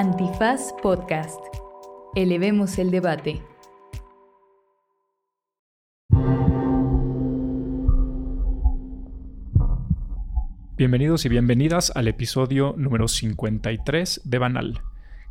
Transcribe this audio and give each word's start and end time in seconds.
Antifaz 0.00 0.72
Podcast. 0.80 1.40
Elevemos 2.14 2.78
el 2.78 2.92
debate. 2.92 3.42
Bienvenidos 10.76 11.24
y 11.24 11.28
bienvenidas 11.28 11.90
al 11.96 12.06
episodio 12.06 12.76
número 12.78 13.08
53 13.08 14.20
de 14.22 14.38
Banal, 14.38 14.82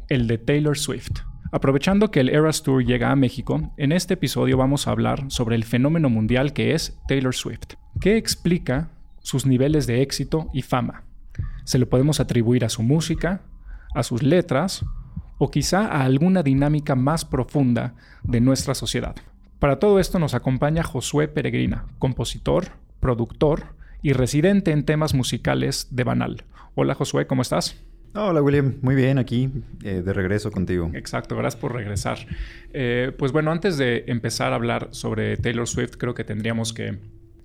el 0.09 0.27
de 0.27 0.37
Taylor 0.37 0.77
Swift. 0.77 1.21
Aprovechando 1.53 2.11
que 2.11 2.19
el 2.19 2.27
Eras 2.27 2.61
Tour 2.61 2.83
llega 2.83 3.11
a 3.11 3.15
México, 3.15 3.71
en 3.77 3.93
este 3.93 4.15
episodio 4.15 4.57
vamos 4.57 4.85
a 4.85 4.91
hablar 4.91 5.23
sobre 5.29 5.55
el 5.55 5.63
fenómeno 5.63 6.09
mundial 6.09 6.51
que 6.51 6.73
es 6.73 6.99
Taylor 7.07 7.33
Swift. 7.33 7.75
¿Qué 8.01 8.17
explica 8.17 8.89
sus 9.19 9.45
niveles 9.45 9.87
de 9.87 10.01
éxito 10.01 10.49
y 10.53 10.61
fama? 10.61 11.05
¿Se 11.63 11.79
lo 11.79 11.87
podemos 11.87 12.19
atribuir 12.19 12.65
a 12.65 12.69
su 12.69 12.83
música, 12.83 13.43
a 13.93 14.03
sus 14.03 14.23
letras 14.23 14.85
o 15.37 15.51
quizá 15.51 15.87
a 15.87 16.03
alguna 16.03 16.43
dinámica 16.43 16.95
más 16.95 17.25
profunda 17.25 17.95
de 18.23 18.41
nuestra 18.41 18.75
sociedad? 18.75 19.15
Para 19.59 19.79
todo 19.79 19.99
esto 19.99 20.19
nos 20.19 20.33
acompaña 20.33 20.83
Josué 20.83 21.27
Peregrina, 21.27 21.85
compositor, 21.99 22.69
productor 22.99 23.75
y 24.01 24.13
residente 24.13 24.71
en 24.71 24.85
temas 24.85 25.13
musicales 25.13 25.87
de 25.91 26.03
Banal. 26.03 26.43
Hola 26.75 26.93
Josué, 26.93 27.25
¿cómo 27.25 27.41
estás? 27.41 27.83
Hola 28.13 28.41
William, 28.41 28.75
muy 28.81 28.95
bien 28.95 29.19
aquí, 29.19 29.49
eh, 29.83 30.01
de 30.03 30.13
regreso 30.13 30.51
contigo. 30.51 30.89
Exacto, 30.93 31.35
gracias 31.35 31.59
por 31.59 31.73
regresar. 31.73 32.17
Eh, 32.73 33.11
pues 33.17 33.31
bueno, 33.31 33.51
antes 33.51 33.77
de 33.77 34.05
empezar 34.07 34.53
a 34.53 34.55
hablar 34.55 34.89
sobre 34.91 35.37
Taylor 35.37 35.67
Swift, 35.67 35.97
creo 35.97 36.13
que 36.13 36.23
tendríamos 36.23 36.73
que 36.73 36.97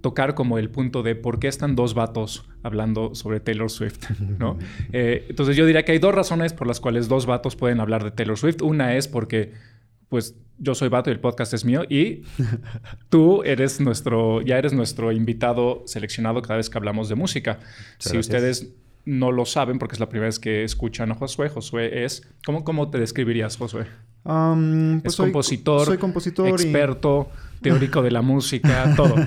tocar 0.03 0.35
como 0.35 0.59
el 0.59 0.69
punto 0.69 1.03
de 1.03 1.15
por 1.15 1.39
qué 1.39 1.49
están 1.49 1.75
dos 1.75 1.95
vatos 1.95 2.45
hablando 2.63 3.15
sobre 3.15 3.41
Taylor 3.41 3.71
Swift, 3.71 4.11
¿no? 4.39 4.59
Eh, 4.93 5.27
entonces 5.31 5.57
yo 5.57 5.65
diría 5.65 5.85
que 5.85 5.93
hay 5.93 5.99
dos 5.99 6.15
razones 6.15 6.53
por 6.53 6.67
las 6.67 6.81
cuales 6.81 7.09
dos 7.09 7.25
vatos 7.25 7.57
pueden 7.57 7.81
hablar 7.81 8.05
de 8.05 8.11
Taylor 8.11 8.37
Swift. 8.37 8.61
Una 8.61 8.97
es 8.97 9.09
porque, 9.09 9.53
pues, 10.11 10.37
yo 10.59 10.75
soy 10.75 10.89
vato 10.89 11.09
y 11.09 11.15
el 11.15 11.21
podcast 11.21 11.55
es 11.55 11.65
mío 11.65 11.85
y 11.89 12.25
tú 13.09 13.43
eres 13.45 13.81
nuestro, 13.81 14.43
ya 14.43 14.59
eres 14.59 14.73
nuestro 14.73 15.13
invitado 15.13 15.85
seleccionado 15.87 16.43
cada 16.43 16.59
vez 16.59 16.69
que 16.69 16.77
hablamos 16.77 17.09
de 17.09 17.15
música. 17.15 17.61
si 17.99 18.19
ustedes 18.19 18.75
no 19.05 19.33
lo 19.33 19.47
saben 19.47 19.79
porque 19.79 19.95
es 19.95 20.01
la 20.01 20.09
primera 20.09 20.27
vez 20.27 20.39
que 20.39 20.65
escuchan 20.65 21.11
a 21.11 21.15
Josué. 21.15 21.49
Josué 21.49 22.05
es... 22.05 22.29
¿Cómo, 22.45 22.65
cómo 22.65 22.91
te 22.91 22.99
describirías, 22.99 23.57
Josué? 23.57 23.87
Um, 24.25 25.01
pues 25.01 25.15
es 25.15 25.17
compositor, 25.17 25.87
soy 25.87 25.99
compositor 25.99 26.49
experto, 26.49 27.29
teórico 27.63 28.03
de 28.03 28.11
la 28.11 28.23
música, 28.23 28.93
todo. 28.97 29.15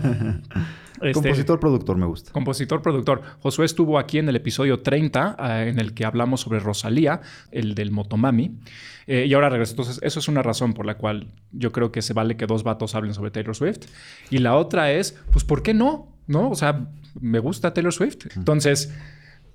Este, 1.02 1.12
compositor, 1.12 1.60
productor, 1.60 1.98
me 1.98 2.06
gusta. 2.06 2.32
Compositor, 2.32 2.82
productor. 2.82 3.22
Josué 3.40 3.66
estuvo 3.66 4.00
aquí 4.00 4.18
en 4.18 4.30
el 4.30 4.36
episodio 4.38 4.80
30, 4.80 5.36
eh, 5.38 5.70
en 5.70 5.80
el 5.80 5.94
que 5.94 6.06
hablamos 6.06 6.42
sobre 6.42 6.60
Rosalía, 6.60 7.22
el 7.52 7.76
del 7.76 7.92
Motomami. 7.92 8.58
Eh, 9.06 9.26
y 9.28 9.34
ahora 9.34 9.50
regreso. 9.50 9.74
Entonces, 9.74 10.00
eso 10.02 10.20
es 10.20 10.28
una 10.28 10.42
razón 10.42 10.74
por 10.74 10.86
la 10.86 10.96
cual 10.98 11.28
yo 11.52 11.72
creo 11.72 11.92
que 11.92 12.02
se 12.02 12.14
vale 12.14 12.38
que 12.38 12.46
dos 12.46 12.64
vatos 12.64 12.96
hablen 12.96 13.14
sobre 13.14 13.30
Taylor 13.30 13.56
Swift. 13.56 13.88
Y 14.30 14.38
la 14.38 14.56
otra 14.56 14.92
es, 14.92 15.20
pues, 15.32 15.44
¿por 15.44 15.64
qué 15.64 15.74
no? 15.74 16.16
¿No? 16.28 16.50
O 16.50 16.56
sea, 16.56 16.88
me 17.20 17.40
gusta 17.40 17.74
Taylor 17.74 17.94
Swift. 17.94 18.28
Entonces... 18.36 18.94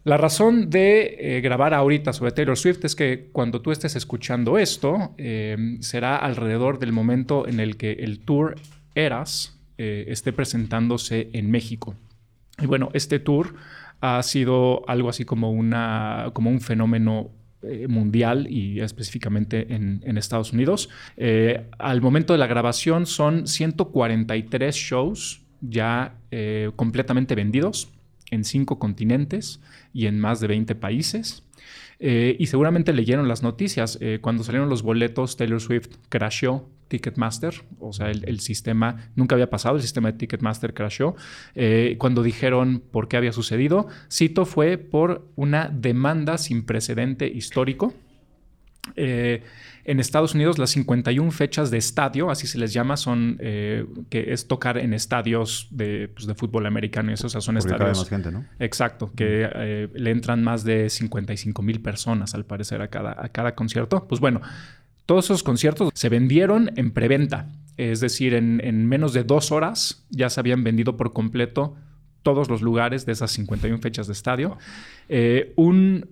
La 0.03 0.17
razón 0.17 0.71
de 0.71 1.17
eh, 1.19 1.41
grabar 1.43 1.75
ahorita 1.75 2.13
sobre 2.15 2.33
Taylor 2.33 2.57
Swift 2.57 2.85
es 2.85 2.97
que 2.97 3.29
cuando 3.33 3.61
tú 3.61 3.71
estés 3.71 3.97
escuchando 3.97 4.57
esto, 4.57 5.15
eh, 5.19 5.77
será 5.81 6.17
alrededor 6.17 6.79
del 6.79 6.93
momento 6.93 7.47
en 7.47 7.61
el 7.61 7.77
que 7.77 7.93
el 7.93 8.21
tour 8.21 8.55
Eras 8.95 9.61
eh, 9.77 10.07
esté 10.09 10.33
presentándose 10.33 11.29
en 11.35 11.51
México. 11.51 11.95
Y 12.59 12.67
bueno, 12.67 12.89
este 12.95 13.19
tour 13.19 13.55
ha 14.01 14.23
sido 14.23 14.89
algo 14.89 15.11
así 15.11 15.27
como, 15.27 15.51
una, 15.53 16.31
como 16.33 16.49
un 16.51 16.61
fenómeno 16.61 17.31
mundial 17.89 18.47
y 18.49 18.81
específicamente 18.81 19.75
en, 19.75 20.01
en 20.07 20.17
Estados 20.17 20.55
Unidos. 20.55 20.89
al 21.79 22.01
momento 22.01 22.33
de 22.33 22.39
la 22.39 22.47
grabación 22.47 23.05
son 23.05 23.47
143 23.47 24.75
shows 24.75 25.43
ya 25.61 26.15
completamente 26.77 27.35
vendidos 27.35 27.93
en 28.31 28.45
cinco 28.45 28.79
continentes 28.79 29.61
y 29.93 30.07
en 30.07 30.19
más 30.19 30.41
de 30.41 30.47
20 30.49 30.75
países. 30.75 31.45
Eh, 32.03 32.37
y 32.39 32.47
seguramente 32.47 32.93
leyeron 32.93 33.29
las 33.29 33.43
noticias. 33.43 33.99
Eh, 34.01 34.19
cuando 34.23 34.43
salieron 34.43 34.71
los 34.71 34.83
boletos, 34.83 35.37
Taylor 35.37 35.61
Swift 35.61 35.89
crashó 36.09 36.69
Ticketmaster, 36.89 37.55
o 37.79 37.93
sea, 37.93 38.11
el, 38.11 38.41
sistema 38.41 39.11
nunca 39.15 39.37
había 39.37 39.49
pasado, 39.49 39.77
el 39.77 39.83
sistema 39.83 40.11
de 40.11 40.19
Ticketmaster 40.19 40.75
crashó. 40.75 41.15
Eh, 41.55 41.97
cuando 41.99 42.23
dijeron 42.25 42.83
por 42.91 43.07
qué 43.07 43.17
había 43.17 43.33
sucedido, 43.33 43.87
cito, 44.11 44.45
fue 44.45 44.77
por 44.77 45.29
una 45.37 45.69
demanda 45.69 46.37
sin 46.37 46.65
precedente 46.65 47.29
histórico 47.29 47.95
en 49.85 50.01
Estados 50.01 50.35
Unidos 50.35 50.59
las 50.59 50.71
51 50.71 51.31
fechas 51.31 51.71
de 51.71 51.79
estadio, 51.79 52.31
así 52.31 52.47
se 52.47 52.59
les 52.59 52.73
llama, 52.73 52.97
son 52.97 53.37
eh, 53.41 53.87
que 54.09 54.33
es 54.33 54.47
tocar 54.47 54.79
en 54.79 54.93
estadios 54.95 55.69
de, 55.71 56.09
pues, 56.09 56.27
de 56.27 56.35
fútbol 56.35 56.67
americano 56.67 57.11
y 57.11 57.15
eso, 57.15 57.27
o 57.27 57.31
sea, 57.31 57.41
son 57.41 57.57
Porque 57.57 57.73
estadios. 57.73 57.99
más 57.99 58.09
gente, 58.09 58.31
¿no? 58.31 58.45
Exacto, 58.59 59.11
que 59.15 59.49
eh, 59.55 59.89
le 59.95 60.11
entran 60.11 60.43
más 60.43 60.65
de 60.65 60.91
55 60.91 61.63
mil 61.63 61.81
personas 61.81 62.35
al 62.35 62.45
parecer 62.45 62.83
a 62.83 62.89
cada, 62.89 63.17
a 63.19 63.29
cada 63.31 63.55
concierto. 63.55 64.07
Pues 64.09 64.21
bueno, 64.21 64.41
todos 65.07 65.27
esos 65.27 65.43
conciertos 65.43 65.91
se 65.95 66.09
vendieron 66.09 66.71
en 66.77 66.91
preventa, 66.93 67.49
es 67.77 68.01
decir, 68.01 68.35
en, 68.35 68.61
en 68.63 68.87
menos 68.87 69.13
de 69.13 69.25
dos 69.25 69.53
horas 69.53 70.05
ya 70.11 70.29
se 70.31 70.41
habían 70.41 70.63
vendido 70.63 70.97
por 70.97 71.13
completo 71.13 71.77
todos 72.23 72.49
los 72.49 72.63
lugares 72.63 73.07
de 73.07 73.13
esas 73.13 73.31
51 73.33 73.79
fechas 73.79 74.07
de 74.07 74.13
estadio. 74.13 74.59
Eh, 75.09 75.53
un 75.57 76.07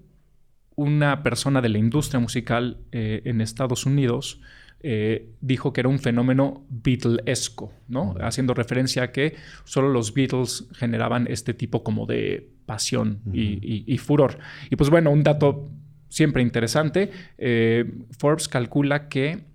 una 0.79 1.25
persona 1.25 1.61
de 1.61 1.69
la 1.69 1.79
industria 1.79 2.21
musical 2.21 2.79
eh, 2.93 3.23
en 3.25 3.41
Estados 3.41 3.85
Unidos 3.85 4.41
eh, 4.81 5.31
dijo 5.41 5.73
que 5.73 5.81
era 5.81 5.89
un 5.89 5.99
fenómeno 5.99 6.65
Beatlesco, 6.71 7.73
¿no? 7.89 8.15
Haciendo 8.21 8.55
referencia 8.55 9.03
a 9.03 9.11
que 9.11 9.35
solo 9.65 9.89
los 9.89 10.15
Beatles 10.15 10.69
generaban 10.75 11.27
este 11.29 11.53
tipo 11.53 11.83
como 11.83 12.07
de 12.07 12.49
pasión 12.65 13.21
y, 13.33 13.99
furor. 13.99 14.39
Y 14.71 14.77
pues 14.77 14.89
bueno, 14.89 15.11
un 15.11 15.25
dato 15.25 15.69
siempre 16.09 16.43
interesante, 16.43 17.11
eh, 17.39 17.85
Forbes 18.17 18.47
calcula 18.47 19.09
que 19.09 19.47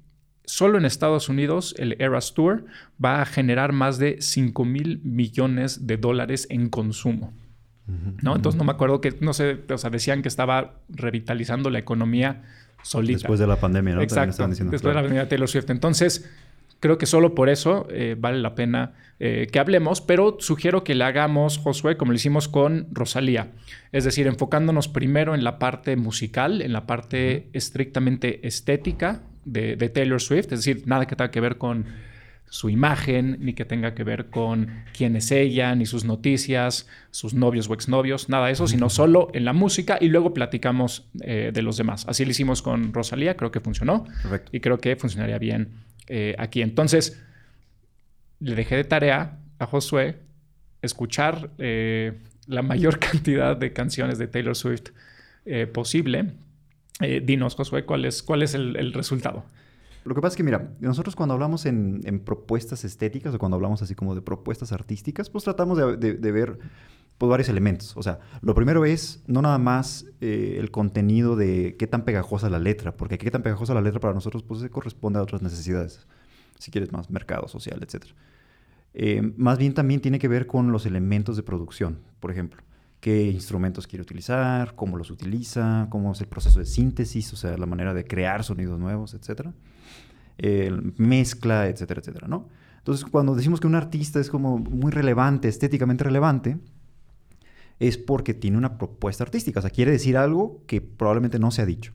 solo 0.43 0.77
en 0.77 0.83
Estados 0.83 1.29
Unidos 1.29 1.73
el 1.79 1.95
Eras 2.01 2.33
Tour 2.33 2.65
va 3.03 3.21
a 3.21 3.25
generar 3.25 3.71
más 3.71 3.97
de 3.97 4.17
5 4.19 4.65
mil 4.65 4.99
millones 5.05 5.87
de 5.87 5.95
dólares 5.95 6.47
en 6.49 6.67
consumo. 6.67 7.31
¿No? 7.87 8.35
Entonces 8.35 8.57
no 8.57 8.63
me 8.63 8.71
acuerdo 8.71 9.01
que, 9.01 9.15
no 9.19 9.33
sé, 9.33 9.59
o 9.69 9.77
sea, 9.77 9.89
decían 9.89 10.21
que 10.21 10.27
estaba 10.27 10.75
revitalizando 10.89 11.69
la 11.69 11.79
economía 11.79 12.43
solita. 12.81 13.19
Después 13.19 13.39
de 13.39 13.47
la 13.47 13.57
pandemia, 13.57 13.95
¿no? 13.95 14.01
Exacto. 14.01 14.47
Después 14.47 14.81
de 14.81 14.93
la 14.93 15.01
pandemia 15.01 15.21
de 15.21 15.27
Taylor 15.27 15.47
Swift. 15.47 15.69
Entonces, 15.69 16.29
creo 16.79 16.97
que 16.97 17.05
solo 17.05 17.35
por 17.35 17.49
eso 17.49 17.87
eh, 17.89 18.15
vale 18.17 18.39
la 18.39 18.55
pena 18.55 18.93
eh, 19.19 19.47
que 19.51 19.59
hablemos, 19.59 20.01
pero 20.01 20.37
sugiero 20.39 20.83
que 20.83 20.95
le 20.95 21.03
hagamos, 21.03 21.57
Josué, 21.57 21.97
como 21.97 22.11
lo 22.11 22.15
hicimos 22.15 22.47
con 22.47 22.87
Rosalía. 22.91 23.51
Es 23.91 24.03
decir, 24.03 24.27
enfocándonos 24.27 24.87
primero 24.87 25.35
en 25.35 25.43
la 25.43 25.59
parte 25.59 25.95
musical, 25.95 26.61
en 26.61 26.73
la 26.73 26.85
parte 26.85 27.47
estrictamente 27.53 28.45
estética 28.45 29.21
de, 29.45 29.75
de 29.75 29.89
Taylor 29.89 30.21
Swift, 30.21 30.51
es 30.51 30.65
decir, 30.65 30.83
nada 30.85 31.05
que 31.05 31.15
tenga 31.15 31.31
que 31.31 31.41
ver 31.41 31.57
con 31.57 31.85
su 32.53 32.69
imagen, 32.69 33.37
ni 33.39 33.53
que 33.53 33.65
tenga 33.65 33.95
que 33.95 34.03
ver 34.03 34.27
con 34.29 34.83
quién 34.95 35.15
es 35.15 35.31
ella, 35.31 35.73
ni 35.73 35.87
sus 35.87 36.05
noticias, 36.05 36.87
sus 37.09 37.33
novios 37.33 37.67
o 37.67 37.73
exnovios, 37.73 38.29
nada 38.29 38.45
de 38.45 38.51
eso, 38.51 38.67
sino 38.67 38.91
solo 38.91 39.31
en 39.33 39.43
la 39.43 39.53
música 39.53 39.97
y 39.99 40.09
luego 40.09 40.35
platicamos 40.35 41.09
eh, 41.21 41.49
de 41.51 41.61
los 41.63 41.77
demás. 41.77 42.05
Así 42.07 42.25
lo 42.25 42.29
hicimos 42.29 42.61
con 42.61 42.93
Rosalía, 42.93 43.35
creo 43.37 43.49
que 43.49 43.59
funcionó 43.59 44.05
y 44.51 44.59
creo 44.59 44.77
que 44.77 44.95
funcionaría 44.95 45.39
bien 45.39 45.71
eh, 46.07 46.35
aquí. 46.37 46.61
Entonces, 46.61 47.19
le 48.39 48.53
dejé 48.53 48.75
de 48.75 48.83
tarea 48.83 49.39
a 49.57 49.65
Josué 49.65 50.19
escuchar 50.83 51.49
eh, 51.57 52.19
la 52.45 52.61
mayor 52.61 52.99
cantidad 53.11 53.57
de 53.57 53.73
canciones 53.73 54.19
de 54.19 54.27
Taylor 54.27 54.55
Swift 54.55 54.91
posible. 55.73 56.33
dinos, 57.23 57.55
Josué, 57.55 57.83
¿cuál 57.83 58.05
es, 58.05 58.21
cuál 58.21 58.43
es 58.43 58.53
el 58.53 58.93
resultado? 58.93 59.43
Lo 60.03 60.15
que 60.15 60.21
pasa 60.21 60.33
es 60.33 60.37
que, 60.37 60.43
mira, 60.43 60.73
nosotros 60.79 61.15
cuando 61.15 61.33
hablamos 61.33 61.65
en, 61.65 62.01
propuestas 62.25 62.83
estéticas 62.83 63.33
o 63.33 63.39
cuando 63.39 63.55
hablamos 63.55 63.81
así 63.81 63.95
como 63.95 64.15
de 64.15 64.21
propuestas 64.21 64.71
artísticas, 64.71 65.29
pues 65.29 65.43
tratamos 65.43 65.77
de, 65.77 66.31
ver 66.31 66.59
pues, 67.17 67.29
varios 67.29 67.49
elementos. 67.49 67.95
O 67.95 68.03
sea, 68.03 68.19
lo 68.41 68.53
primero 68.53 68.85
es 68.85 69.23
no 69.27 69.41
nada 69.41 69.57
más 69.57 70.05
eh, 70.19 70.57
el 70.59 70.71
contenido 70.71 71.35
de 71.35 71.75
qué 71.77 71.87
tan 71.87 72.03
pegajosa 72.03 72.49
la 72.49 72.59
letra, 72.59 72.97
porque 72.97 73.17
qué 73.17 73.31
tan 73.31 73.43
pegajosa 73.43 73.73
la 73.73 73.81
letra 73.81 73.99
para 73.99 74.13
nosotros 74.13 74.43
pues 74.43 74.59
se 74.59 74.69
corresponde 74.69 75.19
a 75.19 75.23
otras 75.23 75.41
necesidades. 75.41 76.05
Si 76.59 76.71
quieres 76.71 76.91
más, 76.91 77.09
mercado 77.09 77.47
social, 77.47 77.81
etc. 77.81 78.07
Eh, 78.93 79.33
más 79.37 79.57
bien 79.57 79.73
también 79.73 80.01
tiene 80.01 80.19
que 80.19 80.27
ver 80.27 80.47
con 80.47 80.71
los 80.71 80.85
elementos 80.85 81.35
de 81.35 81.43
producción, 81.43 81.99
por 82.19 82.31
ejemplo 82.31 82.61
qué 83.03 83.23
instrumentos 83.23 83.85
quiere 83.85 84.01
utilizar, 84.01 84.75
cómo 84.75 84.95
los 84.95 85.11
utiliza, 85.11 85.87
cómo 85.89 86.13
es 86.13 86.21
el 86.21 86.27
proceso 86.27 86.59
de 86.59 86.65
síntesis, 86.65 87.33
o 87.33 87.35
sea, 87.35 87.57
la 87.57 87.65
manera 87.65 87.93
de 87.93 88.05
crear 88.05 88.45
sonidos 88.45 88.79
nuevos, 88.79 89.13
etcétera 90.37 90.81
mezcla, 90.97 91.67
etcétera, 91.67 91.99
etcétera, 92.01 92.27
¿no? 92.27 92.47
Entonces, 92.79 93.05
cuando 93.05 93.35
decimos 93.35 93.59
que 93.59 93.67
un 93.67 93.75
artista 93.75 94.19
es 94.19 94.29
como 94.29 94.57
muy 94.57 94.91
relevante, 94.91 95.47
estéticamente 95.47 96.03
relevante, 96.03 96.57
es 97.79 97.97
porque 97.97 98.33
tiene 98.33 98.57
una 98.57 98.77
propuesta 98.77 99.23
artística, 99.23 99.59
o 99.59 99.61
sea, 99.61 99.71
quiere 99.71 99.91
decir 99.91 100.17
algo 100.17 100.61
que 100.67 100.81
probablemente 100.81 101.39
no 101.39 101.51
se 101.51 101.61
ha 101.61 101.65
dicho. 101.65 101.93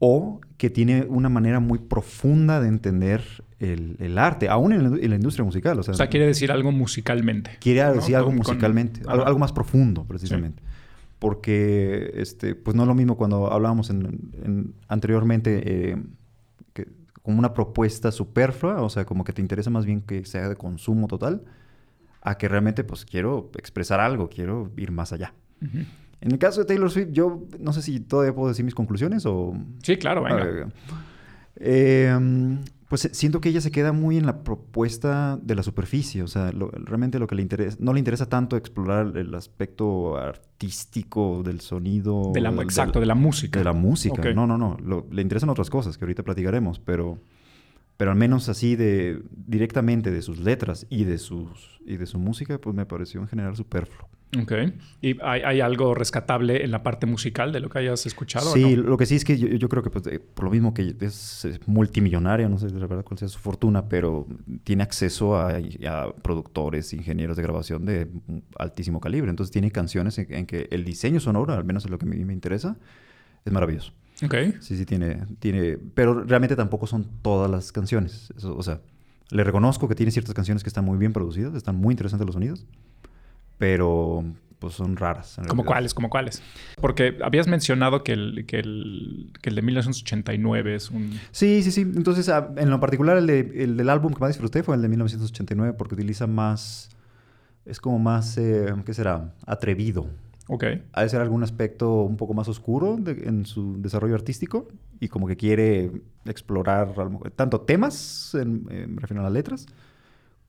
O 0.00 0.40
que 0.58 0.70
tiene 0.70 1.06
una 1.08 1.28
manera 1.28 1.58
muy 1.60 1.78
profunda 1.78 2.60
de 2.60 2.68
entender 2.68 3.22
el, 3.58 3.96
el 3.98 4.16
arte, 4.18 4.48
aún 4.48 4.72
en, 4.72 4.90
la- 4.92 4.98
en 4.98 5.10
la 5.10 5.16
industria 5.16 5.44
musical. 5.44 5.78
O 5.78 5.82
sea, 5.82 5.94
O 5.94 5.96
sea, 5.96 6.08
quiere 6.08 6.26
decir 6.26 6.52
algo 6.52 6.70
musicalmente. 6.70 7.52
quiere 7.60 7.82
¿no? 7.84 7.94
decir 7.94 8.14
algo 8.14 8.28
Con- 8.28 8.38
con- 8.38 8.46
musicalmente, 8.54 9.00
algo, 9.08 9.38
más 9.38 9.52
profundo, 9.52 10.04
precisamente. 10.04 10.62
Porque, 11.18 12.12
este, 12.14 12.54
pues 12.54 12.76
no 12.76 12.82
es 12.84 12.88
lo 12.88 12.94
mismo 12.94 13.16
cuando 13.16 13.50
hablábamos 13.52 13.90
en- 13.90 14.30
en- 14.44 14.74
anteriormente 14.86 15.62
eh, 15.92 15.96
como 17.28 17.40
una 17.40 17.52
propuesta 17.52 18.10
superflua, 18.10 18.80
o 18.80 18.88
sea, 18.88 19.04
como 19.04 19.22
que 19.22 19.34
te 19.34 19.42
interesa 19.42 19.68
más 19.68 19.84
bien 19.84 20.00
que 20.00 20.24
sea 20.24 20.48
de 20.48 20.56
consumo 20.56 21.08
total, 21.08 21.42
a 22.22 22.38
que 22.38 22.48
realmente, 22.48 22.84
pues 22.84 23.04
quiero 23.04 23.50
expresar 23.58 24.00
algo, 24.00 24.30
quiero 24.30 24.72
ir 24.78 24.92
más 24.92 25.12
allá. 25.12 25.34
En 25.60 26.32
el 26.32 26.38
caso 26.38 26.60
de 26.60 26.66
Taylor 26.66 26.90
Swift, 26.90 27.08
yo 27.10 27.44
no 27.60 27.74
sé 27.74 27.82
si 27.82 28.00
todavía 28.00 28.34
puedo 28.34 28.48
decir 28.48 28.64
mis 28.64 28.74
conclusiones 28.74 29.26
o... 29.26 29.54
Sí, 29.82 29.98
claro, 29.98 30.22
venga. 30.22 30.70
Eh, 31.56 32.18
pues 32.88 33.04
eh, 33.04 33.10
siento 33.12 33.40
que 33.40 33.50
ella 33.50 33.60
se 33.60 33.70
queda 33.70 33.92
muy 33.92 34.16
en 34.16 34.24
la 34.26 34.42
propuesta 34.42 35.38
de 35.42 35.54
la 35.54 35.62
superficie, 35.62 36.22
o 36.22 36.26
sea, 36.26 36.52
lo- 36.52 36.70
realmente 36.70 37.18
lo 37.18 37.26
que 37.26 37.34
le 37.34 37.42
interesa, 37.42 37.76
no 37.80 37.92
le 37.92 37.98
interesa 37.98 38.26
tanto 38.28 38.56
explorar 38.56 39.16
el 39.16 39.34
aspecto 39.34 40.16
artístico 40.16 41.42
del 41.44 41.60
sonido. 41.60 42.32
de 42.34 42.40
la, 42.40 42.50
del- 42.50 42.60
exacto, 42.62 43.00
de 43.00 43.06
la 43.06 43.14
música. 43.14 43.58
de 43.58 43.64
la 43.64 43.72
música. 43.72 44.32
No, 44.34 44.46
no, 44.46 44.58
no. 44.58 44.76
Lo- 44.84 45.06
le 45.10 45.22
interesan 45.22 45.50
otras 45.50 45.70
cosas 45.70 45.96
que 45.98 46.04
ahorita 46.04 46.22
platicaremos, 46.22 46.78
pero, 46.80 47.18
pero 47.96 48.10
al 48.10 48.16
menos 48.16 48.48
así 48.48 48.74
de 48.76 49.22
directamente 49.30 50.10
de 50.10 50.22
sus 50.22 50.38
letras 50.38 50.86
y 50.88 51.04
de 51.04 51.18
sus 51.18 51.78
y 51.86 51.96
de 51.96 52.06
su 52.06 52.18
música, 52.18 52.58
pues 52.58 52.74
me 52.76 52.84
pareció 52.86 53.20
en 53.20 53.28
general 53.28 53.56
superfluo. 53.56 54.08
Ok. 54.36 54.52
¿Y 55.00 55.16
hay, 55.22 55.40
hay 55.40 55.60
algo 55.60 55.94
rescatable 55.94 56.62
en 56.62 56.70
la 56.70 56.82
parte 56.82 57.06
musical 57.06 57.50
de 57.50 57.60
lo 57.60 57.70
que 57.70 57.78
hayas 57.78 58.04
escuchado? 58.04 58.50
o 58.50 58.52
Sí, 58.52 58.76
no? 58.76 58.82
lo 58.82 58.96
que 58.98 59.06
sí 59.06 59.14
es 59.14 59.24
que 59.24 59.38
yo, 59.38 59.48
yo 59.48 59.68
creo 59.68 59.82
que 59.82 59.88
pues, 59.88 60.06
eh, 60.06 60.20
por 60.20 60.44
lo 60.44 60.50
mismo 60.50 60.74
que 60.74 60.94
es, 61.00 61.44
eh, 61.46 61.58
multimillonaria, 61.66 62.48
no 62.48 62.58
sé 62.58 62.68
la 62.70 62.86
verdad 62.86 63.04
cuál 63.04 63.18
sea 63.18 63.28
su 63.28 63.38
fortuna, 63.38 63.88
pero 63.88 64.26
tiene 64.64 64.82
acceso 64.82 65.36
a, 65.36 65.56
a 65.86 66.12
productores, 66.22 66.92
ingenieros 66.92 67.36
de 67.36 67.42
grabación 67.42 67.86
de 67.86 68.08
altísimo 68.58 69.00
calibre. 69.00 69.30
Entonces 69.30 69.50
tiene 69.50 69.70
canciones 69.70 70.18
en, 70.18 70.32
en 70.32 70.46
que 70.46 70.68
el 70.70 70.84
diseño 70.84 71.20
sonoro, 71.20 71.54
al 71.54 71.64
menos 71.64 71.84
es 71.86 71.90
lo 71.90 71.98
que 71.98 72.04
a 72.04 72.08
mí 72.08 72.22
me 72.24 72.34
interesa, 72.34 72.76
es 73.44 73.52
maravilloso. 73.52 73.92
Ok. 74.22 74.34
Sí, 74.60 74.76
sí, 74.76 74.84
tiene, 74.84 75.24
tiene... 75.38 75.78
Pero 75.94 76.24
realmente 76.24 76.56
tampoco 76.56 76.86
son 76.86 77.06
todas 77.22 77.50
las 77.50 77.72
canciones. 77.72 78.32
Eso, 78.36 78.56
o 78.56 78.62
sea, 78.62 78.80
le 79.30 79.44
reconozco 79.44 79.88
que 79.88 79.94
tiene 79.94 80.10
ciertas 80.10 80.34
canciones 80.34 80.62
que 80.62 80.68
están 80.68 80.84
muy 80.84 80.98
bien 80.98 81.12
producidas, 81.12 81.54
están 81.54 81.76
muy 81.76 81.92
interesantes 81.92 82.26
los 82.26 82.34
sonidos, 82.34 82.66
pero 83.58 84.24
pues 84.58 84.74
son 84.74 84.96
raras. 84.96 85.38
en 85.38 85.44
¿Como 85.44 85.64
cuáles? 85.64 85.94
¿Como 85.94 86.10
cuáles? 86.10 86.42
Porque 86.80 87.16
habías 87.22 87.46
mencionado 87.46 88.02
que 88.02 88.12
el, 88.12 88.44
que 88.46 88.58
el, 88.58 89.32
que 89.40 89.50
el 89.50 89.54
de 89.56 89.62
1989 89.62 90.74
es 90.74 90.90
un... 90.90 91.12
Sí, 91.30 91.62
sí, 91.62 91.70
sí. 91.70 91.82
Entonces, 91.82 92.28
ah, 92.28 92.50
en 92.56 92.68
lo 92.70 92.80
particular, 92.80 93.16
el, 93.18 93.26
de- 93.28 93.52
el 93.62 93.76
del 93.76 93.88
álbum 93.88 94.12
que 94.12 94.18
más 94.20 94.30
disfruté 94.30 94.62
fue 94.64 94.74
el 94.74 94.82
de 94.82 94.88
1989 94.88 95.74
porque 95.78 95.94
utiliza 95.94 96.26
más... 96.26 96.88
Es 97.64 97.80
como 97.80 97.98
más, 98.00 98.36
eh, 98.38 98.74
¿qué 98.84 98.94
será? 98.94 99.32
Atrevido. 99.46 100.06
Ok. 100.48 100.64
Ha 100.92 101.02
de 101.02 101.08
ser 101.08 101.20
algún 101.20 101.42
aspecto 101.44 102.02
un 102.02 102.16
poco 102.16 102.32
más 102.34 102.48
oscuro 102.48 102.96
de- 102.98 103.28
en 103.28 103.44
su 103.46 103.80
desarrollo 103.80 104.14
artístico 104.16 104.66
y 104.98 105.06
como 105.08 105.28
que 105.28 105.36
quiere 105.36 105.92
explorar 106.24 106.94
tanto 107.36 107.60
temas, 107.60 108.34
en- 108.34 108.66
eh, 108.70 108.86
me 108.88 109.00
refiero 109.00 109.20
a 109.20 109.24
las 109.24 109.32
letras, 109.32 109.66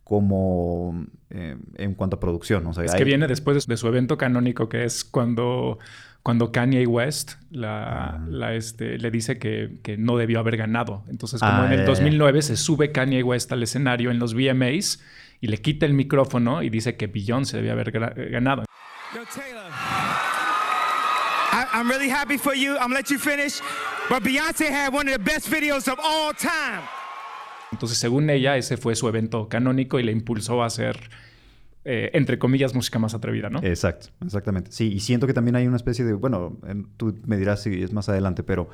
como 0.10 1.06
eh, 1.30 1.56
en 1.78 1.94
cuanto 1.94 2.18
a 2.18 2.20
producción. 2.20 2.66
O 2.68 2.74
sea, 2.74 2.84
Es 2.84 2.92
hay- 2.94 2.98
que 2.98 3.04
viene 3.06 3.28
después 3.28 3.66
de 3.68 3.78
su 3.78 3.88
evento 3.88 4.18
canónico, 4.18 4.68
que 4.68 4.84
es 4.84 5.06
cuando, 5.06 5.78
cuando 6.24 6.52
Kanye 6.52 6.88
West 6.88 7.34
la, 7.52 8.20
la, 8.28 8.56
este, 8.56 8.98
le 8.98 9.12
dice 9.12 9.38
que, 9.38 9.78
que 9.84 9.98
no 9.98 10.18
debió 10.18 10.40
haber 10.40 10.58
ganado. 10.58 11.04
Entonces, 11.10 11.40
como 11.40 11.54
Ah, 11.54 11.66
en 11.68 11.72
el 11.74 11.78
ya, 11.80 11.84
ya, 11.86 11.86
ya. 11.86 11.90
2009 11.92 12.42
se 12.42 12.58
sube 12.58 12.92
Kanye 12.92 13.22
West 13.24 13.52
al 13.52 13.62
escenario 13.64 14.10
en 14.12 14.18
los 14.20 14.34
VMAs 14.34 15.02
y 15.40 15.48
le 15.48 15.58
quita 15.62 15.86
el 15.86 15.94
micrófono 15.94 16.64
y 16.64 16.70
dice 16.72 16.98
que 16.98 17.06
Beyoncé 17.08 17.58
debía 17.58 17.74
haber 17.74 17.94
gra- 17.94 18.14
ganado. 18.32 18.64
Yo, 19.16 19.22
Taylor, 19.34 19.70
I, 21.52 21.66
I'm 21.74 21.88
really 21.88 22.10
happy 22.10 22.38
for 22.38 22.54
you. 22.56 22.72
I'm 22.74 22.90
gonna 22.90 22.96
let 22.96 23.10
you 23.10 23.18
finish. 23.20 23.62
But 24.10 24.24
Beyonce 24.24 24.70
had 24.72 24.92
one 24.94 25.08
of 25.08 25.14
the 25.18 25.24
best 25.24 25.50
videos 25.52 25.88
of 25.88 26.00
all 26.00 26.34
time. 26.34 26.82
Entonces, 27.72 27.98
según 27.98 28.30
ella, 28.30 28.58
ese 28.58 28.78
fue 28.78 28.96
su 28.96 29.08
evento 29.08 29.48
canónico 29.48 30.00
y 30.00 30.04
le 30.04 30.12
impulsó 30.12 30.64
a 30.64 30.66
hacer, 30.66 30.98
eh, 31.86 32.10
entre 32.14 32.40
comillas, 32.40 32.74
música 32.74 32.98
más 33.00 33.14
atrevida, 33.14 33.50
¿no? 33.50 33.60
Exacto, 33.64 34.08
exactamente. 34.26 34.72
Sí, 34.72 34.92
y 34.92 35.00
siento 35.02 35.28
que 35.28 35.34
también 35.34 35.56
hay 35.56 35.68
una 35.68 35.78
especie 35.78 36.04
de, 36.04 36.14
bueno, 36.14 36.58
en- 36.68 36.88
tú 36.98 37.16
me 37.26 37.38
dirás 37.38 37.62
si 37.64 37.84
es 37.84 37.94
más 37.94 38.10
adelante, 38.10 38.42
pero 38.44 38.70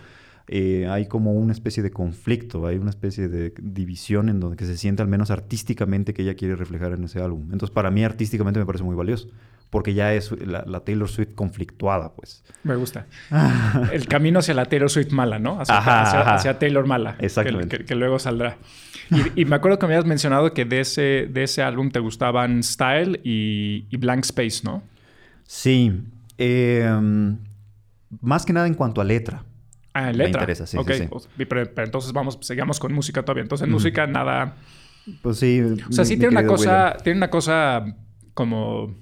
eh, 0.48 0.88
hay 0.90 1.08
como 1.08 1.34
una 1.34 1.54
especie 1.54 1.82
de 1.82 1.92
conflicto, 1.92 2.68
hay 2.68 2.78
una 2.78 2.90
especie 2.92 3.28
de 3.28 3.54
división 3.62 4.30
en 4.30 4.40
donde 4.40 4.58
que 4.58 4.66
se 4.66 4.78
siente 4.78 5.02
al 5.02 5.08
menos 5.08 5.32
artísticamente 5.32 6.14
que 6.14 6.22
ella 6.22 6.36
quiere 6.36 6.56
reflejar 6.56 6.92
en 6.94 7.04
ese 7.06 7.20
álbum. 7.22 7.44
Entonces, 7.52 7.72
para 7.72 7.90
mí 7.92 8.04
artísticamente 8.04 8.60
me 8.60 8.66
parece 8.66 8.84
muy 8.84 8.96
valioso, 8.96 9.28
porque 9.72 9.94
ya 9.96 10.14
es 10.14 10.32
la, 10.46 10.64
la 10.68 10.82
Taylor 10.82 11.10
Swift 11.10 11.34
conflictuada, 11.36 12.14
pues. 12.14 12.44
Me 12.64 12.76
gusta. 12.76 13.08
El 13.92 14.08
camino 14.08 14.40
hacia 14.40 14.54
la 14.54 14.66
Taylor 14.66 14.90
Swift 14.90 15.12
mala, 15.12 15.40
¿no? 15.40 15.60
Hacia, 15.60 15.78
Ajá, 15.78 16.02
hacia- 16.04 16.22
ajá. 16.22 16.36
hacia 16.36 16.60
Taylor 16.60 16.86
mala. 16.86 17.18
que- 17.18 17.26
Exactamente. 17.26 17.78
Que, 17.80 17.86
que 17.86 17.96
luego 17.96 18.20
saldrá. 18.20 18.58
Y, 19.36 19.42
y 19.42 19.46
me 19.46 19.56
acuerdo 19.56 19.80
que 19.80 19.88
me 19.88 19.94
habías 19.94 20.06
mencionado 20.08 20.54
que 20.54 20.66
de 20.66 20.80
ese, 20.82 21.28
de 21.32 21.44
ese 21.44 21.62
álbum 21.64 21.90
te 21.92 22.00
gustaban 22.00 22.62
Style 22.64 23.20
y, 23.24 23.86
y 23.90 23.98
Blank 23.98 24.24
Space, 24.26 24.62
¿no? 24.64 24.84
Sí, 25.48 25.92
eh, 26.38 26.88
más 28.22 28.46
que 28.46 28.54
nada 28.54 28.68
en 28.68 28.74
cuanto 28.76 29.02
a 29.02 29.04
letra. 29.04 29.44
Ah, 29.98 30.10
en 30.12 30.18
Me 30.18 30.26
letra. 30.26 30.42
interesa, 30.42 30.68
sí, 30.68 30.78
Ok, 30.78 30.92
sí, 30.92 30.98
sí. 31.04 31.08
o- 31.10 31.22
Pero, 31.38 31.48
pero 31.74 31.86
entonces 31.86 32.12
vamos, 32.12 32.38
sigamos 32.42 32.80
con 32.80 32.94
música 32.94 33.24
todavía. 33.24 33.44
Entonces, 33.44 33.66
en 33.66 33.72
música 33.72 34.06
nada... 34.06 34.58
Pues 35.22 35.38
sí. 35.38 35.62
O 35.90 35.92
sea, 35.94 36.04
sí 36.04 36.18
tiene 36.18 36.30
una 36.38 36.46
cosa... 36.46 36.98
Tiene 37.04 37.18
una 37.18 37.30
cosa 37.30 37.86
como... 38.34 38.94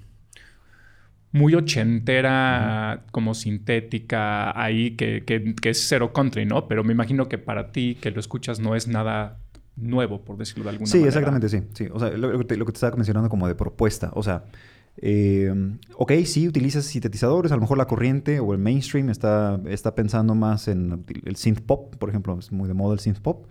Muy 1.32 1.56
ochentera, 1.56 3.06
como 3.12 3.34
sintética 3.34 4.56
ahí, 4.62 4.92
que, 4.96 5.24
que- 5.26 5.56
que 5.56 5.70
es 5.72 5.84
cero 5.88 6.14
country, 6.14 6.46
¿no? 6.46 6.68
Pero 6.68 6.84
me 6.84 6.94
imagino 6.94 7.28
que 7.28 7.40
para 7.40 7.72
ti, 7.72 7.96
que 8.00 8.12
lo 8.12 8.20
escuchas, 8.20 8.60
no 8.60 8.76
es 8.76 8.88
nada 8.88 9.40
nuevo, 9.76 10.24
por 10.24 10.38
decirlo 10.38 10.66
de 10.66 10.70
alguna 10.72 10.86
Sí, 10.86 10.98
manera. 11.00 11.08
exactamente, 11.10 11.50
sí. 11.50 11.62
sí. 11.74 11.88
O 11.92 12.00
sea, 12.00 12.10
lo, 12.12 12.32
lo 12.34 12.38
que 12.38 12.46
te, 12.46 12.56
lo 12.58 12.66
que 12.68 12.72
te 12.74 12.78
estaba 12.78 12.96
mencionando 12.96 13.30
como 13.30 13.48
de 13.48 13.56
propuesta. 13.56 14.12
O 14.14 14.22
sea, 14.22 14.44
eh, 14.98 15.54
ok, 15.98 16.12
sí, 16.26 16.48
utilizas 16.48 16.86
sintetizadores. 16.86 17.52
A 17.52 17.56
lo 17.56 17.62
mejor 17.62 17.78
la 17.78 17.86
corriente 17.88 18.40
o 18.40 18.54
el 18.54 18.60
mainstream 18.60 19.10
está, 19.10 19.60
está 19.68 19.96
pensando 19.96 20.36
más 20.36 20.68
en 20.68 21.04
el 21.26 21.36
synth 21.36 21.62
pop, 21.62 21.96
por 21.98 22.10
ejemplo. 22.10 22.38
Es 22.40 22.52
muy 22.52 22.68
de 22.68 22.74
moda 22.74 22.94
el 22.94 23.00
synth 23.00 23.20
pop. 23.20 23.46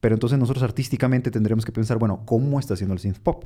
Pero 0.00 0.14
entonces 0.14 0.38
nosotros 0.38 0.62
artísticamente 0.62 1.30
tendremos 1.30 1.64
que 1.64 1.72
pensar, 1.72 1.98
bueno, 1.98 2.22
¿cómo 2.24 2.58
está 2.58 2.74
haciendo 2.74 2.94
el 2.94 3.00
synth 3.00 3.18
pop? 3.18 3.44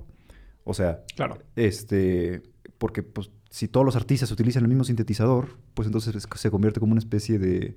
O 0.62 0.72
sea, 0.72 1.02
Claro. 1.16 1.38
este, 1.56 2.42
porque 2.78 3.02
pues, 3.02 3.30
si 3.50 3.66
todos 3.68 3.84
los 3.84 3.96
artistas 3.96 4.30
utilizan 4.30 4.62
el 4.62 4.68
mismo 4.68 4.84
sintetizador, 4.84 5.58
pues 5.74 5.86
entonces 5.86 6.14
es- 6.14 6.28
se 6.36 6.50
convierte 6.50 6.80
como 6.80 6.92
una 6.92 7.00
especie 7.00 7.38
de, 7.38 7.74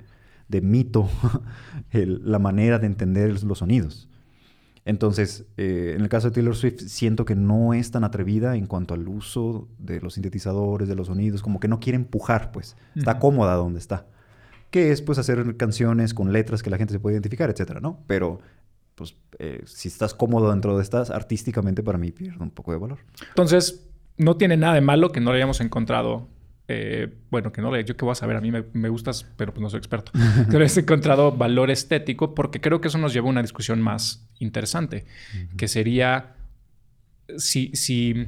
de 0.48 0.62
mito 0.62 1.10
el- 1.92 2.22
la 2.32 2.40
manera 2.40 2.78
de 2.80 2.88
entender 2.88 3.44
los 3.44 3.58
sonidos. 3.58 4.08
Entonces, 4.88 5.46
eh, 5.58 5.96
en 5.98 6.02
el 6.02 6.08
caso 6.08 6.30
de 6.30 6.36
Taylor 6.36 6.56
Swift, 6.56 6.80
siento 6.80 7.26
que 7.26 7.36
no 7.36 7.74
es 7.74 7.92
tan 7.92 8.06
atrevida 8.06 8.56
en 8.56 8.68
cuanto 8.68 8.94
al 8.94 9.06
uso 9.10 9.68
de 9.80 10.00
los 10.00 10.14
sintetizadores, 10.14 10.88
de 10.88 10.96
los 10.96 11.08
sonidos, 11.08 11.42
como 11.42 11.60
que 11.60 11.68
no 11.68 11.82
quiere 11.82 11.98
empujar, 11.98 12.54
pues. 12.54 12.78
Está 12.96 13.20
cómoda 13.20 13.56
donde 13.56 13.80
está. 13.80 14.06
Que 14.72 14.94
es, 14.94 15.02
pues, 15.02 15.18
hacer 15.18 15.58
canciones 15.58 16.14
con 16.14 16.32
letras 16.32 16.64
que 16.64 16.70
la 16.70 16.78
gente 16.78 16.94
se 16.94 17.02
puede 17.02 17.16
identificar, 17.16 17.50
etcétera, 17.50 17.82
¿no? 17.82 18.00
Pero, 18.08 18.40
pues, 18.96 19.18
eh, 19.40 19.62
si 19.66 19.90
estás 19.90 20.14
cómodo 20.14 20.52
dentro 20.52 20.78
de 20.78 20.84
estas, 20.84 21.10
artísticamente 21.10 21.84
para 21.84 21.98
mí 21.98 22.12
pierde 22.14 22.42
un 22.42 22.52
poco 22.52 22.72
de 22.72 22.78
valor. 22.78 23.00
Entonces, 23.28 23.90
no 24.16 24.38
tiene 24.38 24.56
nada 24.56 24.76
de 24.76 24.82
malo 24.82 25.12
que 25.12 25.20
no 25.20 25.32
le 25.32 25.38
hayamos 25.40 25.60
encontrado. 25.60 26.30
Eh, 26.68 27.14
bueno, 27.30 27.52
que 27.52 27.62
no 27.62 27.72
le. 27.72 27.84
Yo 27.86 27.96
qué 27.96 28.04
voy 28.06 28.12
a 28.12 28.16
saber, 28.16 28.36
a 28.38 28.42
mí 28.42 28.52
me, 28.52 28.64
me 28.74 28.90
gustas, 28.90 29.26
pero 29.38 29.54
pues 29.54 29.62
no 29.62 29.70
soy 29.70 29.78
experto. 29.80 30.12
no 30.50 30.58
hayas 30.58 30.78
encontrado 30.78 31.32
valor 31.32 31.72
estético, 31.72 32.36
porque 32.36 32.60
creo 32.62 32.82
que 32.82 32.88
eso 32.90 32.98
nos 32.98 33.14
lleva 33.14 33.28
a 33.28 33.30
una 33.32 33.42
discusión 33.42 33.82
más 33.82 34.28
interesante, 34.40 35.06
que 35.58 35.68
sería 35.68 36.36
si, 37.38 37.72
si. 37.74 38.28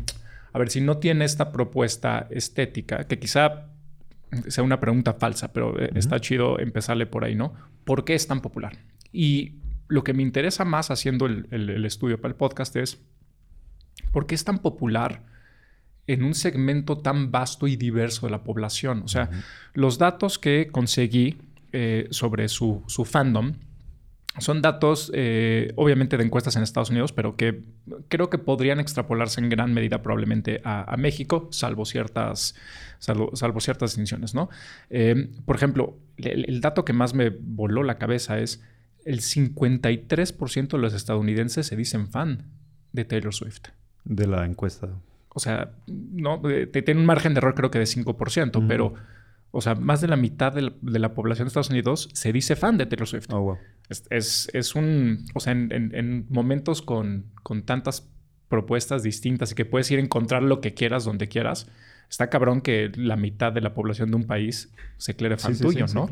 A 0.52 0.58
ver, 0.60 0.70
si 0.70 0.82
no 0.82 0.98
tiene 0.98 1.26
esta 1.26 1.52
propuesta 1.52 2.28
estética, 2.32 3.04
que 3.06 3.20
quizá 3.20 3.68
sea 4.48 4.64
una 4.64 4.80
pregunta 4.80 5.14
falsa, 5.14 5.54
pero 5.54 5.80
eh, 5.80 5.92
está 5.96 6.20
chido 6.20 6.60
empezarle 6.60 7.06
por 7.06 7.24
ahí, 7.24 7.36
¿no? 7.36 7.54
¿Por 7.84 8.04
qué 8.06 8.16
es 8.16 8.28
tan 8.28 8.42
popular? 8.42 8.78
Y 9.12 9.54
lo 9.88 10.04
que 10.04 10.14
me 10.14 10.22
interesa 10.24 10.66
más 10.66 10.92
haciendo 10.92 11.26
el, 11.26 11.48
el- 11.52 11.70
el 11.70 11.86
estudio 11.86 12.20
para 12.22 12.32
el 12.32 12.36
podcast 12.36 12.76
es 12.76 13.00
¿por 14.12 14.28
qué 14.28 14.36
es 14.36 14.44
tan 14.44 14.60
popular 14.60 15.24
en 16.10 16.24
un 16.24 16.34
segmento 16.34 16.98
tan 16.98 17.32
vasto 17.32 17.68
y 17.68 17.76
diverso 17.76 18.26
de 18.26 18.32
la 18.32 18.44
población? 18.44 19.04
O 19.06 19.08
sea, 19.08 19.30
los 19.74 20.00
datos 20.00 20.40
que 20.40 20.70
conseguí 20.72 21.38
eh, 21.72 22.08
sobre 22.10 22.50
su, 22.50 22.84
su 22.88 23.06
fandom 23.06 23.54
Son 24.40 24.60
datos, 24.64 25.12
eh, 25.14 25.72
obviamente, 25.76 26.18
de 26.18 26.24
encuestas 26.24 26.56
en 26.56 26.64
Estados 26.64 26.90
Unidos, 26.90 27.12
pero 27.12 27.36
que 27.36 27.64
creo 28.08 28.32
que 28.32 28.40
podrían 28.40 28.80
extrapolarse 28.80 29.40
en 29.40 29.50
gran 29.50 29.72
medida 29.72 30.02
probablemente 30.02 30.62
a, 30.64 30.96
México, 30.98 31.48
salvo 31.52 31.86
ciertas, 31.86 32.56
salvo, 32.98 33.60
ciertas 33.60 33.92
distinciones, 33.92 34.34
¿no? 34.34 34.50
Eh, 34.90 35.30
por 35.46 35.56
ejemplo, 35.56 36.00
el, 36.18 36.60
dato 36.60 36.86
que 36.86 36.94
más 36.94 37.14
me 37.14 37.30
voló 37.30 37.84
la 37.84 38.00
cabeza 38.00 38.40
es 38.40 38.64
el 39.06 39.20
53% 39.20 40.70
de 40.70 40.78
los 40.78 40.94
estadounidenses 40.96 41.68
se 41.68 41.76
dicen 41.76 42.08
fan 42.08 42.46
de 42.94 43.06
Taylor 43.06 43.34
Swift. 43.34 43.68
De 44.06 44.26
la 44.26 44.46
encuesta. 44.46 44.90
O 45.30 45.40
sea, 45.40 45.72
no, 45.88 46.42
tiene 46.72 47.00
un 47.00 47.06
margen 47.06 47.34
de 47.34 47.40
error 47.40 47.56
creo 47.56 47.72
que 47.72 47.80
de 47.80 47.86
5%, 47.86 48.66
pero, 48.68 48.96
o 49.52 49.62
sea, 49.62 49.76
más 49.76 50.02
de 50.02 50.08
la 50.08 50.16
mitad 50.16 50.52
de 50.54 50.72
la, 51.00 51.14
población 51.14 51.46
de 51.46 51.50
Estados 51.50 51.70
Unidos 51.70 52.10
se 52.14 52.34
dice 52.34 52.56
fan 52.56 52.78
de 52.78 52.86
Taylor 52.86 53.08
Swift. 53.08 53.28
Oh, 53.32 53.42
wow. 53.42 53.58
Es, 54.10 54.76
un, 54.76 55.26
o 55.34 55.40
sea, 55.40 55.54
en, 55.54 56.26
momentos 56.30 56.82
con, 56.82 57.26
con, 57.44 57.64
tantas 57.64 58.10
propuestas 58.48 59.04
distintas 59.04 59.52
y 59.52 59.56
que 59.56 59.66
puedes 59.66 59.90
ir 59.92 60.00
a 60.00 60.02
encontrar 60.02 60.44
lo 60.44 60.62
que 60.62 60.74
quieras 60.74 61.06
donde 61.06 61.28
quieras, 61.28 61.68
está 62.10 62.30
cabrón 62.30 62.62
que 62.62 62.92
la 62.96 63.16
mitad 63.16 63.54
de 63.54 63.62
la 63.62 63.74
población 63.74 64.10
de 64.10 64.18
un 64.18 64.24
país 64.26 64.72
se 64.98 65.14
declare 65.14 65.38
fan 65.38 65.58
tuyo, 65.58 65.86
¿no? 65.94 66.10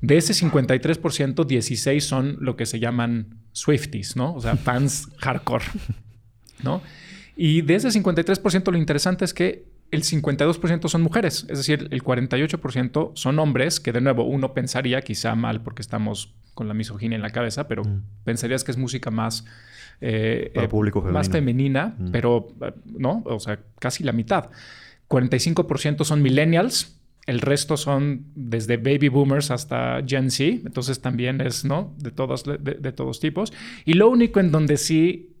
De 0.00 0.16
ese 0.16 0.32
53%, 0.34 1.46
16 1.46 2.04
son 2.04 2.36
lo 2.40 2.56
que 2.56 2.66
se 2.66 2.80
llaman 2.80 3.38
Swifties, 3.52 4.16
¿no? 4.16 4.34
O 4.34 4.40
sea, 4.40 4.56
fans 4.56 5.08
hardcore, 5.18 5.64
¿no? 6.62 6.82
Y 7.36 7.60
de 7.60 7.74
ese 7.74 7.88
53%, 7.88 8.72
lo 8.72 8.78
interesante 8.78 9.24
es 9.26 9.34
que 9.34 9.66
el 9.90 10.02
52% 10.02 10.88
son 10.88 11.02
mujeres, 11.02 11.46
es 11.48 11.58
decir, 11.58 11.86
el 11.90 12.02
48% 12.02 13.12
son 13.14 13.38
hombres, 13.38 13.78
que 13.78 13.92
de 13.92 14.00
nuevo 14.00 14.24
uno 14.24 14.52
pensaría, 14.52 15.00
quizá 15.02 15.34
mal 15.34 15.62
porque 15.62 15.82
estamos 15.82 16.34
con 16.54 16.66
la 16.66 16.74
misoginia 16.74 17.16
en 17.16 17.22
la 17.22 17.30
cabeza, 17.30 17.68
pero 17.68 17.84
mm. 17.84 18.02
pensarías 18.24 18.64
que 18.64 18.72
es 18.72 18.78
música 18.78 19.10
más, 19.10 19.44
eh, 20.00 20.50
eh, 20.54 20.68
público 20.68 21.02
más 21.02 21.30
femenina, 21.30 21.94
mm. 21.98 22.10
pero 22.10 22.48
eh, 22.62 22.72
no, 22.86 23.22
o 23.26 23.38
sea, 23.38 23.60
casi 23.78 24.02
la 24.02 24.12
mitad. 24.12 24.50
45% 25.08 26.04
son 26.04 26.22
millennials, 26.22 26.98
el 27.26 27.40
resto 27.40 27.76
son 27.76 28.26
desde 28.34 28.78
baby 28.78 29.08
boomers 29.08 29.50
hasta 29.50 30.02
Gen 30.04 30.30
Z, 30.30 30.44
entonces 30.66 31.00
también 31.00 31.40
es, 31.40 31.64
¿no? 31.64 31.94
De 31.98 32.10
todos, 32.10 32.44
de 32.44 32.92
todos 32.92 33.20
tipos. 33.20 33.52
Y 33.84 33.94
lo 33.94 34.08
único 34.08 34.40
en 34.40 34.52
donde 34.52 34.76
sí 34.76 35.35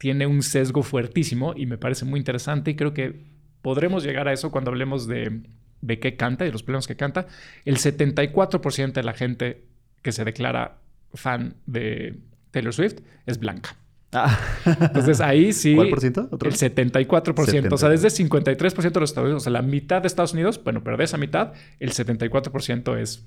tiene 0.00 0.26
un 0.26 0.42
sesgo 0.42 0.82
fuertísimo 0.82 1.52
y 1.54 1.66
me 1.66 1.76
parece 1.76 2.06
muy 2.06 2.18
interesante 2.18 2.70
y 2.70 2.74
creo 2.74 2.94
que 2.94 3.20
podremos 3.60 4.02
llegar 4.02 4.28
a 4.28 4.32
eso 4.32 4.50
cuando 4.50 4.70
hablemos 4.70 5.06
de, 5.06 5.42
de 5.82 5.98
qué 5.98 6.16
canta 6.16 6.44
y 6.44 6.48
de 6.48 6.52
los 6.52 6.62
problemas 6.62 6.86
que 6.86 6.96
canta. 6.96 7.26
El 7.66 7.76
74% 7.76 8.92
de 8.94 9.02
la 9.02 9.12
gente 9.12 9.66
que 10.00 10.12
se 10.12 10.24
declara 10.24 10.78
fan 11.12 11.56
de 11.66 12.18
Taylor 12.50 12.72
Swift 12.72 13.00
es 13.26 13.38
blanca. 13.38 13.76
Ah. 14.12 14.40
Entonces 14.64 15.20
ahí 15.20 15.52
sí. 15.52 15.74
¿Cuál 15.74 15.90
por 15.90 16.00
ciento? 16.00 16.30
El 16.32 16.54
74%. 16.54 17.70
O 17.70 17.76
sea, 17.76 17.90
desde 17.90 18.08
53% 18.08 18.92
de 18.92 19.00
los 19.00 19.10
Estados 19.10 19.26
Unidos, 19.26 19.42
o 19.42 19.44
sea, 19.44 19.52
la 19.52 19.60
mitad 19.60 20.00
de 20.00 20.08
Estados 20.08 20.32
Unidos, 20.32 20.64
bueno, 20.64 20.82
pero 20.82 20.96
de 20.96 21.04
esa 21.04 21.18
mitad, 21.18 21.52
el 21.78 21.92
74% 21.92 22.98
es 22.98 23.26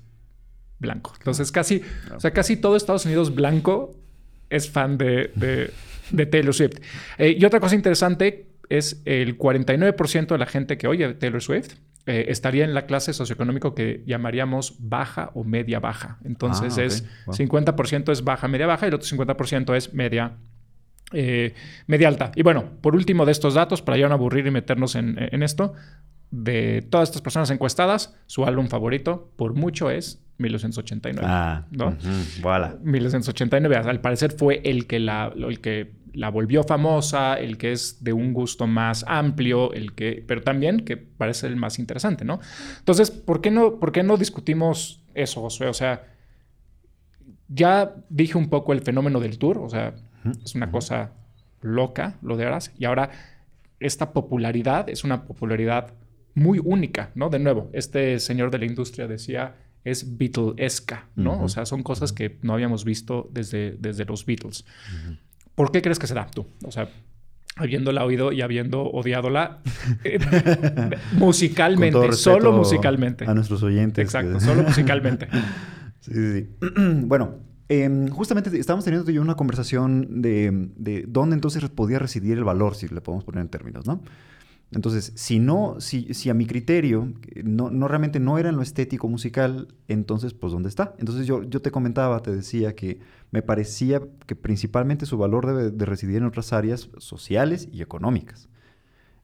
blanco. 0.80 1.14
Entonces 1.18 1.52
casi, 1.52 1.82
o 2.12 2.18
sea, 2.18 2.32
casi 2.32 2.56
todo 2.56 2.74
Estados 2.74 3.06
Unidos 3.06 3.32
blanco 3.32 3.94
es 4.50 4.68
fan 4.68 4.98
de, 4.98 5.30
de, 5.36 5.70
Taylor 6.14 6.54
Swift. 6.54 6.80
Eh, 7.18 7.36
y 7.38 7.44
otra 7.44 7.60
cosa 7.60 7.74
interesante 7.74 8.46
es 8.68 9.02
el 9.04 9.38
49% 9.38 10.26
de 10.28 10.38
la 10.38 10.46
gente 10.46 10.78
que 10.78 10.86
oye 10.88 11.14
Taylor 11.14 11.42
Swift 11.42 11.74
eh, 12.06 12.26
estaría 12.28 12.64
en 12.64 12.74
la 12.74 12.86
clase 12.86 13.12
socioeconómico 13.12 13.74
que 13.74 14.02
llamaríamos 14.06 14.76
baja 14.78 15.30
o 15.34 15.44
media 15.44 15.80
baja. 15.80 16.18
Entonces 16.24 16.78
ah, 16.78 16.82
es 16.82 17.04
50% 17.26 18.12
es 18.12 18.24
baja, 18.24 18.48
media 18.48 18.66
baja 18.66 18.86
y 18.86 18.88
el 18.88 18.94
otro 18.94 19.08
50% 19.08 19.76
es 19.76 19.94
media 19.94 20.36
eh, 21.12 21.54
media 21.86 22.08
alta. 22.08 22.32
Y 22.34 22.42
bueno, 22.42 22.64
por 22.80 22.94
último 22.94 23.24
de 23.24 23.32
estos 23.32 23.54
datos, 23.54 23.82
para 23.82 23.96
ya 23.96 24.08
no 24.08 24.14
aburrir 24.14 24.46
y 24.46 24.50
meternos 24.50 24.96
en, 24.96 25.16
en, 25.18 25.42
esto, 25.42 25.74
de 26.30 26.82
todas 26.90 27.08
estas 27.08 27.22
personas 27.22 27.50
encuestadas, 27.50 28.16
su 28.26 28.44
álbum 28.44 28.68
favorito 28.68 29.30
por 29.36 29.54
mucho 29.54 29.90
es 29.90 30.20
1989. 30.38 31.26
Ah, 31.30 31.66
¿no? 31.70 31.96
1989, 32.82 33.76
al 33.76 34.00
parecer 34.00 34.32
fue 34.32 34.60
el 34.64 34.86
que 34.86 34.98
la, 34.98 35.32
el 35.36 35.60
que 35.60 35.92
la 36.14 36.30
volvió 36.30 36.62
famosa, 36.64 37.34
el 37.34 37.58
que 37.58 37.72
es 37.72 38.02
de 38.02 38.12
un 38.12 38.32
gusto 38.32 38.66
más 38.66 39.04
amplio, 39.06 39.72
el 39.72 39.94
que, 39.94 40.24
pero 40.26 40.42
también 40.42 40.80
que 40.80 40.96
parece 40.96 41.46
el 41.46 41.56
más 41.56 41.78
interesante, 41.78 42.24
¿no? 42.24 42.40
Entonces, 42.78 43.10
¿por 43.10 43.40
qué 43.40 43.50
no, 43.50 43.78
por 43.78 43.92
qué 43.92 44.02
no 44.02 44.16
discutimos 44.16 45.02
eso, 45.14 45.42
Josué? 45.42 45.68
O 45.68 45.74
sea, 45.74 46.06
ya 47.48 47.94
dije 48.08 48.38
un 48.38 48.48
poco 48.48 48.72
el 48.72 48.80
fenómeno 48.80 49.20
del 49.20 49.38
tour, 49.38 49.58
o 49.58 49.68
sea, 49.68 49.94
es 50.44 50.54
una 50.54 50.70
cosa 50.70 51.12
loca 51.60 52.18
lo 52.22 52.36
de 52.36 52.46
Aras, 52.46 52.72
y 52.78 52.84
ahora 52.84 53.10
esta 53.80 54.12
popularidad 54.12 54.88
es 54.88 55.04
una 55.04 55.24
popularidad 55.24 55.94
muy 56.34 56.60
única, 56.62 57.10
¿no? 57.14 57.28
De 57.28 57.38
nuevo, 57.38 57.70
este 57.72 58.18
señor 58.18 58.50
de 58.50 58.58
la 58.58 58.66
industria 58.66 59.06
decía 59.06 59.56
es 59.84 60.16
Beatlesca, 60.16 61.08
¿no? 61.14 61.42
O 61.42 61.48
sea, 61.48 61.66
son 61.66 61.82
cosas 61.82 62.12
que 62.12 62.38
no 62.42 62.54
habíamos 62.54 62.84
visto 62.84 63.28
desde, 63.30 63.76
desde 63.78 64.06
los 64.06 64.24
Beatles. 64.24 64.64
¿Por 65.54 65.70
qué 65.70 65.82
crees 65.82 65.98
que 65.98 66.06
será 66.06 66.26
tú? 66.26 66.46
O 66.64 66.72
sea, 66.72 66.88
habiéndola 67.56 68.04
oído 68.04 68.32
y 68.32 68.42
habiendo 68.42 68.82
odiadola 68.82 69.60
eh, 70.02 70.18
musicalmente, 71.12 72.12
solo 72.12 72.52
musicalmente. 72.52 73.24
A 73.26 73.34
nuestros 73.34 73.62
oyentes. 73.62 74.04
Exacto, 74.04 74.40
solo 74.40 74.62
musicalmente. 74.66 75.28
sí, 76.00 76.12
sí, 76.12 76.32
sí. 76.32 76.68
bueno, 77.04 77.36
em, 77.68 78.08
justamente 78.08 78.58
estábamos 78.58 78.84
teniendo 78.84 79.10
yo 79.10 79.22
una 79.22 79.36
conversación 79.36 80.22
de, 80.22 80.70
de, 80.76 81.04
dónde 81.06 81.34
entonces 81.34 81.68
podía 81.70 81.98
residir 81.98 82.38
el 82.38 82.44
valor, 82.44 82.74
si 82.74 82.88
le 82.88 83.00
podemos 83.00 83.24
poner 83.24 83.42
en 83.42 83.48
términos, 83.48 83.86
¿no? 83.86 84.00
Entonces, 84.74 85.12
si 85.14 85.38
no, 85.38 85.76
si, 85.78 86.12
si 86.14 86.30
a 86.30 86.34
mi 86.34 86.46
criterio 86.46 87.12
no, 87.44 87.70
no, 87.70 87.86
realmente 87.86 88.18
no 88.18 88.38
era 88.38 88.48
en 88.48 88.56
lo 88.56 88.62
estético 88.62 89.08
musical, 89.08 89.68
entonces, 89.86 90.34
pues, 90.34 90.52
¿dónde 90.52 90.68
está? 90.68 90.94
Entonces 90.98 91.26
yo, 91.26 91.44
yo 91.44 91.62
te 91.62 91.70
comentaba, 91.70 92.20
te 92.20 92.34
decía 92.34 92.74
que 92.74 92.98
me 93.30 93.42
parecía 93.42 94.00
que 94.26 94.34
principalmente 94.34 95.06
su 95.06 95.16
valor 95.16 95.46
debe 95.46 95.70
de 95.70 95.84
residir 95.86 96.16
en 96.16 96.24
otras 96.24 96.52
áreas 96.52 96.90
sociales 96.98 97.68
y 97.72 97.82
económicas. 97.82 98.48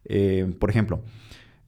Eh, 0.04 0.54
por 0.58 0.70
ejemplo, 0.70 1.02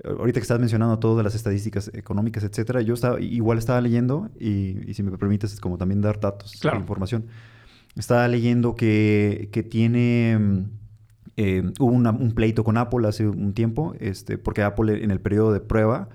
ahorita 0.04 0.38
que 0.38 0.42
estás 0.42 0.60
mencionando 0.60 0.98
todo 0.98 1.16
de 1.16 1.24
las 1.24 1.34
estadísticas 1.34 1.90
económicas, 1.92 2.44
etcétera, 2.44 2.82
yo 2.82 2.94
estaba, 2.94 3.20
igual 3.20 3.58
estaba 3.58 3.80
leyendo, 3.80 4.30
y, 4.38 4.94
si 4.94 5.02
me 5.02 5.16
permites, 5.16 5.58
como 5.60 5.76
también 5.76 6.00
dar 6.00 6.20
datos, 6.20 6.54
información. 6.64 7.26
Estaba 7.96 8.26
leyendo 8.28 8.74
que, 8.74 9.50
que 9.52 9.62
tiene 9.62 10.68
eh, 11.36 11.62
hubo 11.78 11.92
un 11.92 12.32
pleito 12.34 12.64
con 12.64 12.76
Apple 12.76 13.06
hace 13.08 13.26
un 13.26 13.54
tiempo, 13.54 13.94
este, 13.98 14.38
porque 14.38 14.62
Apple 14.62 15.02
en 15.02 15.10
el 15.10 15.20
periodo 15.20 15.52
de 15.52 15.60
prueba 15.60 16.08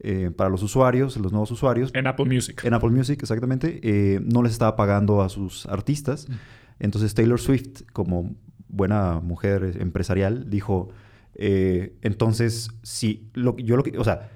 eh, 0.00 0.30
para 0.36 0.50
los 0.50 0.62
usuarios, 0.62 1.16
los 1.16 1.32
nuevos 1.32 1.50
usuarios. 1.50 1.90
En 1.94 2.06
Apple 2.06 2.26
Music. 2.26 2.64
En 2.64 2.74
Apple 2.74 2.90
Music, 2.90 3.20
exactamente. 3.22 3.80
Eh, 3.82 4.20
no 4.20 4.42
les 4.42 4.52
estaba 4.52 4.76
pagando 4.76 5.22
a 5.22 5.28
sus 5.28 5.66
artistas. 5.66 6.28
Mm. 6.28 6.32
Entonces 6.80 7.14
Taylor 7.14 7.40
Swift, 7.40 7.82
como 7.92 8.34
buena 8.68 9.20
mujer 9.20 9.76
empresarial, 9.80 10.50
dijo, 10.50 10.90
entonces, 11.36 12.70
si 12.82 13.28
lo, 13.34 13.56
yo 13.56 13.76
lo 13.76 13.82
que, 13.82 13.98
o 13.98 14.04
sea, 14.04 14.30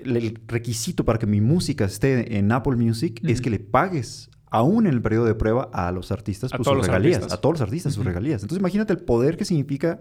el 0.00 0.40
requisito 0.46 1.04
para 1.04 1.18
que 1.18 1.26
mi 1.26 1.40
música 1.40 1.84
esté 1.84 2.38
en 2.38 2.50
Apple 2.50 2.76
Music 2.76 3.20
es 3.22 3.40
que 3.40 3.50
le 3.50 3.58
pagues 3.58 4.29
aún 4.50 4.86
en 4.86 4.94
el 4.94 5.00
periodo 5.00 5.26
de 5.26 5.34
prueba, 5.34 5.70
a 5.72 5.90
los 5.92 6.12
artistas 6.12 6.50
pues, 6.54 6.66
sus 6.66 6.86
regalías. 6.86 7.32
A 7.32 7.40
todos 7.40 7.54
los 7.54 7.60
artistas 7.60 7.94
sus 7.94 8.04
regalías. 8.04 8.42
Entonces 8.42 8.58
imagínate 8.58 8.92
el 8.92 8.98
poder 8.98 9.36
que 9.36 9.44
significa... 9.44 9.98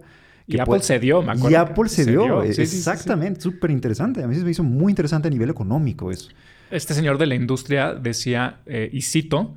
y 0.47 0.59
Apple 0.59 0.81
se 0.81 0.99
dio, 0.99 1.21
me 1.21 1.33
acuerdo. 1.33 1.51
Y 1.51 1.55
Apple 1.55 1.89
se, 1.89 2.05
dio, 2.05 2.43
exactamente, 2.43 3.41
súper 3.41 3.71
interesante. 3.71 4.23
A 4.23 4.27
mí 4.27 4.35
se 4.35 4.43
me 4.43 4.51
hizo 4.51 4.63
muy 4.63 4.91
interesante 4.91 5.27
a 5.27 5.31
nivel 5.31 5.49
económico 5.49 6.11
eso. 6.11 6.29
Este 6.71 6.93
señor 6.93 7.17
de 7.17 7.27
la 7.27 7.35
industria 7.35 7.93
decía, 7.93 8.59
eh, 8.65 8.89
y 8.91 9.01
cito, 9.01 9.55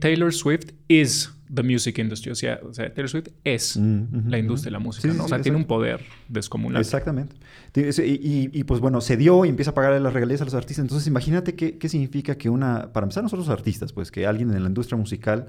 Taylor 0.00 0.32
Swift 0.32 0.72
is 0.88 1.32
the 1.54 1.62
music 1.62 1.98
industry. 1.98 2.32
O 2.32 2.34
sea, 2.34 2.58
Taylor 2.72 3.08
Swift 3.08 3.28
es 3.44 3.76
mm, 3.76 4.28
la 4.28 4.38
industria 4.38 4.70
de 4.70 4.72
la 4.72 4.78
música. 4.78 5.22
o 5.22 5.28
sea, 5.28 5.40
tiene 5.40 5.56
un 5.56 5.64
poder 5.64 6.00
descomunal. 6.28 6.80
Exactamente. 6.80 7.36
Y, 7.74 8.64
pues 8.64 8.80
bueno, 8.80 9.00
se 9.00 9.16
dio 9.16 9.44
y 9.44 9.48
empieza 9.48 9.70
a 9.70 9.74
pagar 9.74 10.00
las 10.00 10.12
regalías 10.12 10.40
a 10.40 10.44
los 10.44 10.54
artistas. 10.54 10.84
Entonces, 10.84 11.06
imagínate 11.06 11.54
qué, 11.54 11.78
qué 11.78 11.88
significa 11.88 12.36
que 12.36 12.48
una, 12.48 12.92
para 12.92 13.04
empezar 13.04 13.22
nosotros 13.22 13.48
artistas, 13.48 13.92
pues 13.92 14.10
que 14.10 14.26
alguien 14.26 14.50
en 14.50 14.62
la 14.62 14.68
industria 14.68 14.96
musical 14.98 15.48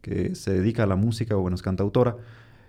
que 0.00 0.34
se 0.34 0.52
dedica 0.52 0.82
a 0.82 0.86
la 0.86 0.96
música 0.96 1.36
o 1.36 1.40
bueno, 1.40 1.54
es 1.54 1.62
cantautora, 1.62 2.16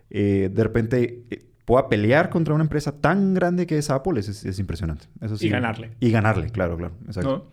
eh, 0.10 0.50
de 0.54 0.64
repente 0.64 1.24
eh, 1.30 1.46
pueda 1.66 1.90
pelear 1.90 2.30
contra 2.30 2.54
una 2.54 2.64
empresa 2.64 2.92
tan 2.92 3.34
grande 3.34 3.66
que 3.66 3.78
es 3.78 3.90
Apple, 3.90 4.20
es, 4.20 4.46
es, 4.46 4.60
impresionante. 4.60 5.08
Eso 5.20 5.38
sí. 5.38 5.48
Y 5.48 5.50
ganarle. 5.50 5.92
Y 6.00 6.12
ganarle, 6.12 6.50
claro, 6.50 6.78
claro. 6.78 6.94
Exacto. 7.06 7.50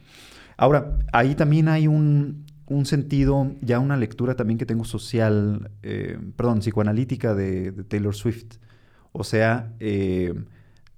Ahora, 0.57 0.99
ahí 1.13 1.35
también 1.35 1.69
hay 1.69 1.87
un, 1.87 2.45
un 2.71 2.87
sentido, 2.87 3.53
ya 3.61 3.81
una 3.81 3.97
lectura 3.97 4.37
también 4.37 4.57
que 4.57 4.65
tengo 4.65 4.85
social, 4.85 5.73
eh, 5.83 6.19
perdón, 6.37 6.61
psicoanalítica 6.61 7.35
de, 7.35 7.73
Taylor 7.89 8.15
Swift. 8.15 8.59
O 9.11 9.25
sea, 9.25 9.75
eh, 9.81 10.33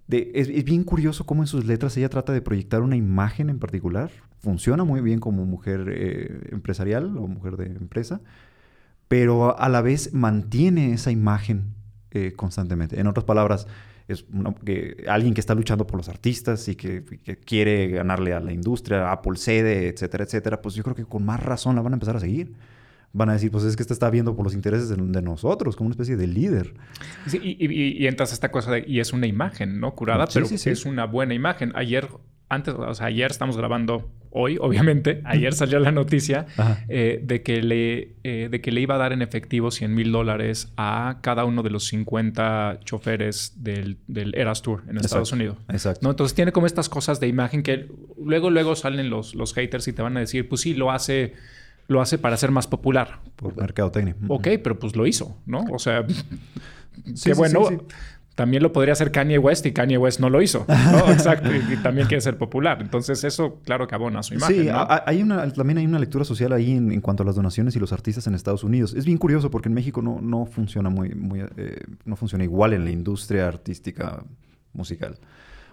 es, 0.09 0.65
bien 0.65 0.85
curioso 0.85 1.25
cómo 1.25 1.43
en 1.43 1.47
sus 1.47 1.65
letras 1.65 1.97
ella 1.97 2.11
trata 2.11 2.35
de 2.35 2.43
proyectar 2.43 2.83
una 2.83 2.97
imagen 2.97 3.49
en 3.49 3.59
particular 3.59 4.11
funciona 4.39 4.85
muy 4.85 5.01
bien 5.01 5.19
como 5.19 5.47
mujer 5.47 5.87
eh, 5.89 6.49
empresarial 6.51 7.17
o 7.17 7.27
mujer 7.27 7.57
de 7.57 7.67
empresa, 7.67 8.21
pero 9.09 9.59
a 9.59 9.69
la 9.69 9.81
vez 9.81 10.13
mantiene 10.13 10.93
esa 10.93 11.11
imagen 11.11 11.75
constantemente. 12.37 13.01
En 13.01 13.07
otras 13.07 13.25
palabras, 13.25 13.67
es 14.13 14.25
que 14.65 15.05
alguien 15.09 15.35
que 15.35 15.41
está 15.41 15.55
luchando 15.55 15.87
por 15.87 15.97
los 15.97 16.09
artistas 16.09 16.69
y 16.69 16.77
que, 16.77 17.05
quiere 17.45 17.89
ganarle 17.89 18.33
a 18.33 18.41
la 18.41 18.53
industria, 18.53 19.11
Apple 19.11 19.37
cede, 19.37 19.89
etcétera, 19.89 20.25
etcétera, 20.25 20.63
pues 20.63 20.75
yo 20.75 20.83
creo 20.83 20.95
que 20.95 21.05
con 21.05 21.25
más 21.25 21.43
razón 21.43 21.77
la 21.77 21.83
van 21.83 21.93
a 21.93 21.97
empezar 21.97 22.17
a 22.17 22.21
seguir. 22.21 22.55
Van 23.15 23.29
a 23.29 23.35
decir, 23.35 23.51
pues 23.51 23.65
es 23.65 23.77
que 23.77 23.83
esta 23.83 23.93
está 23.93 24.09
viendo 24.09 24.35
por 24.35 24.45
los 24.45 24.55
intereses 24.55 24.89
de, 24.89 25.23
nosotros, 25.23 25.77
como 25.77 25.89
una 25.89 25.93
especie 25.93 26.17
de 26.17 26.27
líder. 26.27 26.73
Sí, 27.27 27.39
y, 27.43 28.07
entras 28.07 28.31
a 28.31 28.35
esta 28.35 28.51
cosa 28.51 28.71
de, 28.73 28.85
y 28.87 29.01
es 29.01 29.13
una 29.13 29.27
imagen, 29.27 29.81
¿no? 29.81 29.95
Curada, 29.95 30.27
pero 30.33 30.47
es 30.47 30.87
una 30.87 31.05
buena 31.05 31.35
imagen. 31.35 31.73
Ayer 31.75 32.09
antes, 32.49 32.75
o 32.75 32.95
sea, 32.95 33.07
ayer 33.07 33.31
estamos 33.31 33.57
grabando 33.57 34.11
hoy, 34.33 34.59
obviamente, 34.61 35.21
ayer 35.25 35.55
salió 35.55 35.79
la 35.79 35.93
noticia 35.93 36.47
eh, 36.89 37.21
de, 37.23 37.43
que 37.43 37.63
le, 37.63 38.17
eh, 38.25 38.49
de 38.51 38.61
que 38.61 38.73
le 38.73 38.81
iba 38.81 38.95
a 38.95 38.99
dar 38.99 39.13
en 39.13 39.23
efectivo 39.23 39.71
100 39.71 39.95
mil 39.95 40.13
dólares 40.13 40.73
a 40.77 41.19
cada 41.23 41.45
uno 41.45 41.63
de 41.63 41.71
los 41.71 41.87
50 41.87 42.81
choferes 42.85 43.55
del, 43.63 43.99
del 44.07 44.35
Eras 44.35 44.63
Tour 44.63 44.83
en 44.89 44.97
Estados 44.99 45.33
Unidos. 45.33 45.59
Exacto. 45.69 46.01
¿no? 46.03 46.11
Entonces 46.11 46.35
tiene 46.35 46.53
como 46.53 46.67
estas 46.67 46.89
cosas 46.89 47.21
de 47.21 47.29
imagen 47.29 47.63
que 47.63 47.89
luego, 48.23 48.51
luego 48.51 48.75
salen 48.77 49.11
los, 49.11 49.35
los 49.35 49.55
haters 49.55 49.89
y 49.89 49.93
te 49.93 50.03
van 50.03 50.17
a 50.17 50.21
decir, 50.21 50.49
pues 50.49 50.61
sí, 50.61 50.75
lo 50.75 50.91
hace 50.91 51.35
lo 51.89 52.01
hace 52.01 52.19
para 52.19 52.37
ser 52.37 52.51
más 52.51 52.67
popular. 52.67 53.21
Por 53.37 53.57
mercadotecnia. 53.57 54.17
Ok, 54.29 54.49
pero 54.63 54.79
pues 54.79 54.97
lo 54.97 55.07
hizo, 55.07 55.37
¿no? 55.47 55.65
O 55.71 55.79
sea, 55.79 56.05
qué 57.25 57.35
bueno. 57.35 57.69
También 58.35 58.63
lo 58.63 58.73
podría 58.73 58.93
hacer 58.93 59.13
Kanye 59.13 59.39
West 59.39 59.67
y 59.67 59.73
Kanye 59.73 59.99
West 59.99 60.19
no 60.19 60.31
lo 60.31 60.41
hizo. 60.41 60.65
¿no? 60.69 61.13
Exacto. 61.13 61.51
Y, 61.55 61.77
también 61.77 62.07
quiere 62.07 62.23
ser 62.23 62.39
popular. 62.39 62.79
Entonces, 62.81 63.25
eso, 63.25 63.61
claro 63.65 63.87
que 63.87 63.95
abona 63.95 64.23
su 64.23 64.35
imagen. 64.35 64.65
Sí, 64.65 64.69
hay 65.07 65.23
una, 65.23 65.53
también 65.53 65.79
hay 65.79 65.87
una 65.87 65.99
lectura 65.99 66.25
social 66.25 66.53
ahí 66.53 66.73
en, 66.73 67.01
cuanto 67.03 67.23
a 67.23 67.27
las 67.27 67.37
donaciones 67.37 67.77
y 67.77 67.79
los 67.79 67.93
artistas 67.93 68.27
en 68.27 68.35
Estados 68.35 68.65
Unidos. 68.65 68.95
Es 68.95 69.05
bien 69.05 69.19
curioso 69.19 69.51
porque 69.51 69.69
en 69.69 69.75
México 69.75 70.01
no, 70.01 70.21
no 70.23 70.47
funciona 70.47 70.89
muy, 70.89 71.15
muy 71.15 71.41
eh, 71.57 71.81
no 72.05 72.17
funciona 72.17 72.45
igual 72.45 72.73
en 72.73 72.85
la 72.85 72.91
industria 72.91 73.49
artística 73.49 74.25
musical. 74.73 75.19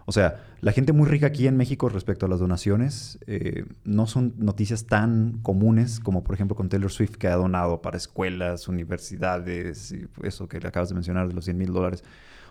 O 0.10 0.12
sea, 0.12 0.44
la 0.62 0.72
gente 0.72 0.92
muy 0.92 1.08
rica 1.08 1.28
aquí 1.28 1.46
en 1.46 1.56
México 1.56 1.88
respecto 1.88 2.26
a 2.26 2.30
las 2.30 2.40
donaciones 2.40 3.20
eh, 3.28 3.66
no 3.84 4.08
son 4.08 4.34
noticias 4.38 4.88
tan 4.88 5.38
comunes 5.44 6.00
como 6.00 6.24
por 6.24 6.34
ejemplo 6.34 6.56
con 6.56 6.68
Taylor 6.68 6.92
Swift 6.92 7.18
que 7.18 7.28
ha 7.28 7.36
donado 7.36 7.84
para 7.84 7.96
escuelas, 7.96 8.68
universidades, 8.68 9.92
y 9.92 10.08
eso 10.24 10.48
que 10.48 10.60
le 10.60 10.68
acabas 10.68 10.90
de 10.90 10.96
mencionar 10.96 11.28
de 11.28 11.36
los 11.36 11.46
100 11.46 11.58
mil 11.60 11.72
dólares. 11.72 12.04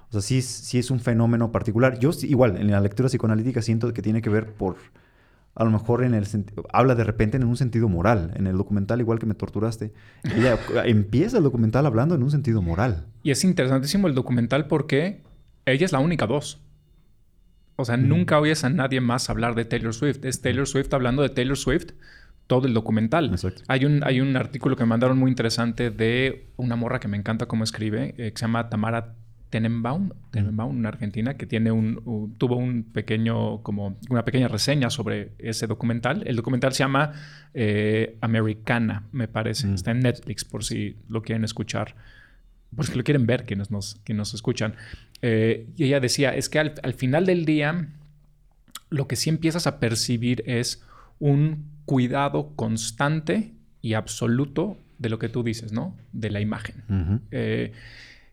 O 0.08 0.12
sea, 0.12 0.20
sí, 0.20 0.42
sí 0.42 0.78
es 0.78 0.90
un 0.90 1.00
fenómeno 1.00 1.52
particular. 1.52 1.98
Yo 1.98 2.10
igual, 2.22 2.56
en 2.56 2.70
la 2.70 2.80
lectura 2.80 3.08
psicoanalítica 3.08 3.62
siento 3.62 3.92
que 3.92 4.02
tiene 4.02 4.22
que 4.22 4.30
ver 4.30 4.52
por, 4.52 4.76
a 5.54 5.64
lo 5.64 5.70
mejor 5.70 6.04
en 6.04 6.14
el 6.14 6.26
habla 6.72 6.94
de 6.94 7.04
repente 7.04 7.36
en 7.36 7.44
un 7.44 7.56
sentido 7.56 7.88
moral. 7.88 8.32
En 8.36 8.46
el 8.46 8.56
documental, 8.56 9.00
igual 9.00 9.18
que 9.18 9.26
me 9.26 9.34
torturaste, 9.34 9.92
ella 10.36 10.58
empieza 10.84 11.38
el 11.38 11.44
documental 11.44 11.84
hablando 11.84 12.14
en 12.14 12.22
un 12.22 12.30
sentido 12.30 12.62
moral. 12.62 13.06
Y 13.22 13.32
es 13.32 13.44
interesantísimo 13.44 14.08
el 14.08 14.14
documental 14.14 14.66
porque 14.66 15.22
ella 15.66 15.84
es 15.84 15.92
la 15.92 15.98
única 15.98 16.24
voz. 16.24 16.60
O 17.76 17.84
sea, 17.84 17.96
nunca 17.96 18.40
oyes 18.40 18.64
a 18.64 18.70
nadie 18.70 19.00
más 19.00 19.30
hablar 19.30 19.54
de 19.54 19.64
Taylor 19.64 19.94
Swift. 19.94 20.24
Es 20.24 20.40
Taylor 20.40 20.66
Swift 20.66 20.92
hablando 20.92 21.22
de 21.22 21.28
Taylor 21.28 21.56
Swift 21.56 21.92
todo 22.48 22.66
el 22.66 22.74
documental. 22.74 23.30
Hay 23.68 23.84
un, 23.84 24.02
hay 24.04 24.20
un 24.20 24.36
artículo 24.36 24.74
que 24.74 24.82
me 24.82 24.88
mandaron 24.88 25.18
muy 25.18 25.30
interesante 25.30 25.90
de 25.90 26.48
una 26.56 26.74
morra 26.74 26.98
que 26.98 27.06
me 27.06 27.16
encanta 27.16 27.46
cómo 27.46 27.62
escribe, 27.62 28.14
eh, 28.16 28.32
que 28.32 28.38
se 28.38 28.46
llama 28.46 28.68
Tamara 28.70 29.14
Tenenbaum, 29.50 30.10
Tenenbaum, 30.30 30.78
una 30.78 30.90
argentina 30.90 31.36
que 31.36 31.46
tiene 31.46 31.72
un, 31.72 32.34
tuvo 32.38 32.56
un 32.56 32.82
pequeño, 32.84 33.62
como 33.62 33.98
una 34.10 34.24
pequeña 34.24 34.48
reseña 34.48 34.90
sobre 34.90 35.32
ese 35.38 35.66
documental. 35.66 36.22
El 36.26 36.36
documental 36.36 36.72
se 36.72 36.80
llama 36.80 37.12
eh, 37.54 38.18
Americana, 38.20 39.04
me 39.12 39.28
parece. 39.28 39.66
Mm. 39.66 39.74
Está 39.74 39.90
en 39.92 40.00
Netflix 40.00 40.44
por 40.44 40.64
si 40.64 40.96
lo 41.08 41.22
quieren 41.22 41.44
escuchar, 41.44 41.94
por 42.76 42.86
si 42.86 42.94
lo 42.94 43.04
quieren 43.04 43.26
ver 43.26 43.44
quienes 43.44 43.70
nos, 43.70 44.00
nos 44.08 44.34
escuchan. 44.34 44.74
Eh, 45.22 45.66
y 45.76 45.84
ella 45.84 46.00
decía, 46.00 46.34
es 46.34 46.48
que 46.48 46.58
al, 46.58 46.74
al 46.82 46.94
final 46.94 47.24
del 47.24 47.44
día, 47.44 47.88
lo 48.90 49.08
que 49.08 49.16
sí 49.16 49.30
empiezas 49.30 49.66
a 49.66 49.80
percibir 49.80 50.42
es 50.46 50.84
un 51.18 51.64
cuidado 51.86 52.52
constante 52.54 53.52
y 53.80 53.94
absoluto 53.94 54.76
de 54.98 55.08
lo 55.08 55.18
que 55.18 55.28
tú 55.28 55.42
dices, 55.42 55.72
¿no? 55.72 55.96
De 56.12 56.30
la 56.30 56.40
imagen. 56.40 57.22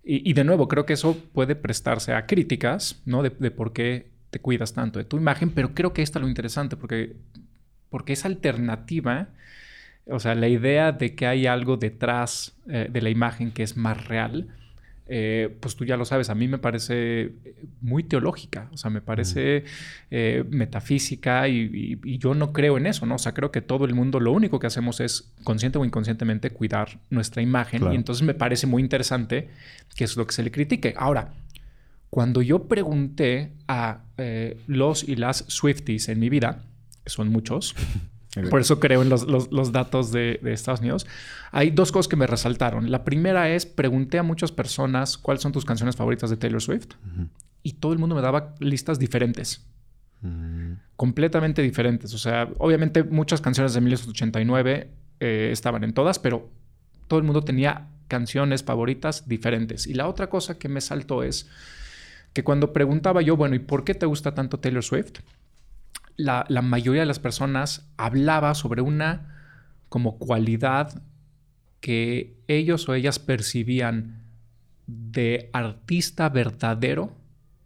Y, 0.08 0.34
de 0.34 0.44
nuevo, 0.44 0.68
creo 0.68 0.86
que 0.86 0.94
eso 0.94 1.18
puede 1.34 1.56
prestarse 1.56 2.13
a 2.13 2.28
críticas, 2.28 3.02
¿no? 3.06 3.24
De, 3.24 3.32
por 3.32 3.74
qué 3.74 4.12
te 4.30 4.39
cuidas 4.39 4.74
tanto 4.74 5.00
de 5.00 5.06
tu 5.06 5.18
imagen, 5.18 5.50
pero 5.50 5.74
creo 5.74 5.94
que 5.94 6.04
esto 6.04 6.20
es 6.20 6.22
lo 6.22 6.30
interesante, 6.30 6.78
porque, 6.78 7.15
porque 7.89 8.13
esa 8.13 8.28
alternativa, 8.28 9.30
o 10.06 10.20
sea, 10.20 10.36
la 10.36 10.48
idea 10.48 10.91
de 10.91 11.15
que 11.15 11.26
hay 11.26 11.48
algo 11.48 11.78
detrás 11.78 12.56
eh, 12.70 12.88
de 12.88 13.02
la 13.02 13.10
imagen 13.10 13.52
que 13.52 13.63
es 13.63 13.78
más 13.78 14.06
real, 14.06 14.56
eh, 15.08 15.56
pues 15.60 15.76
tú 15.76 15.86
ya 15.86 15.98
lo 15.98 16.06
sabes, 16.06 16.30
a 16.30 16.36
mí 16.36 16.48
me 16.48 16.58
parece 16.58 17.34
muy 17.82 18.04
teológica, 18.04 18.70
o 18.74 18.78
sea, 18.78 18.89
me 18.89 19.02
parece 19.02 19.63
eh, 20.10 20.44
metafísica 20.50 21.48
y, 21.48 22.00
yo 22.18 22.34
no 22.34 22.52
creo 22.54 22.78
en 22.78 22.88
eso, 22.88 23.06
¿no? 23.06 23.15
O 23.15 23.20
sea, 23.20 23.34
creo 23.34 23.52
que 23.52 23.62
todo 23.62 23.86
el 23.86 23.94
mundo 23.94 24.20
lo 24.20 24.32
único 24.32 24.60
que 24.60 24.68
hacemos 24.68 25.00
es 25.00 25.32
consciente 25.44 25.78
o 25.78 25.86
inconscientemente 25.86 26.50
cuidar 26.50 27.00
nuestra 27.10 27.41
imagen 27.41 27.84
y 27.91 27.96
entonces 27.96 28.26
me 28.26 28.34
parece 28.34 28.65
muy 28.65 28.82
interesante 28.82 29.50
que 29.96 30.06
es 30.06 30.18
lo 30.18 30.26
que 30.26 30.34
se 30.34 30.41
le 30.41 30.52
critique. 30.52 30.96
Ahora, 30.98 31.34
cuando 32.10 32.41
yo 32.41 32.68
pregunté 32.68 33.52
a 33.68 34.06
eh, 34.18 34.58
los 34.68 35.04
y 35.04 35.18
las 35.18 35.46
Swifties 35.48 36.10
en 36.10 36.20
mi 36.20 36.30
vida, 36.30 36.63
que 37.04 37.10
son 37.10 37.30
muchos, 37.30 37.76
Por 38.50 38.60
eso 38.60 38.80
creo 38.80 39.02
en 39.02 39.10
los, 39.10 39.71
datos 39.71 40.12
de, 40.12 40.39
Estados 40.45 40.82
Unidos. 40.82 41.08
Hay 41.52 41.71
dos 41.71 41.91
cosas 41.91 42.08
que 42.08 42.15
me 42.15 42.28
resaltaron. 42.28 42.91
La 42.91 43.04
primera 43.04 43.50
es, 43.50 43.65
pregunté 43.65 44.19
a 44.19 44.24
muchas 44.24 44.52
personas 44.52 45.17
cuáles 45.17 45.41
son 45.41 45.52
tus 45.52 45.65
canciones 45.65 45.95
favoritas 45.95 46.30
de 46.30 46.38
Taylor 46.38 46.62
Swift 46.62 46.89
y 47.63 47.74
todo 47.74 47.93
el 47.93 48.00
mundo 48.00 48.15
me 48.15 48.21
daba 48.21 48.56
listas 48.60 49.00
diferentes. 49.00 49.65
Mm. 50.21 50.74
Completamente 50.95 51.62
diferentes. 51.62 52.13
O 52.13 52.17
sea, 52.17 52.50
obviamente 52.58 53.04
muchas 53.04 53.41
canciones 53.41 53.74
de 53.74 53.82
1989 53.82 54.89
eh, 55.19 55.50
estaban 55.52 55.84
en 55.84 55.93
todas, 55.93 56.19
pero 56.19 56.50
todo 57.08 57.19
el 57.19 57.26
mundo 57.26 57.41
tenía 57.41 57.88
canciones 58.08 58.63
favoritas 58.63 59.28
diferentes. 59.28 59.88
Y 59.88 59.93
la 59.93 60.08
otra 60.08 60.28
cosa 60.28 60.58
que 60.58 60.69
me 60.69 60.82
saltó 60.82 61.24
es 61.24 61.50
que 62.34 62.43
cuando 62.43 62.74
preguntaba 62.74 63.21
yo, 63.21 63.38
bueno, 63.38 63.56
¿y 63.56 63.60
por 63.60 63.84
qué 63.84 63.93
te 63.93 64.06
gusta 64.06 64.34
tanto 64.34 64.60
Taylor 64.60 64.84
Swift? 64.84 65.19
La, 66.17 66.45
mayoría 66.62 67.01
de 67.01 67.08
las 67.08 67.19
personas 67.19 67.89
hablaba 67.97 68.56
sobre 68.56 68.82
una 68.82 69.36
como 69.89 70.17
cualidad 70.17 71.01
que 71.80 72.38
ellos 72.47 72.88
o 72.89 72.93
ellas 72.93 73.19
percibían 73.19 74.23
de 74.88 75.49
artista 75.54 76.30
verdadero 76.30 77.15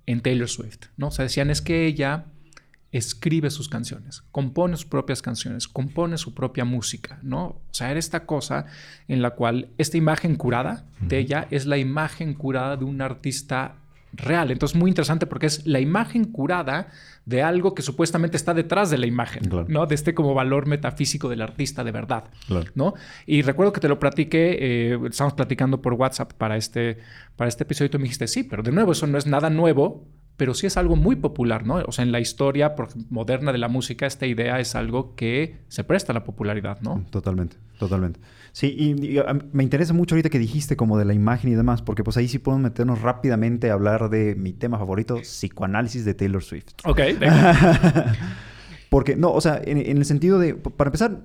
en 0.05 0.21
Taylor 0.21 0.49
Swift, 0.49 0.87
¿no? 0.97 1.07
O 1.07 1.11
sea, 1.11 1.23
decían 1.23 1.49
es 1.49 1.61
que 1.61 1.85
ella 1.85 2.25
escribe 2.91 3.51
sus 3.51 3.69
canciones, 3.69 4.23
compone 4.31 4.75
sus 4.75 4.85
propias 4.85 5.21
canciones, 5.21 5.67
compone 5.67 6.17
su 6.17 6.33
propia 6.33 6.65
música, 6.65 7.19
¿no? 7.21 7.45
O 7.45 7.61
sea, 7.71 7.91
era 7.91 7.99
esta 7.99 8.25
cosa 8.25 8.65
en 9.07 9.21
la 9.21 9.31
cual 9.31 9.69
esta 9.77 9.97
imagen 9.97 10.35
curada 10.35 10.85
de 10.99 11.19
ella 11.19 11.47
es 11.51 11.65
la 11.65 11.77
imagen 11.77 12.33
curada 12.33 12.77
de 12.77 12.85
un 12.85 13.01
artista 13.01 13.75
real. 14.13 14.51
Entonces, 14.51 14.75
muy 14.77 14.89
interesante 14.89 15.27
porque 15.27 15.45
es 15.45 15.65
la 15.67 15.79
imagen 15.79 16.25
curada 16.25 16.87
de 17.29 17.43
algo 17.43 17.75
que 17.75 17.83
supuestamente 17.83 18.37
está 18.37 18.55
detrás 18.55 18.89
de 18.89 18.97
la 18.97 19.05
imagen, 19.05 19.43
¿no? 19.67 19.85
De 19.85 19.93
este 19.93 20.15
como 20.15 20.33
valor 20.33 20.65
metafísico 20.65 21.29
del 21.29 21.43
artista 21.43 21.83
de 21.83 21.91
verdad, 21.91 22.23
¿no? 22.73 22.95
Y 23.27 23.43
recuerdo 23.43 23.71
que 23.71 23.79
te 23.79 23.87
lo 23.87 23.99
platiqué, 23.99 24.57
eh, 24.59 24.99
estábamos 25.07 25.35
platicando 25.35 25.79
por 25.79 25.93
WhatsApp 25.93 26.33
para 26.33 26.57
este, 26.57 26.97
para 27.35 27.47
este 27.47 27.65
episodio 27.65 27.85
y 27.85 27.89
tú 27.91 27.99
me 27.99 28.05
dijiste, 28.05 28.27
sí, 28.27 28.43
pero 28.43 28.63
de 28.63 28.71
nuevo, 28.71 28.93
eso 28.93 29.05
no 29.05 29.19
es 29.19 29.27
nada 29.27 29.51
nuevo, 29.51 30.07
pero 30.39 30.53
sí 30.53 30.65
es 30.65 30.77
algo 30.77 30.95
muy 30.95 31.17
popular, 31.17 31.65
¿no? 31.67 31.83
O 31.85 31.91
sea, 31.91 32.05
en 32.05 32.13
la 32.13 32.21
historia 32.21 32.73
moderna 33.09 33.51
de 33.51 33.57
la 33.57 33.67
música, 33.67 34.07
esta 34.07 34.25
idea 34.25 34.57
es 34.61 34.73
algo 34.73 35.13
que 35.13 35.57
se 35.67 35.83
presta 35.83 36.13
a 36.13 36.15
la 36.15 36.23
popularidad, 36.23 36.79
¿no? 36.79 37.03
Totalmente, 37.09 37.57
totalmente. 37.77 38.21
Sí, 38.53 38.73
y, 38.79 39.19
me 39.51 39.63
interesa 39.63 39.93
mucho 39.93 40.15
ahorita 40.15 40.29
que 40.29 40.39
dijiste 40.39 40.77
como 40.77 40.97
de 40.97 41.03
la 41.03 41.13
imagen 41.13 41.51
y 41.51 41.55
demás, 41.55 41.81
porque 41.81 42.05
pues 42.05 42.15
ahí 42.15 42.29
sí 42.29 42.39
podemos 42.39 42.63
meternos 42.63 43.01
rápidamente 43.01 43.69
a 43.69 43.73
hablar 43.73 44.09
de 44.09 44.33
mi 44.35 44.53
tema 44.53 44.77
favorito, 44.77 45.17
psicoanálisis 45.17 46.05
de 46.05 46.13
Taylor 46.13 46.41
Swift. 46.41 46.67
Ok. 46.85 47.01
porque, 48.89 49.17
no, 49.17 49.33
o 49.33 49.41
sea, 49.41 49.59
en, 49.61 49.77
el 49.77 50.05
sentido 50.05 50.39
de, 50.39 50.55
para 50.55 50.87
empezar, 50.87 51.19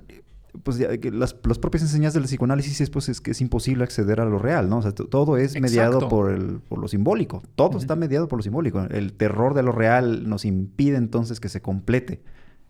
pues 0.63 0.79
las, 1.13 1.35
propias 1.35 1.83
enseñanzas 1.83 2.15
del 2.15 2.25
psicoanálisis 2.25 2.81
es, 2.81 2.91
pues, 2.91 3.09
es 3.09 3.21
que 3.21 3.33
es 3.33 3.41
imposible 3.41 3.85
acceder 3.85 4.21
a 4.21 4.25
lo 4.25 4.39
real, 4.39 4.69
¿no? 4.69 4.79
O 4.79 4.83
sea, 4.83 4.93
todo 4.93 5.37
es 5.37 5.61
mediado 5.61 6.09
por, 6.09 6.33
el, 6.33 6.61
por 6.61 6.79
lo 6.79 6.89
simbólico. 6.89 7.43
Todo 7.57 7.79
está 7.79 7.97
mediado 7.97 8.29
por 8.29 8.39
lo 8.39 8.43
simbólico. 8.43 8.81
El 8.83 9.13
terror 9.15 9.55
de 9.55 9.63
lo 9.63 9.73
real 9.73 10.29
nos 10.29 10.45
impide 10.45 10.97
entonces 10.97 11.41
que 11.41 11.49
se 11.49 11.61
complete 11.61 12.23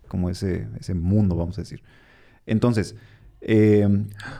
como 0.07 0.29
ese, 0.29 0.67
ese 0.79 0.93
mundo, 0.93 1.35
vamos 1.35 1.57
a 1.57 1.61
decir. 1.61 1.83
Entonces... 2.45 2.95
Eh, 3.47 3.87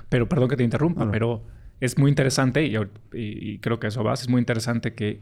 pero 0.09 0.27
perdón 0.27 0.49
que 0.49 0.57
te 0.57 0.63
interrumpa, 0.63 1.11
pero 1.11 1.43
es 1.79 1.97
muy 1.97 2.09
interesante, 2.09 2.65
y, 2.65 3.59
creo 3.59 3.79
que 3.79 3.87
eso 3.87 4.03
va, 4.03 4.13
es 4.13 4.29
muy 4.29 4.39
interesante 4.39 4.93
que 4.93 5.21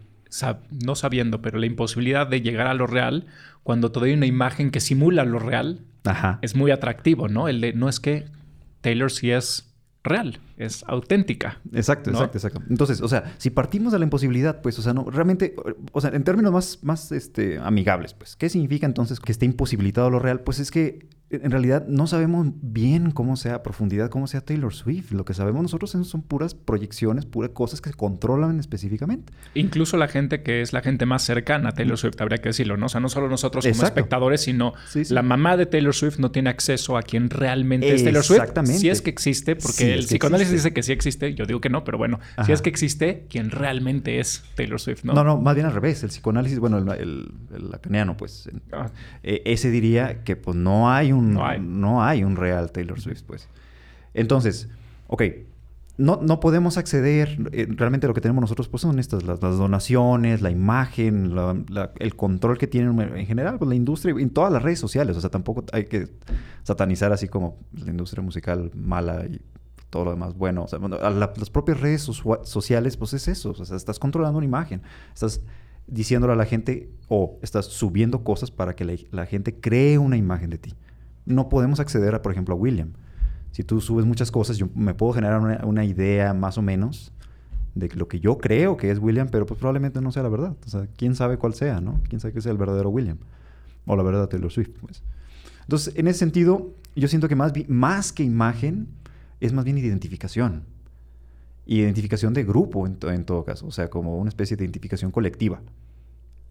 no 0.83 0.95
sabiendo, 0.95 1.41
pero 1.41 1.59
la 1.59 1.65
imposibilidad 1.65 2.27
de 2.27 2.41
llegar 2.41 2.67
a 2.67 2.73
lo 2.73 2.87
real, 2.87 3.27
cuando 3.63 3.91
todavía 3.91 4.13
hay 4.13 4.17
una 4.17 4.25
imagen 4.25 4.71
que 4.71 4.79
simula 4.79 5.25
lo 5.25 5.39
real, 5.39 5.81
Ajá. 6.05 6.39
es 6.41 6.55
muy 6.55 6.71
atractivo, 6.71 7.27
¿no? 7.27 7.47
El 7.47 7.61
de, 7.61 7.73
no 7.73 7.89
es 7.89 7.99
que 7.99 8.25
Taylor 8.81 9.11
sí 9.11 9.31
es 9.31 9.73
real, 10.03 10.39
es 10.57 10.83
auténtica. 10.87 11.61
Exacto, 11.71 12.11
¿no? 12.11 12.17
exacto, 12.17 12.37
exacto. 12.37 12.61
Entonces, 12.69 13.01
o 13.01 13.07
sea, 13.07 13.33
si 13.37 13.49
partimos 13.49 13.93
de 13.93 13.99
la 13.99 14.03
imposibilidad, 14.03 14.61
pues, 14.61 14.77
o 14.79 14.81
sea, 14.81 14.93
no, 14.93 15.09
realmente, 15.09 15.55
o 15.91 16.01
sea, 16.01 16.11
en 16.11 16.23
términos 16.23 16.51
más, 16.51 16.79
más 16.83 17.11
este, 17.11 17.57
amigables, 17.59 18.13
pues, 18.13 18.35
¿qué 18.35 18.49
significa 18.49 18.85
entonces 18.85 19.19
que 19.19 19.31
esté 19.31 19.45
imposibilitado 19.45 20.09
lo 20.09 20.19
real? 20.19 20.41
Pues 20.41 20.59
es 20.59 20.71
que 20.71 21.07
en 21.41 21.51
realidad 21.51 21.85
no 21.87 22.07
sabemos 22.07 22.47
bien 22.61 23.11
cómo 23.11 23.35
sea 23.35 23.55
a 23.55 23.63
profundidad, 23.63 24.09
cómo 24.09 24.27
sea 24.27 24.41
Taylor 24.41 24.73
Swift. 24.73 25.11
Lo 25.11 25.25
que 25.25 25.33
sabemos 25.33 25.61
nosotros 25.63 25.91
son- 25.91 26.21
puras 26.23 26.53
proyecciones, 26.55 27.25
puras 27.25 27.51
cosas 27.53 27.81
que 27.81 27.89
se 27.89 27.95
controlan 27.95 28.59
específicamente. 28.59 29.33
Incluso 29.55 29.97
la 29.97 30.07
gente 30.07 30.41
que 30.43 30.61
es 30.61 30.73
la 30.73 30.81
gente 30.81 31.05
más 31.05 31.23
cercana 31.23 31.69
a 31.69 31.71
Taylor 31.73 31.97
Swift, 31.97 32.19
habría 32.21 32.39
que 32.39 32.49
decirlo, 32.49 32.77
¿no? 32.77 32.85
O 32.85 32.89
sea, 32.89 32.99
no 33.01 33.09
solo 33.09 33.27
nosotros 33.29 33.63
como 33.63 33.71
Exacto. 33.73 33.99
espectadores, 33.99 34.41
sino 34.41 34.73
Sí, 34.87 35.05
sí. 35.05 35.13
la 35.13 35.21
mamá 35.21 35.57
de 35.57 35.65
Taylor 35.65 35.93
Swift 35.93 36.19
no 36.19 36.31
tiene 36.31 36.49
acceso 36.49 36.97
a 36.97 37.01
quien 37.03 37.29
realmente 37.29 37.93
es 37.93 38.03
Taylor 38.03 38.23
Swift. 38.23 38.39
Exactamente. 38.39 38.79
Si 38.79 38.89
es 38.89 39.01
que 39.01 39.09
existe, 39.09 39.55
porque 39.55 39.73
Sí, 39.73 39.89
el 39.89 39.99
psicoanálisis 40.05 40.53
existe. 40.53 40.69
dice 40.69 40.73
que 40.73 40.83
sí 40.83 40.91
existe, 40.91 41.33
yo 41.35 41.45
digo 41.45 41.61
que 41.61 41.69
no, 41.69 41.83
pero 41.83 41.97
bueno, 41.97 42.19
si 42.45 42.51
es 42.51 42.61
que 42.61 42.69
existe, 42.69 43.25
quien 43.29 43.49
realmente 43.51 44.19
es 44.19 44.43
Taylor 44.55 44.79
Swift, 44.79 45.03
¿no? 45.03 45.13
No, 45.13 45.23
no, 45.23 45.37
más 45.39 45.55
bien 45.55 45.67
al 45.67 45.73
revés. 45.73 46.03
El 46.03 46.09
psicoanálisis, 46.09 46.59
bueno, 46.59 46.77
el, 46.77 46.87
el, 46.99 47.31
el 47.55 47.69
lacaniano, 47.69 48.17
pues, 48.17 48.49
Ah, 48.71 48.89
eh, 49.23 49.41
ese 49.45 49.69
diría 49.69 50.23
que 50.23 50.35
pues 50.35 50.55
no 50.57 50.89
hay 50.91 51.11
un 51.11 51.22
No 51.31 51.45
hay. 51.45 51.59
no 51.59 52.03
hay 52.03 52.23
un 52.23 52.35
real 52.35 52.71
Taylor 52.71 52.99
Swift, 52.99 53.23
pues. 53.25 53.47
Entonces, 54.13 54.69
ok, 55.07 55.23
no, 55.97 56.19
no 56.21 56.39
podemos 56.39 56.77
acceder, 56.77 57.37
eh, 57.51 57.67
realmente 57.69 58.07
lo 58.07 58.13
que 58.15 58.21
tenemos 58.21 58.41
nosotros 58.41 58.67
pues 58.67 58.81
son 58.81 58.97
estas, 58.99 59.23
las, 59.23 59.41
las 59.43 59.57
donaciones, 59.57 60.41
la 60.41 60.49
imagen, 60.49 61.35
la- 61.35 61.55
la- 61.69 61.91
el 61.99 62.15
control 62.15 62.57
que 62.57 62.65
tienen 62.67 62.99
en 62.99 63.25
general, 63.27 63.59
pues 63.59 63.69
la 63.69 63.75
industria, 63.75 64.15
en 64.17 64.31
todas 64.31 64.51
las 64.51 64.63
redes 64.63 64.79
sociales, 64.79 65.15
o 65.17 65.21
sea, 65.21 65.29
tampoco 65.29 65.63
hay 65.71 65.85
que 65.85 66.07
satanizar 66.63 67.13
así 67.13 67.27
como 67.27 67.57
la 67.73 67.91
industria 67.91 68.23
musical 68.23 68.71
mala 68.75 69.25
y 69.25 69.39
todo 69.91 70.05
lo 70.05 70.11
demás 70.11 70.33
bueno, 70.35 70.63
o 70.63 70.67
sea, 70.67 70.79
bueno, 70.79 70.95
a 70.99 71.11
la- 71.11 71.31
las 71.37 71.49
propias 71.51 71.79
redes 71.79 72.01
sociales, 72.01 72.97
pues 72.97 73.13
es 73.13 73.27
eso, 73.27 73.51
o 73.51 73.65
sea, 73.65 73.77
estás 73.77 73.99
controlando 73.99 74.37
una 74.39 74.45
imagen, 74.45 74.81
estás 75.13 75.41
diciéndole 75.85 76.33
a 76.33 76.35
la 76.35 76.45
gente 76.45 76.89
o 77.07 77.37
estás 77.43 77.65
subiendo 77.67 78.23
cosas 78.23 78.49
para 78.49 78.75
que 78.75 79.05
la 79.11 79.25
gente 79.27 79.53
cree 79.59 79.99
una 79.99 80.17
imagen 80.17 80.49
de 80.49 80.57
ti. 80.57 80.73
No 81.25 81.49
podemos 81.49 81.79
acceder, 81.79 82.15
a, 82.15 82.21
por 82.21 82.31
ejemplo, 82.31 82.55
a 82.55 82.57
William. 82.57 82.93
Si 83.51 83.63
tú 83.63 83.81
subes 83.81 84.05
muchas 84.05 84.31
cosas, 84.31 84.57
yo 84.57 84.67
me 84.75 84.93
puedo 84.93 85.13
generar 85.13 85.63
una, 85.63 85.85
idea 85.85 86.33
más 86.33 86.57
o 86.57 86.61
menos 86.61 87.13
de 87.75 87.87
lo 87.89 88.07
que 88.07 88.19
yo 88.19 88.37
creo 88.37 88.77
que 88.77 88.91
es 88.91 88.99
William, 88.99 89.27
pero 89.31 89.45
pues 89.45 89.59
probablemente 89.59 90.01
no 90.01 90.11
sea 90.11 90.23
la 90.23 90.29
verdad. 90.29 90.55
O 90.65 90.69
sea, 90.69 90.87
quién 90.97 91.15
sabe 91.15 91.37
cuál 91.37 91.53
sea, 91.53 91.79
¿no? 91.79 92.01
Quién 92.09 92.19
sabe 92.19 92.33
que 92.33 92.41
sea 92.41 92.51
el 92.51 92.57
verdadero 92.57 92.89
William. 92.89 93.17
O 93.85 93.95
la 93.95 94.03
verdad 94.03 94.27
Taylor 94.27 94.51
Swift, 94.51 94.71
pues. 94.81 95.03
Entonces, 95.61 95.93
en 95.95 96.07
ese 96.07 96.19
sentido, 96.19 96.73
yo 96.95 97.07
siento 97.07 97.27
que 97.27 97.35
más, 97.35 97.53
más 97.67 98.11
que 98.11 98.23
imagen, 98.23 98.87
es 99.39 99.53
más 99.53 99.65
bien 99.65 99.77
identificación. 99.77 100.63
Identificación 101.65 102.33
de 102.33 102.43
grupo, 102.43 102.85
en, 102.85 102.95
to- 102.95 103.11
en 103.11 103.23
todo 103.23 103.43
caso. 103.45 103.67
O 103.67 103.71
sea, 103.71 103.89
como 103.89 104.17
una 104.17 104.29
especie 104.29 104.57
de 104.57 104.63
identificación 104.65 105.11
colectiva. 105.11 105.61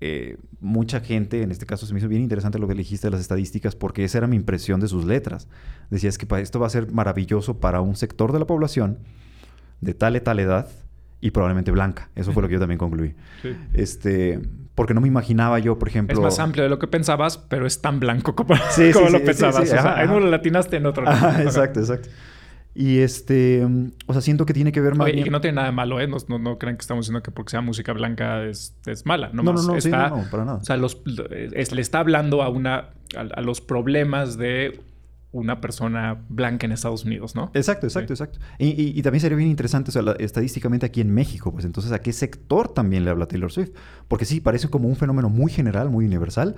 Eh, 0.05 0.37
mucha 0.59 0.99
gente, 0.99 1.43
en 1.43 1.53
este 1.53 1.65
caso 1.65 1.87
se 1.87 1.93
me 1.93 2.01
hizo 2.01 2.09
bien 2.09 2.23
interesante 2.23 2.59
lo 2.59 2.67
que 2.67 2.75
dijiste 2.75 3.07
de 3.07 3.13
las 3.13 3.21
estadísticas, 3.21 3.77
porque 3.77 4.03
esa 4.03 4.19
era 4.19 4.27
mi 4.27 4.35
impresión 4.35 4.81
de 4.81 4.89
sus 4.89 5.05
letras. 5.05 5.47
Decías 5.91 6.19
que 6.19 6.27
esto 6.41 6.59
va 6.59 6.67
a 6.67 6.71
ser 6.71 6.91
maravilloso 6.91 7.61
para 7.61 7.81
un 7.81 7.95
sector 7.95 8.33
de 8.33 8.41
la 8.41 8.45
población 8.45 8.99
de 9.81 9.95
tal 9.95 10.17
y 10.17 10.21
tal 10.21 10.41
edad 10.41 10.67
y 11.21 11.31
probablemente 11.31 11.71
blanca. 11.71 12.11
Eso 12.17 12.33
fue 12.33 12.43
lo 12.43 12.49
que 12.49 12.55
yo 12.55 12.59
también 12.59 12.79
concluí. 12.79 13.15
sí. 13.43 13.57
Este, 13.75 14.41
porque 14.75 14.93
no 14.93 15.01
me 15.01 15.07
imaginaba 15.07 15.61
yo, 15.61 15.79
por 15.79 15.87
ejemplo... 15.87 16.15
Es 16.15 16.21
más 16.21 16.41
amplio 16.41 16.65
de 16.65 16.71
lo 16.71 16.81
que 16.81 16.89
pensabas, 16.89 17.39
pero 17.39 17.65
es 17.65 17.81
tan 17.81 18.01
blanco 18.01 18.35
como, 18.35 18.57
Sí, 18.71 18.91
como 18.93 19.07
sí, 19.07 19.13
lo 19.13 19.23
pensabas. 19.23 19.61
o 19.61 19.67
sea, 19.67 19.79
ajá, 19.79 20.01
ahí 20.01 20.09
no 20.09 20.15
ajá. 20.15 20.21
lo 20.25 20.31
latinaste 20.31 20.79
en 20.79 20.87
otro. 20.87 21.09
Ajá. 21.09 21.45
exacto, 21.45 21.79
exacto. 21.79 22.09
Y 22.75 22.99
este, 23.01 23.67
mm, 23.67 23.93
o 24.07 24.13
sea, 24.15 24.23
siento 24.23 24.47
que 24.47 24.55
tiene 24.55 24.73
que 24.73 24.81
ver 24.81 24.95
más 24.95 25.09
Oye, 25.09 25.21
y 25.21 25.25
que 25.25 25.31
no 25.31 25.41
tiene 25.41 25.57
nada 25.57 25.67
de 25.69 25.73
malo, 25.75 26.01
¿eh? 26.01 26.07
No, 26.09 26.17
no, 26.29 26.39
no 26.39 26.59
crean 26.59 26.77
que 26.77 26.81
estamos 26.81 27.05
diciendo 27.05 27.23
que 27.23 27.31
porque 27.31 27.51
sea 27.51 27.61
música 27.61 27.93
blanca 27.93 28.45
es, 28.45 28.75
es 28.87 29.05
mala. 29.05 29.31
No, 29.33 29.43
no, 29.43 29.53
más 29.53 29.67
no, 29.67 29.73
sí, 29.81 29.89
está, 29.89 30.09
no, 30.09 30.17
no, 30.23 30.31
para 30.31 30.45
nada. 30.47 30.59
O 30.59 30.65
sea, 30.65 30.77
los, 30.79 31.03
es- 31.55 31.73
le 31.73 31.83
está 31.83 31.99
hablando 31.99 32.43
a, 32.43 32.49
una, 32.49 32.91
a, 33.17 33.21
a 33.35 33.41
los 33.43 33.61
problemas 33.61 34.39
de 34.39 34.81
una 35.33 35.61
persona 35.63 36.25
blanca 36.29 36.67
en 36.67 36.73
Estados 36.73 37.05
Unidos, 37.07 37.35
¿no? 37.35 37.51
Exacto, 37.55 37.87
exacto, 37.87 38.15
Sí. 38.15 38.23
exacto. 38.23 38.39
Y, 38.59 38.69
y- 38.69 38.99
y 38.99 39.03
también 39.03 39.21
sería 39.21 39.37
bien 39.37 39.49
interesante, 39.51 39.91
o 39.91 39.93
sea, 39.93 40.03
la- 40.03 40.13
estadísticamente 40.13 40.85
aquí 40.87 41.01
en 41.01 41.13
México, 41.13 41.53
pues 41.53 41.65
entonces, 41.65 41.93
¿a 41.93 42.01
qué 42.01 42.13
sector 42.13 42.69
también 42.73 43.05
le 43.05 43.11
habla 43.11 43.27
Taylor 43.27 43.51
Swift? 43.51 43.71
Porque 44.09 44.25
sí, 44.27 44.41
parece 44.41 44.69
como 44.69 44.89
un 44.89 44.97
fenómeno 44.97 45.31
muy 45.31 45.51
general, 45.51 45.89
muy 45.91 46.05
universal, 46.05 46.57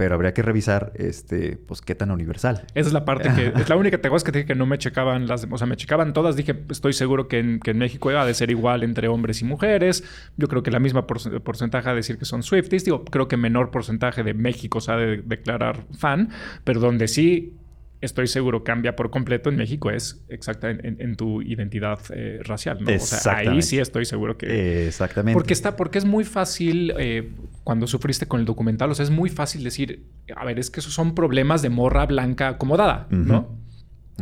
pero 0.00 0.14
habría 0.14 0.32
que 0.32 0.40
revisar, 0.40 0.92
este, 0.94 1.58
pues, 1.58 1.82
qué 1.82 1.94
tan 1.94 2.10
universal. 2.10 2.62
Esa 2.74 2.88
es 2.88 2.92
la 2.94 3.04
parte 3.04 3.28
que... 3.34 3.52
es 3.54 3.68
la 3.68 3.76
única 3.76 4.00
te 4.00 4.08
acuerdas 4.08 4.24
que 4.24 4.32
te 4.32 4.38
dije 4.38 4.46
que 4.46 4.54
no 4.54 4.64
me 4.64 4.78
checaban 4.78 5.26
las... 5.26 5.46
O 5.50 5.58
sea, 5.58 5.66
me 5.66 5.76
checaban 5.76 6.14
todas. 6.14 6.36
Dije, 6.36 6.58
estoy 6.70 6.94
seguro 6.94 7.28
que 7.28 7.38
en, 7.38 7.60
que 7.60 7.72
en 7.72 7.76
México 7.76 8.10
iba 8.10 8.22
a 8.22 8.24
de 8.24 8.32
ser 8.32 8.50
igual 8.50 8.82
entre 8.82 9.08
hombres 9.08 9.42
y 9.42 9.44
mujeres. 9.44 10.02
Yo 10.38 10.48
creo 10.48 10.62
que 10.62 10.70
la 10.70 10.78
misma 10.78 11.06
por- 11.06 11.42
porcentaje 11.42 11.90
a 11.90 11.94
decir 11.94 12.16
que 12.16 12.24
son 12.24 12.42
Swifties. 12.42 12.86
Digo, 12.86 13.04
creo 13.04 13.28
que 13.28 13.36
menor 13.36 13.70
porcentaje 13.70 14.22
de 14.22 14.32
México 14.32 14.80
se 14.80 14.90
ha 14.90 14.96
de 14.96 15.18
declarar 15.18 15.84
fan. 15.98 16.30
Pero 16.64 16.80
donde 16.80 17.06
sí 17.06 17.58
estoy 18.00 18.26
seguro 18.28 18.64
cambia 18.64 18.96
por 18.96 19.10
completo 19.10 19.50
en 19.50 19.56
México 19.56 19.90
es 19.90 20.24
exacta 20.28 20.70
en, 20.70 20.84
en- 20.86 20.96
en 21.00 21.16
tu 21.16 21.42
identidad 21.42 21.98
eh, 22.14 22.40
racial, 22.44 22.78
¿no? 22.80 22.90
O 22.94 22.98
sea, 22.98 23.36
ahí 23.38 23.60
sí 23.62 23.78
estoy 23.78 24.04
seguro 24.06 24.38
que... 24.38 24.86
Exactamente. 24.86 25.34
Porque 25.36 25.52
está, 25.52 25.76
porque 25.76 25.98
es 25.98 26.04
muy 26.04 26.24
fácil 26.24 26.92
eh, 26.98 27.30
cuando 27.64 27.86
sufriste 27.86 28.26
con 28.26 28.40
el 28.40 28.46
documental, 28.46 28.90
o 28.90 28.94
sea, 28.94 29.02
es 29.04 29.10
muy 29.10 29.28
fácil 29.28 29.62
decir, 29.64 30.04
a 30.34 30.44
ver, 30.44 30.58
es 30.58 30.70
que 30.70 30.80
esos 30.80 30.94
son 30.94 31.14
problemas 31.14 31.60
de 31.62 31.68
morra 31.70 32.06
blanca 32.06 32.48
acomodada, 32.48 33.06
¿no? 33.10 33.58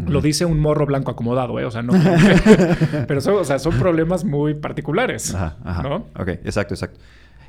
Lo 0.06 0.20
dice 0.20 0.44
un 0.44 0.60
morro 0.60 0.86
blanco 0.86 1.10
acomodado, 1.10 1.58
¿eh? 1.58 1.64
O 1.64 1.72
sea, 1.72 1.82
no. 1.82 1.92
pero 3.08 3.20
son, 3.20 3.34
o 3.34 3.42
sea, 3.44 3.58
son 3.58 3.76
problemas 3.78 4.24
muy 4.24 4.54
particulares, 4.54 5.34
Ajá, 5.34 5.56
ajá. 5.64 5.82
¿no? 5.82 5.96
Ok, 6.14 6.28
exacto, 6.44 6.74
exacto. 6.74 7.00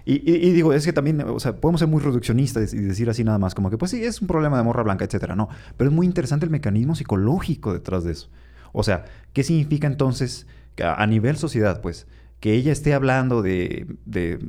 Y, 0.09 0.31
y- 0.31 0.47
y 0.47 0.51
digo, 0.53 0.73
es 0.73 0.85
que 0.85 0.93
también, 0.93 1.21
o 1.21 1.39
sea, 1.39 1.55
podemos 1.57 1.79
ser 1.79 1.87
muy 1.87 2.01
reduccionistas 2.01 2.73
y 2.73 2.77
decir 2.79 3.09
así 3.09 3.23
nada 3.23 3.37
más, 3.37 3.53
como 3.53 3.69
que 3.69 3.77
pues 3.77 3.91
sí, 3.91 4.03
es 4.03 4.21
un 4.21 4.27
problema 4.27 4.57
de 4.57 4.63
morra 4.63 4.83
blanca, 4.83 5.05
etcétera. 5.05 5.35
No, 5.35 5.49
pero 5.77 5.89
es 5.89 5.95
muy 5.95 6.05
interesante 6.05 6.45
el 6.45 6.51
mecanismo 6.51 6.95
psicológico 6.95 7.73
detrás 7.73 8.03
de 8.03 8.13
eso. 8.13 8.29
O 8.71 8.83
sea, 8.83 9.05
¿qué 9.33 9.43
significa 9.43 9.87
entonces 9.87 10.47
que 10.75 10.83
a, 10.83 10.95
a 10.95 11.05
nivel 11.07 11.37
sociedad, 11.37 11.81
pues, 11.81 12.07
que 12.39 12.53
ella 12.53 12.71
esté 12.71 12.93
hablando 12.93 13.41
de, 13.41 13.85
de, 14.05 14.39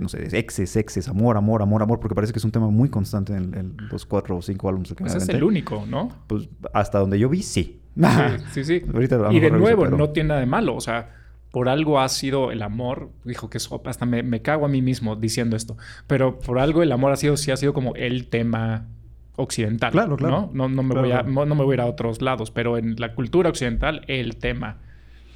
no 0.00 0.08
sé, 0.08 0.18
de 0.18 0.38
exes, 0.38 0.76
exes, 0.76 1.08
amor, 1.08 1.36
amor, 1.36 1.60
amor, 1.62 1.82
amor, 1.82 2.00
porque 2.00 2.14
parece 2.14 2.32
que 2.32 2.38
es 2.38 2.44
un 2.44 2.52
tema 2.52 2.68
muy 2.70 2.88
constante 2.88 3.34
en, 3.34 3.54
en 3.54 3.76
los 3.90 4.06
cuatro 4.06 4.36
o 4.38 4.42
cinco 4.42 4.68
álbumes 4.68 4.94
que 4.94 5.04
me 5.04 5.10
Ese 5.10 5.18
es 5.18 5.28
el 5.28 5.44
único, 5.44 5.84
¿no? 5.86 6.08
Pues 6.26 6.48
hasta 6.72 6.98
donde 6.98 7.18
yo 7.18 7.28
vi, 7.28 7.42
sí. 7.42 7.80
Sí, 7.94 8.04
sí, 8.52 8.64
sí. 8.64 8.82
Ahorita 8.94 9.16
y 9.30 9.40
de 9.40 9.50
reviso, 9.50 9.58
nuevo, 9.58 9.82
pero- 9.84 9.98
no 9.98 10.10
tiene 10.10 10.28
nada 10.30 10.40
de 10.40 10.46
malo. 10.46 10.74
O 10.74 10.80
sea, 10.80 11.10
por 11.52 11.68
algo 11.68 12.00
ha 12.00 12.08
sido 12.08 12.50
el 12.50 12.62
amor. 12.62 13.10
Dijo 13.24 13.48
que 13.50 13.58
eso, 13.58 13.80
hasta 13.84 14.04
me, 14.06 14.22
me 14.24 14.42
cago 14.42 14.64
a 14.64 14.68
mí 14.68 14.82
mismo 14.82 15.14
diciendo 15.14 15.54
esto. 15.56 15.76
Pero 16.08 16.40
por 16.40 16.58
algo 16.58 16.82
el 16.82 16.90
amor 16.90 17.12
ha 17.12 17.16
sido, 17.16 17.36
sí 17.36 17.50
ha 17.52 17.56
sido 17.56 17.72
como 17.72 17.94
el 17.94 18.26
tema 18.28 18.88
occidental. 19.36 19.92
Claro, 19.92 20.16
claro. 20.16 20.50
¿no? 20.52 20.68
No, 20.68 20.74
no 20.74 20.82
me 20.82 20.90
Claro, 20.94 21.02
voy 21.06 21.12
a, 21.12 21.20
claro. 21.20 21.30
no, 21.32 21.44
no 21.46 21.54
me 21.54 21.62
voy 21.64 21.74
a 21.74 21.76
ir 21.76 21.80
a 21.82 21.86
otros 21.86 22.20
lados. 22.22 22.50
Pero 22.50 22.76
en 22.78 22.96
la 22.98 23.14
cultura 23.14 23.48
occidental, 23.50 24.02
el 24.08 24.36
tema 24.36 24.78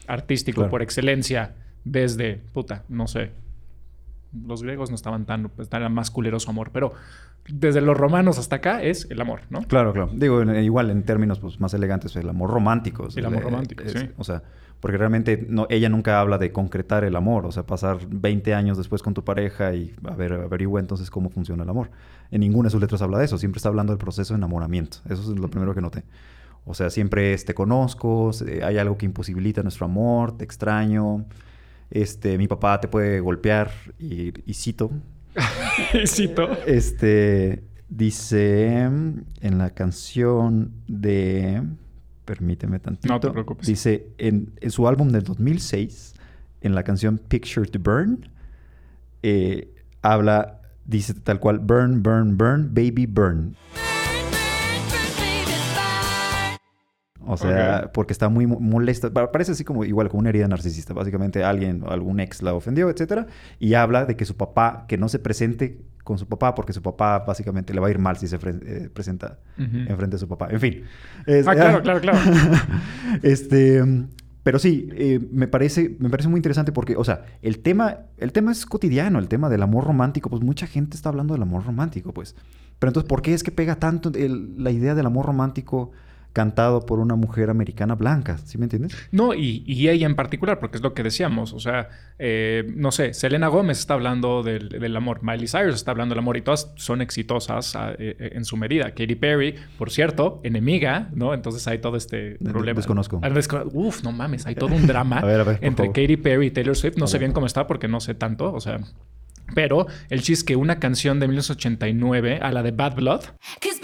artístico 0.08 0.56
Claro. 0.62 0.70
por 0.70 0.82
excelencia, 0.82 1.54
desde, 1.84 2.40
puta, 2.52 2.84
no 2.88 3.06
sé. 3.06 3.30
Los 4.46 4.62
griegos 4.62 4.90
no 4.90 4.96
estaban 4.96 5.24
tan, 5.24 5.48
pues, 5.48 5.68
tan 5.68 5.92
más 5.92 6.10
culeros 6.10 6.44
su 6.44 6.50
amor, 6.50 6.70
pero 6.72 6.92
desde 7.48 7.80
los 7.80 7.96
romanos 7.96 8.38
hasta 8.38 8.56
acá 8.56 8.82
es 8.82 9.06
el 9.10 9.20
amor, 9.20 9.40
¿no? 9.50 9.62
Claro, 9.62 9.92
claro. 9.92 10.10
Digo, 10.12 10.42
igual 10.42 10.90
en 10.90 11.04
términos 11.04 11.38
pues, 11.38 11.60
más 11.60 11.72
elegantes, 11.74 12.16
el 12.16 12.28
amor 12.28 12.50
romántico. 12.50 13.08
El 13.14 13.26
amor 13.26 13.42
romántico, 13.44 13.84
sí. 13.86 14.10
O 14.16 14.24
sea, 14.24 14.42
porque 14.80 14.98
realmente 14.98 15.46
no, 15.48 15.66
ella 15.70 15.88
nunca 15.88 16.20
habla 16.20 16.38
de 16.38 16.52
concretar 16.52 17.04
el 17.04 17.16
amor, 17.16 17.46
o 17.46 17.52
sea, 17.52 17.64
pasar 17.64 17.98
20 18.08 18.54
años 18.54 18.76
después 18.76 19.02
con 19.02 19.14
tu 19.14 19.24
pareja 19.24 19.74
y 19.74 19.94
a 20.04 20.14
ver, 20.14 20.32
averigua 20.32 20.80
entonces 20.80 21.10
cómo 21.10 21.30
funciona 21.30 21.62
el 21.62 21.70
amor. 21.70 21.90
En 22.30 22.40
ninguna 22.40 22.66
de 22.66 22.70
sus 22.70 22.80
letras 22.80 23.00
habla 23.02 23.18
de 23.18 23.24
eso, 23.24 23.38
siempre 23.38 23.58
está 23.58 23.68
hablando 23.68 23.92
del 23.92 23.98
proceso 23.98 24.34
de 24.34 24.38
enamoramiento. 24.38 24.98
Eso 25.08 25.32
es 25.32 25.38
lo 25.38 25.48
primero 25.48 25.74
que 25.74 25.80
noté. 25.80 26.04
O 26.64 26.74
sea, 26.74 26.90
siempre 26.90 27.32
es 27.32 27.44
te 27.44 27.54
conozco, 27.54 28.32
hay 28.62 28.78
algo 28.78 28.98
que 28.98 29.06
imposibilita 29.06 29.62
nuestro 29.62 29.86
amor, 29.86 30.36
te 30.36 30.44
extraño. 30.44 31.24
Este, 31.90 32.36
mi 32.38 32.48
papá 32.48 32.80
te 32.80 32.88
puede 32.88 33.20
golpear 33.20 33.70
y, 33.98 34.32
y 34.48 34.54
cito, 34.54 34.90
Y 35.94 36.06
cito. 36.06 36.50
este 36.66 37.62
dice 37.88 38.76
en 38.82 39.58
la 39.58 39.70
canción 39.70 40.72
de. 40.88 41.62
Permíteme 42.24 42.80
tantito. 42.80 43.12
No 43.14 43.20
te 43.20 43.30
preocupes. 43.30 43.66
Dice 43.66 44.08
en, 44.18 44.52
en 44.60 44.70
su 44.72 44.88
álbum 44.88 45.10
del 45.10 45.22
2006, 45.22 46.14
en 46.62 46.74
la 46.74 46.82
canción 46.82 47.18
Picture 47.18 47.66
to 47.68 47.78
Burn, 47.78 48.28
eh, 49.22 49.72
habla, 50.02 50.60
dice 50.84 51.14
tal 51.14 51.38
cual: 51.38 51.60
Burn, 51.60 52.02
burn, 52.02 52.36
burn, 52.36 52.74
baby, 52.74 53.06
burn. 53.06 53.54
O 57.26 57.36
sea, 57.36 57.90
porque 57.92 58.12
está 58.12 58.28
muy 58.28 58.46
mo- 58.46 58.60
molesta. 58.60 59.10
Pa- 59.10 59.32
Parece 59.32 59.52
así 59.52 59.64
como 59.64 59.84
igual 59.84 60.08
como 60.08 60.20
una 60.20 60.28
herida 60.30 60.46
narcisista. 60.48 60.94
Básicamente 60.94 61.42
alguien, 61.44 61.82
algún 61.88 62.20
ex 62.20 62.42
la 62.42 62.54
ofendió, 62.54 62.88
etcétera. 62.90 63.26
Y 63.58 63.74
habla 63.74 64.04
de 64.06 64.16
que 64.16 64.24
su 64.24 64.36
papá, 64.36 64.84
que 64.88 64.96
no 64.98 65.08
se 65.08 65.18
presente 65.18 65.80
con 66.04 66.18
su 66.18 66.28
papá 66.28 66.54
porque 66.54 66.72
su 66.72 66.82
papá 66.82 67.18
básicamente 67.26 67.74
le 67.74 67.80
va 67.80 67.88
a 67.88 67.90
ir 67.90 67.98
mal 67.98 68.16
si 68.16 68.28
se 68.28 68.36
eh, 68.36 68.90
presenta 68.94 69.38
Ujú. 69.58 69.76
enfrente 69.88 70.14
de 70.14 70.18
su 70.18 70.28
papá. 70.28 70.46
En 70.50 70.60
fin. 70.60 70.82
Es- 71.26 71.48
Ah, 71.48 71.54
claro, 71.54 71.82
claro, 71.82 72.00
claro. 72.00 72.18
este, 73.22 73.82
pero 74.42 74.58
sí, 74.58 74.88
eh, 74.92 75.20
me 75.32 75.48
parece, 75.48 75.96
me 75.98 76.08
parece 76.10 76.28
muy 76.28 76.38
interesante 76.38 76.72
porque, 76.72 76.96
o 76.96 77.04
sea, 77.04 77.24
el 77.42 77.58
tema, 77.58 77.98
el 78.18 78.32
tema 78.32 78.52
es 78.52 78.66
cotidiano, 78.66 79.18
el 79.18 79.28
tema 79.28 79.48
del 79.48 79.62
amor 79.62 79.84
romántico, 79.84 80.30
pues 80.30 80.42
mucha 80.42 80.66
gente 80.66 80.96
está 80.96 81.08
hablando 81.08 81.34
del 81.34 81.42
amor 81.42 81.64
romántico, 81.64 82.12
pues. 82.14 82.36
Pero 82.78 82.90
entonces, 82.90 83.08
¿por 83.08 83.22
qué 83.22 83.34
es 83.34 83.42
que 83.42 83.50
pega 83.50 83.76
tanto 83.76 84.10
el- 84.14 84.62
la 84.62 84.70
idea 84.70 84.94
del 84.94 85.06
amor 85.06 85.26
romántico 85.26 85.90
cantado 86.36 86.84
por 86.84 86.98
una 86.98 87.14
mujer 87.14 87.48
americana 87.48 87.94
blanca? 87.94 88.36
¿Sí 88.44 88.58
me 88.58 88.66
entiendes? 88.66 88.94
No, 89.10 89.32
y, 89.32 89.64
y 89.66 89.88
ella 89.88 90.04
en 90.06 90.14
particular, 90.14 90.60
porque 90.60 90.76
es 90.76 90.82
lo 90.82 90.92
que 90.92 91.02
decíamos. 91.02 91.54
O 91.54 91.60
sea, 91.60 91.88
eh, 92.18 92.70
no 92.76 92.92
sé, 92.92 93.14
Selena 93.14 93.48
Gómez 93.48 93.78
está 93.78 93.94
hablando 93.94 94.42
del, 94.42 94.68
del 94.68 94.94
amor, 94.94 95.20
Miley 95.22 95.48
Cyrus 95.48 95.74
está 95.76 95.92
hablando 95.92 96.14
del 96.14 96.18
amor 96.18 96.36
y 96.36 96.42
todas 96.42 96.70
son 96.76 97.00
exitosas 97.00 97.74
ah, 97.74 97.92
eh, 97.98 98.16
eh, 98.18 98.30
en 98.34 98.44
su 98.44 98.58
medida. 98.58 98.90
Katy 98.90 99.14
Perry, 99.14 99.54
por 99.78 99.90
cierto, 99.90 100.42
enemiga, 100.44 101.08
¿no? 101.14 101.32
Entonces 101.32 101.66
hay 101.66 101.78
todo 101.78 101.96
este 101.96 102.36
problema. 102.44 102.76
desconozco. 102.76 103.18
Ah, 103.22 103.30
Uf, 103.72 104.04
no 104.04 104.12
mames, 104.12 104.46
hay 104.46 104.56
todo 104.56 104.74
un 104.74 104.86
drama 104.86 105.18
A 105.20 105.24
ver, 105.24 105.40
a 105.40 105.44
ver, 105.44 105.56
por 105.56 105.64
entre 105.64 105.86
favor. 105.86 105.94
Katy 106.02 106.16
Perry 106.18 106.46
y 106.48 106.50
Taylor 106.50 106.76
Swift. 106.76 106.98
No 106.98 107.06
A 107.06 107.08
sé 107.08 107.14
ver. 107.14 107.20
bien 107.28 107.32
cómo 107.32 107.46
está 107.46 107.66
porque 107.66 107.88
no 107.88 108.00
sé 108.00 108.14
tanto, 108.14 108.52
o 108.52 108.60
sea. 108.60 108.78
Pero 109.54 109.86
el 110.10 110.18
chiste 110.18 110.32
es 110.32 110.44
que 110.44 110.56
una 110.56 110.80
canción 110.80 111.20
de 111.20 111.28
1989, 111.28 112.40
a 112.42 112.50
la 112.50 112.62
de 112.62 112.72
Bad 112.72 112.96
Blood, 112.96 113.20
Cause 113.60 113.80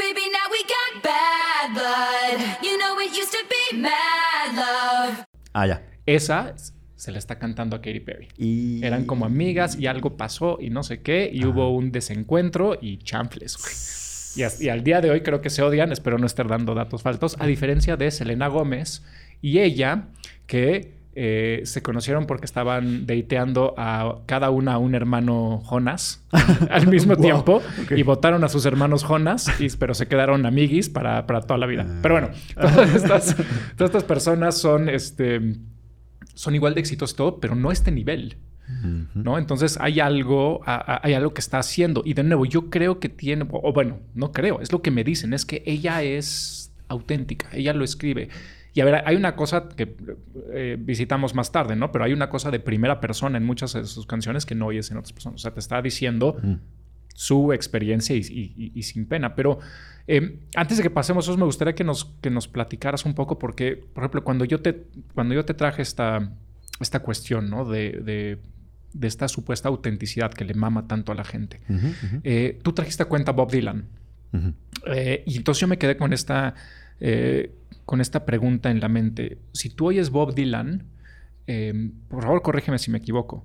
bad 1.62 1.75
blood. 1.75 2.57
You 2.62 2.79
know 2.79 2.98
it 3.01 3.12
used 3.12 3.33
to 3.33 3.38
be 3.48 3.79
mad 3.79 4.55
love. 4.55 5.25
Ah, 5.55 5.66
ya. 5.66 5.83
esa 6.07 6.55
se 6.96 7.11
la 7.11 7.18
está 7.18 7.38
cantando 7.38 7.77
a 7.77 7.81
Katy 7.81 8.01
Perry. 8.01 8.29
Y... 8.38 8.85
Eran 8.85 9.05
como 9.05 9.25
amigas 9.25 9.77
y 9.79 9.87
algo 9.87 10.16
pasó 10.16 10.59
y 10.61 10.70
no 10.70 10.83
sé 10.83 11.03
qué, 11.03 11.31
y 11.33 11.44
hubo 11.44 11.75
un 11.75 11.90
desencuentro 11.90 12.79
y 12.81 12.98
chanfles. 12.98 13.57
güey. 13.57 14.48
Y, 14.61 14.64
y 14.64 14.68
al 14.68 14.85
día 14.85 15.01
de 15.01 15.11
hoy 15.11 15.22
creo 15.22 15.40
que 15.40 15.51
se 15.51 15.62
odian, 15.62 15.92
espero 15.92 16.18
no 16.18 16.27
estar 16.27 16.46
dando 16.48 16.75
datos 16.75 17.03
faltos, 17.03 17.37
a 17.38 17.46
diferencia 17.46 17.96
de 17.96 18.11
Selena 18.11 18.46
Gómez 18.46 19.03
y 19.42 19.59
ella, 19.59 20.05
que 20.46 21.02
eh, 21.14 21.61
se 21.64 21.83
conocieron 21.83 22.27
porque 22.27 22.44
estaban 22.46 23.07
dateando 23.07 23.75
a 23.77 24.20
cada 24.27 24.48
una 24.51 24.75
a 24.75 24.79
un 24.79 24.94
hermano 24.94 25.61
Jonas 25.64 26.25
al 26.70 26.87
mismo 26.87 27.14
Wow, 27.14 27.22
tiempo 27.22 27.62
y 27.94 28.03
votaron 28.03 28.44
a 28.44 28.48
sus 28.48 28.64
hermanos 28.66 29.05
Jonas, 29.05 29.48
y- 29.61 29.68
pero 29.79 29.92
se 29.94 30.07
quedaron 30.09 30.46
amiguis 30.46 30.88
para, 30.88 31.27
para 31.27 31.42
toda 31.42 31.59
la 31.59 31.66
vida. 31.66 31.87
Ah. 31.88 31.98
Pero 32.03 32.14
bueno, 32.14 32.31
todas 32.61 32.94
estas, 32.94 33.37
todas 33.77 33.90
estas 33.90 34.05
personas 34.05 34.57
son, 34.59 34.88
este, 34.88 35.40
son 36.35 36.55
igual 36.55 36.75
de 36.75 36.81
exitosas 36.81 37.14
todo, 37.16 37.40
pero 37.40 37.55
no 37.55 37.70
a 37.70 37.72
este 37.72 37.90
nivel. 37.90 38.38
¿no? 39.14 39.37
Entonces 39.37 39.77
hay 39.81 40.01
algo, 40.01 40.61
a- 40.64 40.94
a- 40.94 41.01
hay 41.03 41.12
algo 41.12 41.35
que 41.35 41.40
está 41.42 41.59
haciendo. 41.59 42.01
Y 42.07 42.14
de 42.14 42.22
nuevo, 42.22 42.46
yo 42.46 42.70
creo 42.70 43.01
que 43.01 43.11
tiene, 43.11 43.44
o 43.51 43.61
o 43.68 43.72
bueno, 43.75 43.98
no 44.14 44.33
creo, 44.33 44.61
es 44.62 44.72
lo 44.72 44.81
que 44.81 44.90
me 44.90 45.05
dicen, 45.05 45.35
es 45.35 45.44
que 45.44 45.62
ella 45.66 46.03
es 46.03 46.72
auténtica, 46.88 47.48
ella 47.53 47.75
lo 47.75 47.85
escribe. 47.85 48.31
Y 48.75 48.81
a 48.81 48.85
ver, 48.87 49.03
hay 49.05 49.17
una 49.17 49.37
cosa 49.37 49.69
que 49.69 49.97
eh, 50.53 50.77
visitamos 50.81 51.35
más 51.35 51.53
tarde, 51.53 51.77
¿no? 51.77 51.93
Pero 51.93 52.05
hay 52.05 52.13
una 52.13 52.31
cosa 52.31 52.51
de 52.51 52.59
primera 52.61 53.01
persona 53.01 53.37
en 53.37 53.45
muchas 53.45 53.75
de 53.75 53.85
sus 53.85 54.07
canciones 54.07 54.47
que 54.47 54.55
no 54.55 54.67
oyes 54.67 54.91
en 54.91 54.97
otras 54.97 55.13
personas. 55.13 55.41
O 55.41 55.43
sea, 55.43 55.53
te 55.53 55.61
está 55.61 55.83
diciendo 55.83 56.37
Mm. 56.43 56.55
su 57.15 57.53
experiencia 57.53 58.17
y, 58.17 58.21
y- 58.21 58.55
y- 58.57 58.73
y 58.75 58.83
sin 58.85 59.05
pena. 59.07 59.35
Pero 59.35 59.59
eh, 60.07 60.41
antes 60.57 60.79
de 60.79 60.83
que 60.83 60.91
pasemos 60.91 61.29
eso, 61.29 61.37
me 61.37 61.45
gustaría 61.45 61.75
que 61.75 61.85
nos, 61.85 62.07
que 62.23 62.31
nos 62.31 62.49
platicaras 62.49 63.05
un 63.05 63.15
poco, 63.15 63.39
porque, 63.39 63.77
por 63.77 64.03
ejemplo, 64.05 64.25
cuando 64.25 64.45
yo 64.47 64.61
te, 64.63 64.85
cuando 65.15 65.35
yo 65.35 65.45
te 65.45 65.53
traje 65.55 65.83
esta, 65.83 66.33
esta 66.81 67.01
cuestión, 67.01 67.51
¿no? 67.51 67.65
De, 67.67 67.93
de- 68.03 68.39
de 68.95 69.07
esta 69.09 69.27
supuesta 69.29 69.69
autenticidad 69.71 70.33
que 70.35 70.45
le 70.45 70.53
mama 70.55 70.87
tanto 70.87 71.13
a 71.13 71.15
la 71.15 71.25
gente. 71.25 71.61
Eh, 72.25 72.59
tú 72.63 72.73
trajiste 72.73 73.03
a 73.03 73.07
cuenta 73.07 73.33
Bob 73.33 73.51
Dylan. 73.51 73.87
Eh, 74.87 75.23
y 75.27 75.37
entonces 75.37 75.61
yo 75.61 75.69
me 75.69 75.79
quedé 75.79 75.97
con 75.97 76.13
esta, 76.13 76.55
eh, 77.01 77.53
con 77.85 78.01
esta 78.01 78.25
pregunta 78.25 78.71
en 78.71 78.81
la 78.81 78.88
mente. 78.88 79.38
Si 79.53 79.71
tú 79.71 79.87
oyes 79.87 80.11
Bob 80.11 80.35
Dylan, 80.35 80.85
eh, 81.47 81.90
por 82.09 82.23
favor 82.23 82.42
corrígeme 82.42 82.79
si 82.79 82.90
me 82.90 82.99
equivoco, 82.99 83.45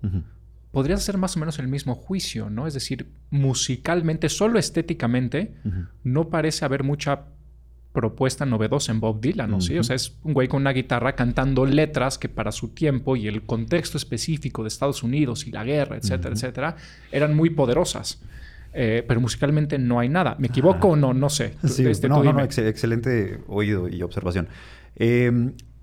podrías 0.72 1.00
hacer 1.00 1.18
más 1.18 1.36
o 1.36 1.40
menos 1.40 1.60
el 1.60 1.68
mismo 1.68 1.96
juicio, 1.96 2.50
¿no? 2.50 2.68
Es 2.68 2.74
decir, 2.74 3.08
musicalmente, 3.30 4.30
solo 4.30 4.60
estéticamente, 4.60 5.56
no 6.04 6.30
parece 6.30 6.66
haber 6.66 6.84
mucha 6.84 7.26
propuesta 7.94 8.46
novedosa 8.46 8.92
en 8.92 9.00
Bob 9.00 9.20
Dylan, 9.20 9.50
¿no? 9.50 9.60
Sí, 9.60 9.76
o 9.78 9.84
sea, 9.84 9.96
es 9.96 10.16
un 10.24 10.34
güey 10.34 10.48
con 10.48 10.62
una 10.62 10.72
guitarra 10.72 11.16
cantando 11.16 11.66
letras 11.66 12.20
que 12.20 12.30
para 12.30 12.52
su 12.52 12.70
tiempo 12.70 13.16
y 13.16 13.28
el 13.28 13.42
contexto 13.42 13.98
específico 13.98 14.62
de 14.62 14.68
Estados 14.68 15.02
Unidos 15.02 15.48
y 15.48 15.52
la 15.52 15.64
guerra, 15.64 15.98
etcétera, 15.98 16.36
etcétera, 16.36 16.76
eran 17.12 17.36
muy 17.36 17.50
poderosas. 17.50 18.22
Eh, 18.80 19.04
pero 19.08 19.20
musicalmente 19.20 19.80
no 19.80 20.00
hay 20.00 20.08
nada. 20.08 20.36
¿Me 20.38 20.48
equivoco 20.48 20.90
o 20.90 20.96
no? 20.96 21.12
No 21.14 21.30
sé. 21.30 21.54
Sí, 21.66 21.84
este, 21.88 22.08
no, 22.08 22.18
no, 22.18 22.24
no, 22.26 22.30
dime. 22.32 22.44
ex- 22.44 22.60
excelente 22.60 23.40
oído 23.48 23.88
y 23.90 24.04
observación. 24.04 24.48
Eh, 24.96 25.32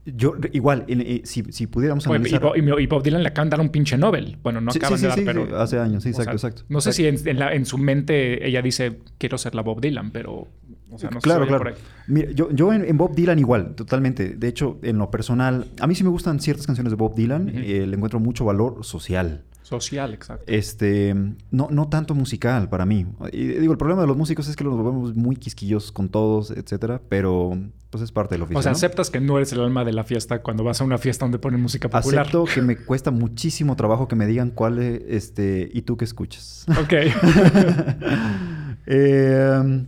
yo, 0.07 0.35
igual, 0.53 0.85
en- 0.87 1.01
eh, 1.01 1.23
si, 1.25 1.43
si 1.51 1.67
pudiéramos 1.67 2.07
analizar... 2.07 2.41
Y 2.57 2.61
Bo- 2.61 2.79
y 2.79 2.87
Bob 2.87 3.03
Dylan 3.03 3.23
le 3.23 3.29
acaban 3.31 3.49
de 3.49 3.57
dar 3.57 3.61
un 3.63 3.71
pinche 3.71 3.97
Nobel. 3.99 4.37
Bueno, 4.43 4.61
no 4.61 4.71
Sí, 4.71 4.79
acaban 4.79 4.99
sí, 4.99 5.03
de 5.05 5.09
dar, 5.09 5.19
sí, 5.19 5.25
pero... 5.25 5.59
hace 5.61 5.79
años, 5.79 6.03
sí, 6.05 6.11
o 6.11 6.13
sea, 6.13 6.23
exacto, 6.25 6.47
exacto. 6.47 6.63
No 6.69 6.81
sé 6.81 6.93
si 6.93 7.07
Exacto. 7.07 7.31
en, 7.31 7.37
en 7.37 7.41
la- 7.41 7.55
en 7.55 7.65
su 7.67 7.79
mente 7.79 8.47
ella 8.47 8.63
dice, 8.63 8.99
quiero 9.19 9.39
ser 9.39 9.55
la 9.55 9.63
Bob 9.63 9.81
Dylan, 9.81 10.11
pero... 10.13 10.47
O 10.91 10.99
sea, 10.99 11.11
no 11.11 11.21
claro, 11.21 11.43
oye 11.43 11.51
por 11.51 11.63
claro. 11.63 11.77
ahí. 11.77 11.83
Mira, 12.07 12.31
yo, 12.33 12.51
yo 12.51 12.73
en, 12.73 12.85
en 12.85 12.97
Bob 12.97 13.15
Dylan 13.15 13.39
igual, 13.39 13.75
totalmente. 13.75 14.31
De 14.37 14.49
hecho, 14.49 14.79
en 14.83 14.99
lo 14.99 15.11
personal, 15.11 15.67
a 15.81 15.87
mí 15.87 15.95
sí 15.95 16.05
me 16.05 16.11
gustan 16.11 16.41
ciertas 16.41 16.67
canciones 16.67 16.91
de 16.91 16.97
Bob 16.97 17.15
Dylan. 17.15 17.49
Eh, 17.49 17.87
le 17.87 17.97
encuentro 17.97 18.21
mucho 18.21 18.45
valor 18.45 18.85
social. 18.85 19.45
Social, 19.65 20.13
exacto. 20.13 20.45
Este, 20.47 21.15
no, 21.51 21.69
no 21.71 21.89
tanto 21.89 22.15
musical 22.15 22.69
para 22.69 22.85
mí. 22.85 23.07
Y 23.33 23.47
digo, 23.47 23.73
el 23.73 23.79
problema 23.79 24.03
de 24.03 24.07
los 24.07 24.17
músicos 24.17 24.47
es 24.47 24.57
que 24.57 24.63
los 24.63 24.77
volvemos 24.77 25.17
muy 25.17 25.37
quisquillosos 25.37 25.91
con 25.91 26.11
todos, 26.11 26.51
etcétera, 26.51 27.01
pero 27.09 27.59
pues 27.89 28.05
es 28.05 28.13
parte 28.13 28.35
del 28.35 28.43
oficio. 28.43 28.59
O 28.59 28.63
sea, 28.63 28.73
¿no? 28.73 28.77
aceptas 28.77 29.09
que 29.09 29.21
no 29.21 29.39
eres 29.39 29.53
el 29.55 29.61
alma 29.61 29.85
de 29.87 29.95
la 29.95 30.05
fiesta 30.05 30.43
cuando 30.43 30.65
vas 30.65 30.83
a 30.83 30.85
una 30.85 30.99
fiesta 30.99 31.25
donde 31.25 31.39
ponen 31.39 31.63
música 31.63 31.89
popular. 31.89 32.27
Acepto 32.27 32.45
que 32.45 32.61
me 32.61 32.77
cuesta 32.85 33.11
muchísimo 33.11 33.75
trabajo 33.75 34.07
que 34.07 34.17
me 34.17 34.27
digan 34.27 34.51
cuál 34.51 34.81
es, 34.81 35.01
este, 35.09 35.71
y 35.73 35.81
tú 35.83 35.97
qué 35.97 36.05
escuchas. 36.05 36.67
Ok. 36.81 36.93
Eh, 38.87 39.87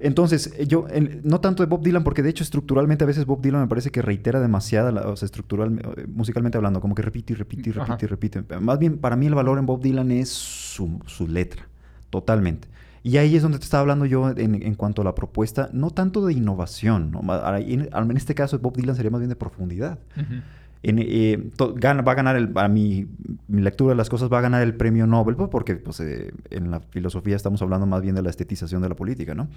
entonces, 0.00 0.52
eh, 0.58 0.66
yo, 0.66 0.86
en- 0.90 1.20
no 1.24 1.40
tanto 1.40 1.62
de 1.62 1.68
Bob 1.68 1.82
Dylan, 1.82 2.02
porque 2.04 2.22
de 2.22 2.30
hecho 2.30 2.42
estructuralmente 2.42 3.04
a 3.04 3.06
veces 3.06 3.26
Bob 3.26 3.40
Dylan 3.42 3.60
me 3.62 3.66
parece 3.68 3.90
que 3.90 4.02
reitera 4.02 4.40
demasiado, 4.40 4.90
la- 4.90 5.02
o 5.08 5.16
sea, 5.16 5.26
estructural, 5.26 5.78
eh, 5.96 6.06
musicalmente 6.08 6.56
hablando, 6.58 6.80
como 6.80 6.94
que 6.94 7.02
repite 7.02 7.32
y 7.32 7.36
repite 7.36 7.70
y 7.70 7.72
repite 7.72 8.06
y 8.06 8.08
repite. 8.08 8.42
Más 8.60 8.78
bien, 8.78 8.98
para 8.98 9.16
mí 9.16 9.26
el 9.26 9.34
valor 9.34 9.58
en 9.58 9.66
Bob 9.66 9.82
Dylan 9.82 10.10
es 10.10 10.28
su, 10.30 11.00
su 11.06 11.28
letra, 11.28 11.68
totalmente. 12.10 12.68
Y 13.02 13.16
ahí 13.16 13.34
es 13.34 13.42
donde 13.42 13.58
te 13.58 13.64
estaba 13.64 13.80
hablando 13.80 14.04
yo 14.04 14.28
en, 14.30 14.62
en 14.62 14.74
cuanto 14.74 15.00
a 15.00 15.04
la 15.06 15.14
propuesta, 15.14 15.70
no 15.72 15.90
tanto 15.90 16.26
de 16.26 16.34
innovación, 16.34 17.10
¿no? 17.10 17.20
En, 17.58 17.88
en 17.92 18.16
este 18.16 18.34
caso 18.34 18.58
Bob 18.58 18.76
Dylan 18.76 18.94
sería 18.94 19.10
más 19.10 19.20
bien 19.20 19.30
de 19.30 19.36
profundidad. 19.36 19.98
Ujú. 20.16 20.42
En, 20.82 20.98
eh, 20.98 21.50
to- 21.56 21.74
gana- 21.74 22.00
va 22.02 22.12
a 22.12 22.14
ganar, 22.14 22.36
el, 22.36 22.50
a 22.54 22.66
mi, 22.68 23.06
mi 23.48 23.60
lectura 23.60 23.90
de 23.90 23.96
las 23.96 24.08
cosas, 24.08 24.30
va 24.32 24.38
a 24.38 24.40
ganar 24.40 24.62
el 24.62 24.74
premio 24.74 25.06
Nobel, 25.06 25.36
pues, 25.36 25.50
porque 25.50 25.76
pues, 25.76 26.00
eh, 26.00 26.32
en 26.50 26.70
la 26.70 26.80
filosofía 26.80 27.36
estamos 27.36 27.60
hablando 27.60 27.86
más 27.86 28.00
bien 28.00 28.14
de 28.14 28.22
la 28.22 28.30
estetización 28.30 28.80
de 28.80 28.88
la 28.88 28.94
política, 28.96 29.34
¿no? 29.34 29.48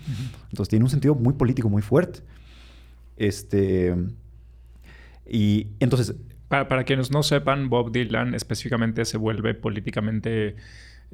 Entonces 0.49 0.67
tiene 0.69 0.83
un 0.83 0.89
sentido 0.89 1.15
muy 1.15 1.33
político, 1.33 1.69
muy 1.69 1.81
fuerte. 1.81 2.19
Este. 3.15 3.95
Y 5.29 5.67
entonces, 5.79 6.15
Para, 6.49 6.67
para 6.67 6.83
quienes 6.83 7.09
no 7.11 7.23
sepan, 7.23 7.69
Bob 7.69 7.91
Dylan 7.91 8.35
específicamente 8.35 9.05
se 9.05 9.17
vuelve 9.17 9.53
políticamente 9.53 10.55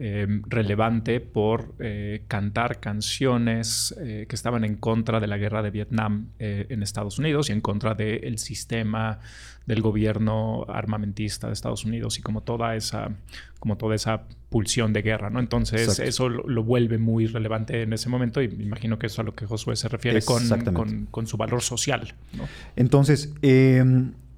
eh, 0.01 0.25
relevante 0.47 1.19
por 1.19 1.75
eh, 1.79 2.23
cantar 2.29 2.79
canciones 2.79 3.93
eh, 3.99 4.25
que 4.29 4.35
estaban 4.35 4.63
en 4.63 4.75
contra 4.77 5.19
de 5.19 5.27
la 5.27 5.37
guerra 5.37 5.61
de 5.61 5.71
Vietnam 5.71 6.29
eh, 6.39 6.67
en 6.69 6.83
Estados 6.83 7.19
Unidos 7.19 7.49
y 7.49 7.51
en 7.51 7.59
contra 7.59 7.95
del 7.95 8.37
sistema 8.39 9.19
del 9.65 9.81
gobierno 9.81 10.65
armamentista 10.69 11.47
de 11.47 11.53
Estados 11.53 11.83
Unidos 11.83 12.17
y 12.17 12.21
como 12.21 12.41
toda 12.41 12.75
esa, 12.75 13.11
como 13.59 13.77
toda 13.77 13.93
esa 13.93 14.23
pulsión 14.49 14.93
de 14.93 15.01
guerra, 15.01 15.29
¿no? 15.29 15.39
Entonces 15.39 15.81
Exacto. 15.81 16.03
eso 16.03 16.29
lo, 16.29 16.47
lo 16.47 16.63
vuelve 16.63 16.97
muy 16.97 17.27
relevante 17.27 17.83
en 17.83 17.91
ese 17.91 18.07
momento 18.07 18.41
y 18.41 18.47
me 18.47 18.63
imagino 18.63 18.97
que 18.97 19.07
eso 19.07 19.15
es 19.15 19.19
a 19.19 19.23
lo 19.23 19.35
que 19.35 19.45
Josué 19.45 19.75
se 19.75 19.89
refiere 19.89 20.21
con, 20.21 20.47
con, 20.73 21.05
con 21.07 21.27
su 21.27 21.35
valor 21.35 21.61
social, 21.61 22.15
¿no? 22.37 22.47
Entonces, 22.77 23.33
eh, 23.41 23.83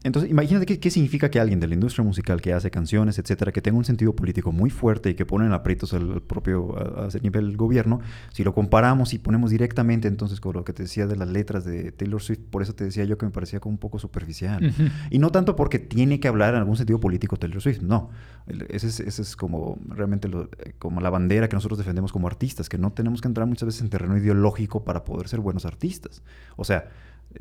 entonces 0.04 0.32
imagínate 0.32 0.66
qué, 0.66 0.80
qué 0.80 0.90
significa 0.90 1.30
que 1.30 1.40
alguien 1.40 1.60
de 1.60 1.68
la 1.68 1.74
industria 1.76 2.04
musical 2.04 2.42
que 2.42 2.54
hace 2.54 2.72
canciones, 2.72 3.20
etcétera, 3.20 3.52
que 3.52 3.62
tenga 3.62 3.78
un 3.78 3.86
sentido 3.86 4.16
político 4.16 4.52
muy 4.52 4.70
fuerte 4.70 5.10
y 5.12 5.14
que 5.16 5.26
pone 5.26 5.46
en 5.46 5.54
aprietos 5.54 5.94
al, 5.94 6.12
al 6.12 6.22
propio 6.22 6.76
a, 6.78 7.06
a 7.06 7.08
ese 7.08 7.20
nivel 7.22 7.56
gobierno, 7.58 8.02
si 8.32 8.44
lo 8.44 8.54
comparamos 8.54 9.14
y 9.14 9.20
ponemos 9.20 9.52
directamente 9.52 10.08
entonces 10.08 10.40
con 10.40 10.54
lo 10.56 10.64
que 10.64 10.74
te 10.74 10.84
decía 10.84 11.06
de 11.08 11.16
las 11.16 11.30
letras 11.30 11.66
de 11.66 11.92
Taylor 11.92 12.22
Swift, 12.22 12.40
por 12.50 12.62
eso 12.62 12.74
te 12.74 12.84
decía 12.84 13.04
yo 13.06 13.18
que 13.18 13.26
me 13.26 13.32
parecía 13.32 13.60
como 13.60 13.74
un 13.74 13.80
poco 13.80 14.00
superficial. 14.00 14.74
Y 15.10 15.20
no 15.20 15.30
tanto 15.32 15.56
porque 15.56 15.80
tiene 15.80 16.20
que 16.20 16.28
hablar 16.28 16.54
en 16.54 16.60
algún 16.60 16.78
sentido 16.78 17.00
político 17.00 17.38
Taylor 17.38 17.62
Swift, 17.62 17.82
no. 17.82 18.10
Ese 18.70 18.88
es, 18.88 19.00
ese 19.00 19.22
es 19.22 19.36
como 19.36 19.78
realmente 19.88 20.28
lo- 20.28 20.50
como 20.80 21.00
la 21.02 21.10
bandera 21.10 21.48
que 21.48 21.56
nosotros 21.56 21.78
defendemos 21.78 22.12
como 22.12 22.28
artistas, 22.28 22.70
que 22.70 22.78
no 22.78 22.92
tenemos 22.92 23.22
que 23.22 23.28
entrar 23.28 23.46
muchas 23.48 23.68
veces 23.68 23.82
en 23.82 23.90
terreno 23.90 24.18
ideológico 24.18 24.84
para 24.84 25.04
poder 25.04 25.28
ser 25.28 25.40
buenos 25.42 25.66
artistas. 25.66 26.24
O 26.56 26.64
sea, 26.64 26.90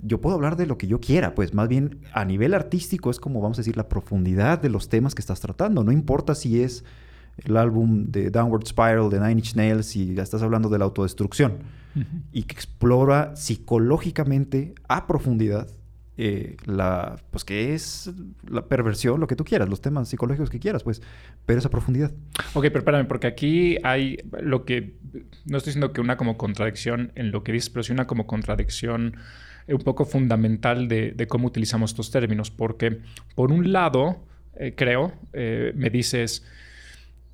yo 0.02 0.20
puedo 0.20 0.36
hablar 0.36 0.56
de 0.56 0.66
lo 0.66 0.78
que 0.78 0.86
yo 0.86 1.00
quiera, 1.00 1.34
pues 1.34 1.54
más 1.54 1.68
bien 1.68 2.00
a 2.12 2.24
nivel 2.24 2.54
artístico 2.54 3.10
es 3.10 3.20
como 3.20 3.40
vamos 3.40 3.58
a 3.58 3.60
decir 3.60 3.76
la 3.76 3.88
profundidad 3.88 4.60
de 4.60 4.70
los 4.70 4.88
temas 4.88 5.14
que 5.14 5.20
estás 5.20 5.40
tratando. 5.40 5.84
No 5.84 5.92
importa 5.92 6.34
si 6.34 6.62
es 6.62 6.84
el 7.38 7.56
álbum 7.56 8.06
de 8.10 8.30
Downward 8.30 8.66
Spiral 8.66 9.10
de 9.10 9.20
Nine 9.20 9.32
Inch 9.32 9.54
Nails 9.54 9.96
y 9.96 10.14
ya 10.14 10.22
estás 10.22 10.42
hablando 10.42 10.68
de 10.68 10.78
la 10.78 10.84
autodestrucción 10.84 11.58
y 12.32 12.44
que 12.44 12.54
explora 12.54 13.34
psicológicamente 13.34 14.74
a 14.88 15.06
profundidad 15.06 15.68
eh, 16.22 16.56
la, 16.66 17.16
pues 17.30 17.44
que 17.44 17.72
es 17.72 18.10
la 18.46 18.66
perversión, 18.66 19.20
lo 19.20 19.26
que 19.26 19.36
tú 19.36 19.44
quieras, 19.44 19.70
los 19.70 19.80
temas 19.80 20.06
psicológicos 20.06 20.50
que 20.50 20.60
quieras, 20.60 20.82
pues, 20.82 21.00
pero 21.46 21.58
esa 21.58 21.70
profundidad. 21.70 22.12
Ok, 22.52 22.64
pero 22.64 22.80
espérame, 22.80 23.06
porque 23.06 23.26
aquí 23.26 23.78
hay 23.84 24.18
lo 24.42 24.66
que, 24.66 24.96
no 25.46 25.56
estoy 25.56 25.70
diciendo 25.70 25.94
que 25.94 26.02
una 26.02 26.18
como 26.18 26.36
contradicción 26.36 27.10
en 27.14 27.30
lo 27.30 27.42
que 27.42 27.52
dices, 27.52 27.70
pero 27.70 27.84
sí 27.84 27.92
una 27.92 28.06
como 28.06 28.26
contradicción 28.26 29.16
un 29.74 29.82
poco 29.82 30.04
fundamental 30.04 30.88
de, 30.88 31.12
de 31.12 31.26
cómo 31.26 31.48
utilizamos 31.48 31.90
estos 31.90 32.10
términos, 32.10 32.50
porque 32.50 33.00
por 33.34 33.52
un 33.52 33.72
lado, 33.72 34.24
eh, 34.56 34.74
creo, 34.76 35.12
eh, 35.32 35.72
me 35.74 35.90
dices, 35.90 36.44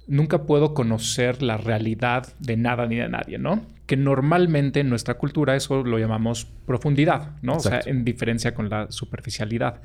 nunca 0.06 0.44
puedo 0.44 0.74
conocer 0.74 1.42
la 1.42 1.56
realidad 1.56 2.34
de 2.38 2.56
nada 2.56 2.86
ni 2.86 2.96
de 2.96 3.08
nadie, 3.08 3.38
¿no? 3.38 3.64
Que 3.86 3.96
normalmente 3.96 4.80
en 4.80 4.88
nuestra 4.88 5.14
cultura 5.14 5.56
eso 5.56 5.82
lo 5.84 5.98
llamamos 5.98 6.46
profundidad, 6.66 7.36
¿no? 7.42 7.54
O 7.56 7.60
sea, 7.60 7.80
en 7.84 8.04
diferencia 8.04 8.54
con 8.54 8.68
la 8.68 8.90
superficialidad. 8.90 9.80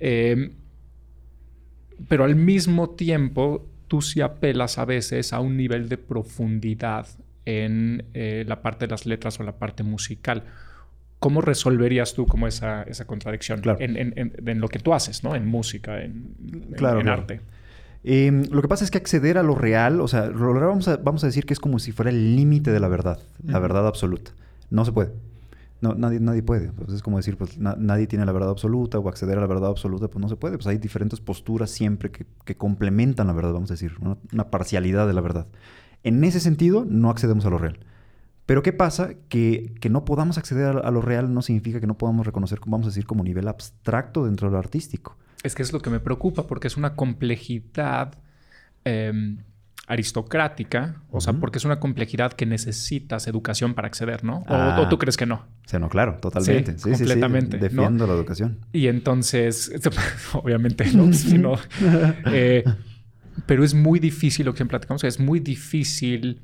Eh, 0.00 0.52
pero 2.08 2.24
al 2.24 2.36
mismo 2.36 2.90
tiempo, 2.90 3.66
tú 3.88 4.02
sí 4.02 4.20
apelas 4.20 4.78
a 4.78 4.84
veces 4.84 5.32
a 5.32 5.40
un 5.40 5.56
nivel 5.56 5.88
de 5.88 5.96
profundidad 5.96 7.06
en 7.44 8.04
eh, 8.12 8.44
la 8.46 8.60
parte 8.60 8.86
de 8.86 8.90
las 8.90 9.06
letras 9.06 9.40
o 9.40 9.44
la 9.44 9.58
parte 9.58 9.82
musical. 9.82 10.44
¿Cómo 11.18 11.40
resolverías 11.40 12.12
tú 12.14 12.26
como 12.26 12.46
esa, 12.46 12.82
esa 12.82 13.06
contradicción 13.06 13.60
Claro. 13.60 13.78
en, 13.80 13.96
en- 13.96 14.12
en- 14.16 14.48
en 14.48 14.60
lo 14.60 14.68
que 14.68 14.78
tú 14.78 14.92
haces, 14.94 15.24
¿no? 15.24 15.34
En 15.34 15.46
música, 15.46 16.02
en, 16.02 16.34
Claro, 16.76 16.98
en 17.00 17.04
claro. 17.06 17.22
arte. 17.22 17.40
Eh, 18.04 18.30
lo 18.50 18.62
que 18.62 18.68
pasa 18.68 18.84
es 18.84 18.90
que 18.90 18.98
acceder 18.98 19.36
a 19.38 19.42
lo 19.42 19.54
real, 19.54 20.00
o 20.00 20.08
sea, 20.08 20.26
lo 20.26 20.52
real 20.52 20.66
vamos 20.68 20.86
a, 20.88 20.96
vamos 20.98 21.24
a 21.24 21.26
decir 21.26 21.44
que 21.46 21.54
es 21.54 21.58
como 21.60 21.78
si 21.78 21.90
fuera 21.92 22.10
el 22.10 22.36
límite 22.36 22.70
de 22.70 22.78
la 22.80 22.88
verdad, 22.88 23.18
la 23.42 23.58
verdad 23.58 23.86
absoluta. 23.86 24.30
No 24.70 24.84
se 24.84 24.92
puede. 24.92 25.10
No, 25.80 25.94
nadie, 25.94 26.20
nadie 26.20 26.42
puede. 26.42 26.70
Pues 26.72 26.90
es 26.92 27.02
como 27.02 27.16
decir, 27.16 27.36
pues 27.36 27.58
na- 27.58 27.76
nadie 27.78 28.06
tiene 28.06 28.24
la 28.24 28.32
verdad 28.32 28.50
absoluta 28.50 28.98
o 28.98 29.08
acceder 29.08 29.36
a 29.38 29.40
la 29.40 29.46
verdad 29.46 29.70
absoluta, 29.70 30.08
pues 30.08 30.20
no 30.22 30.28
se 30.28 30.36
puede. 30.36 30.56
Pues 30.56 30.66
hay 30.68 30.78
diferentes 30.78 31.20
posturas 31.20 31.70
siempre 31.70 32.10
que, 32.10 32.26
que 32.44 32.56
complementan 32.56 33.26
la 33.26 33.32
verdad, 33.32 33.52
vamos 33.52 33.70
a 33.70 33.74
decir, 33.74 33.92
una, 34.00 34.16
una 34.32 34.50
parcialidad 34.50 35.06
de 35.06 35.12
la 35.14 35.20
verdad. 35.20 35.46
En 36.04 36.22
ese 36.24 36.40
sentido, 36.40 36.86
no 36.88 37.10
accedemos 37.10 37.44
a 37.46 37.50
lo 37.50 37.58
real. 37.58 37.78
Pero 38.46 38.62
¿qué 38.62 38.72
pasa? 38.72 39.10
Que, 39.28 39.74
que 39.80 39.90
no 39.90 40.04
podamos 40.04 40.38
acceder 40.38 40.76
a, 40.76 40.80
a 40.80 40.90
lo 40.90 41.02
real 41.02 41.34
no 41.34 41.42
significa 41.42 41.80
que 41.80 41.86
no 41.86 41.98
podamos 41.98 42.24
reconocer, 42.24 42.60
vamos 42.66 42.86
a 42.86 42.90
decir, 42.90 43.04
como 43.04 43.24
nivel 43.24 43.48
abstracto 43.48 44.24
dentro 44.24 44.48
de 44.48 44.52
lo 44.52 44.58
artístico. 44.58 45.16
Es 45.42 45.54
que 45.54 45.62
es 45.62 45.72
lo 45.72 45.80
que 45.80 45.90
me 45.90 46.00
preocupa 46.00 46.46
porque 46.46 46.66
es 46.68 46.76
una 46.76 46.94
complejidad 46.94 48.14
eh, 48.84 49.36
aristocrática, 49.88 51.02
o 51.10 51.20
sea, 51.20 51.32
porque 51.34 51.58
es 51.58 51.64
una 51.64 51.78
complejidad 51.80 52.32
que 52.32 52.44
necesitas 52.46 53.26
educación 53.28 53.74
para 53.74 53.86
acceder, 53.88 54.24
¿no? 54.24 54.38
O, 54.38 54.44
Ah. 54.48 54.80
o 54.80 54.88
tú 54.88 54.98
crees 54.98 55.16
que 55.16 55.26
no. 55.26 55.36
O 55.64 55.68
sea, 55.68 55.78
no, 55.78 55.88
claro, 55.88 56.18
totalmente. 56.20 56.72
Sí, 56.72 56.78
sí, 56.78 56.82
sí, 56.94 56.96
completamente, 56.98 57.56
¿no? 57.56 57.62
Defiendo 57.62 58.06
la 58.06 58.14
educación. 58.14 58.58
Y 58.72 58.88
entonces, 58.88 59.72
obviamente, 60.34 60.90
no, 60.92 61.12
si 61.12 61.38
no, 61.38 61.54
eh, 62.32 62.64
pero 63.46 63.64
es 63.64 63.74
muy 63.74 63.98
difícil 64.00 64.46
lo 64.46 64.54
que 64.54 64.64
platicamos, 64.64 65.04
es 65.04 65.20
muy 65.20 65.40
difícil. 65.40 66.42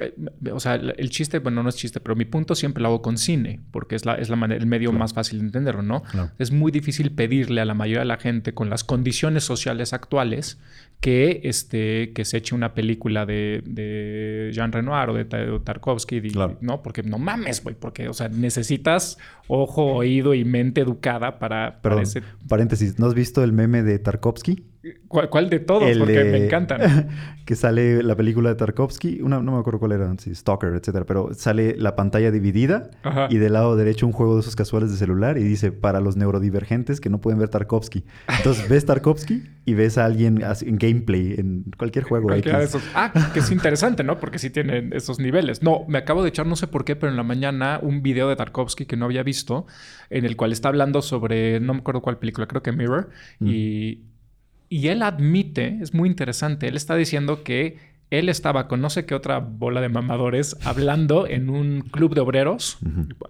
Eh, 0.00 0.14
o 0.52 0.60
sea, 0.60 0.74
el 0.74 1.10
chiste, 1.10 1.38
bueno, 1.38 1.62
no 1.62 1.68
es 1.68 1.76
chiste, 1.76 2.00
pero 2.00 2.14
mi 2.14 2.24
punto 2.24 2.54
siempre 2.54 2.82
lo 2.82 2.88
hago 2.88 3.02
con 3.02 3.18
cine, 3.18 3.60
porque 3.70 3.96
es, 3.96 4.06
la, 4.06 4.14
es 4.14 4.28
la 4.28 4.36
manera, 4.36 4.60
el 4.60 4.66
medio 4.66 4.92
más 4.92 5.12
fácil 5.12 5.40
de 5.40 5.46
entenderlo, 5.46 5.82
¿no? 5.82 6.02
Claro. 6.02 6.30
Es 6.38 6.52
muy 6.52 6.70
difícil 6.70 7.12
pedirle 7.12 7.60
a 7.60 7.64
la 7.64 7.74
mayoría 7.74 8.00
de 8.00 8.06
la 8.06 8.18
gente 8.18 8.54
con 8.54 8.70
las 8.70 8.84
condiciones 8.84 9.44
sociales 9.44 9.92
actuales 9.92 10.58
que, 11.00 11.42
este, 11.44 12.12
que 12.12 12.24
se 12.24 12.38
eche 12.38 12.54
una 12.56 12.74
película 12.74 13.24
de, 13.24 13.62
de 13.64 14.50
Jean 14.52 14.72
Renoir 14.72 15.08
o 15.10 15.14
de, 15.14 15.50
o 15.50 15.60
Tarkovsky, 15.60 16.20
Claro. 16.20 16.56
¿no? 16.60 16.82
Porque 16.82 17.02
no 17.04 17.18
mames, 17.18 17.62
güey, 17.62 17.76
porque, 17.78 18.08
o 18.08 18.14
sea, 18.14 18.28
necesitas 18.28 19.16
ojo, 19.46 19.84
oído 19.94 20.34
y 20.34 20.44
mente 20.44 20.80
educada 20.80 21.38
para, 21.38 21.80
para 21.80 21.80
Perdón, 21.82 22.02
ese- 22.02 22.22
paréntesis, 22.48 22.98
¿no 22.98 23.06
has 23.06 23.14
visto 23.14 23.42
el 23.44 23.52
meme 23.52 23.82
de 23.82 23.98
Tarkovsky? 23.98 24.64
¿Cuál, 25.08 25.28
cuál 25.28 25.50
de 25.50 25.58
todos? 25.58 25.84
El 25.88 25.98
porque 25.98 26.22
de- 26.24 26.32
me 26.32 26.44
encantan. 26.46 27.08
que 27.46 27.56
sale 27.56 28.02
la 28.02 28.14
película 28.16 28.50
de 28.50 28.54
Tarkovsky, 28.56 29.20
una, 29.22 29.40
no 29.40 29.52
me 29.52 29.58
acuerdo 29.58 29.78
cuál 29.80 29.92
era, 29.92 30.12
sí, 30.18 30.34
Stalker, 30.34 30.70
etcétera, 30.74 31.04
pero 31.06 31.30
sale 31.34 31.76
la 31.76 31.94
pantalla 31.96 32.30
dividida 32.30 32.90
Ajá. 33.02 33.26
y 33.30 33.38
del 33.38 33.54
lado 33.54 33.76
derecho 33.76 34.06
un 34.06 34.12
juego 34.12 34.34
de 34.34 34.40
esos 34.40 34.54
casuales 34.56 34.90
de 34.90 34.96
celular 34.96 35.38
y 35.38 35.42
dice 35.44 35.72
para 35.72 36.00
los 36.00 36.16
neurodivergentes 36.16 37.00
que 37.00 37.08
no 37.10 37.20
pueden 37.20 37.38
ver 37.38 37.48
Tarkovsky. 37.48 38.04
Entonces 38.36 38.68
ves 38.68 38.84
Tarkovsky 38.86 39.44
y 39.64 39.74
ves 39.74 39.98
a 39.98 40.04
alguien 40.04 40.42
en 40.62 40.78
gameplay 40.88 41.34
en 41.38 41.64
cualquier 41.76 42.04
juego. 42.04 42.30
De 42.30 42.38
esos. 42.64 42.82
Ah, 42.94 43.12
que 43.32 43.40
es 43.40 43.50
interesante, 43.50 44.02
¿no? 44.04 44.18
Porque 44.18 44.38
sí 44.38 44.50
tienen 44.50 44.92
esos 44.92 45.18
niveles. 45.18 45.62
No, 45.62 45.84
me 45.88 45.98
acabo 45.98 46.22
de 46.22 46.28
echar, 46.30 46.46
no 46.46 46.56
sé 46.56 46.66
por 46.66 46.84
qué, 46.84 46.96
pero 46.96 47.10
en 47.10 47.16
la 47.16 47.22
mañana 47.22 47.78
un 47.82 48.02
video 48.02 48.28
de 48.28 48.36
Tarkovsky 48.36 48.86
que 48.86 48.96
no 48.96 49.04
había 49.06 49.22
visto, 49.22 49.66
en 50.10 50.24
el 50.24 50.36
cual 50.36 50.52
está 50.52 50.68
hablando 50.68 51.02
sobre, 51.02 51.60
no 51.60 51.74
me 51.74 51.80
acuerdo 51.80 52.00
cuál 52.02 52.18
película, 52.18 52.46
creo 52.46 52.62
que 52.62 52.72
Mirror, 52.72 53.10
Mm. 53.40 53.46
y, 53.48 54.02
y 54.68 54.88
él 54.88 55.02
admite, 55.02 55.78
es 55.80 55.94
muy 55.94 56.08
interesante, 56.08 56.68
él 56.68 56.76
está 56.76 56.94
diciendo 56.96 57.42
que 57.42 57.76
él 58.10 58.28
estaba 58.30 58.68
con 58.68 58.80
no 58.80 58.88
sé 58.88 59.04
qué 59.04 59.14
otra 59.14 59.38
bola 59.38 59.80
de 59.82 59.90
mamadores 59.90 60.56
hablando 60.64 61.26
en 61.26 61.50
un 61.50 61.82
club 61.82 62.14
de 62.14 62.20
obreros. 62.22 62.78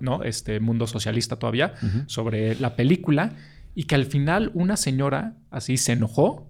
¿no? 0.01 0.23
Este 0.23 0.61
mundo 0.61 0.87
socialista 0.87 1.37
todavía, 1.37 1.75
sobre 2.07 2.55
la 2.57 2.77
película 2.77 3.33
y 3.75 3.85
que 3.85 3.97
al 3.97 4.05
final 4.05 4.51
una 4.55 4.77
señora 4.77 5.35
así 5.51 5.77
se 5.79 5.93
enojó 5.93 6.47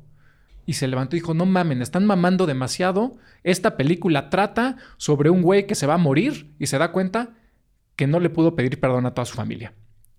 y 0.69 0.75
se 0.75 0.87
levantó 0.87 1.17
y 1.17 1.21
dijo, 1.21 1.33
no 1.33 1.47
mamen, 1.47 1.81
están 1.81 2.05
mamando 2.05 2.45
demasiado. 2.45 3.17
Esta 3.43 3.77
película 3.79 4.29
trata 4.29 4.77
sobre 4.99 5.31
un 5.31 5.41
güey 5.41 5.67
que 5.67 5.75
se 5.75 5.87
va 5.87 5.95
a 5.95 5.99
morir 5.99 6.53
y 6.59 6.67
se 6.67 6.77
da 6.77 6.93
cuenta 6.93 7.31
que 7.97 8.07
no 8.07 8.21
le 8.21 8.29
pudo 8.29 8.55
pedir 8.55 8.79
perdón 8.79 9.07
a 9.07 9.15
toda 9.15 9.25
su 9.25 9.35
familia. 9.35 9.73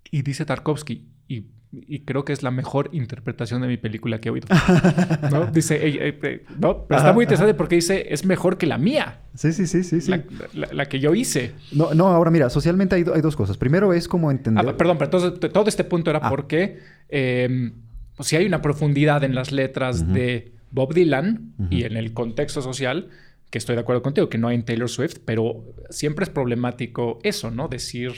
Y 0.09 0.23
dice 0.23 0.45
Tarkovsky, 0.45 1.07
y, 1.27 1.45
y 1.71 1.99
creo 1.99 2.25
que 2.25 2.33
es 2.33 2.41
la 2.41 2.49
mejor 2.49 2.89
interpretación 2.93 3.61
de 3.61 3.67
mi 3.67 3.77
película 3.77 4.19
que 4.19 4.29
he 4.29 4.31
oído. 4.31 4.47
¿No? 5.31 5.45
Dice, 5.45 5.85
"Ey, 5.85 5.97
ey, 6.01 6.19
ey", 6.23 6.41
no, 6.59 6.85
pero 6.87 6.97
está 6.99 7.13
muy 7.13 7.25
interesante 7.25 7.53
porque 7.53 7.75
dice, 7.75 8.07
es 8.11 8.25
mejor 8.25 8.57
que 8.57 8.65
la 8.65 8.79
mía, 8.79 9.19
Sí, 9.35 9.53
sí, 9.53 9.67
sí, 9.67 9.83
sí, 9.83 10.01
sí. 10.01 10.09
la, 10.09 10.23
la- 10.55 10.73
la 10.73 10.85
que 10.87 10.99
yo 10.99 11.13
hice. 11.13 11.53
No, 11.71 11.93
no, 11.93 12.07
ahora 12.07 12.31
mira, 12.31 12.49
socialmente 12.49 12.95
hay, 12.95 13.05
hay 13.13 13.21
dos 13.21 13.35
cosas. 13.35 13.55
Primero 13.57 13.93
es 13.93 14.07
como 14.07 14.31
entender... 14.31 14.67
Ah, 14.67 14.75
perdón, 14.75 14.97
pero 14.97 15.11
entonces 15.15 15.51
todo 15.53 15.67
este 15.69 15.83
punto 15.83 16.09
era 16.09 16.19
Ah. 16.23 16.29
porque 16.29 16.79
eh, 17.07 17.71
pues, 18.19 18.27
si 18.27 18.35
hay 18.35 18.45
una 18.45 18.61
profundidad 18.61 19.23
en 19.23 19.33
las 19.33 19.53
letras 19.53 20.11
de 20.11 20.51
Bob 20.71 20.93
Dylan 20.93 21.53
y 21.69 21.85
en 21.85 21.95
el 21.95 22.13
contexto 22.13 22.61
social, 22.61 23.07
que 23.49 23.57
estoy 23.57 23.75
de 23.75 23.81
acuerdo 23.81 24.01
contigo, 24.01 24.27
que 24.27 24.37
no 24.37 24.49
hay 24.49 24.55
en 24.55 24.65
Taylor 24.65 24.89
Swift, 24.89 25.19
pero 25.23 25.63
siempre 25.89 26.23
es 26.23 26.29
problemático 26.29 27.19
eso, 27.23 27.49
¿no? 27.49 27.69
Decir, 27.69 28.11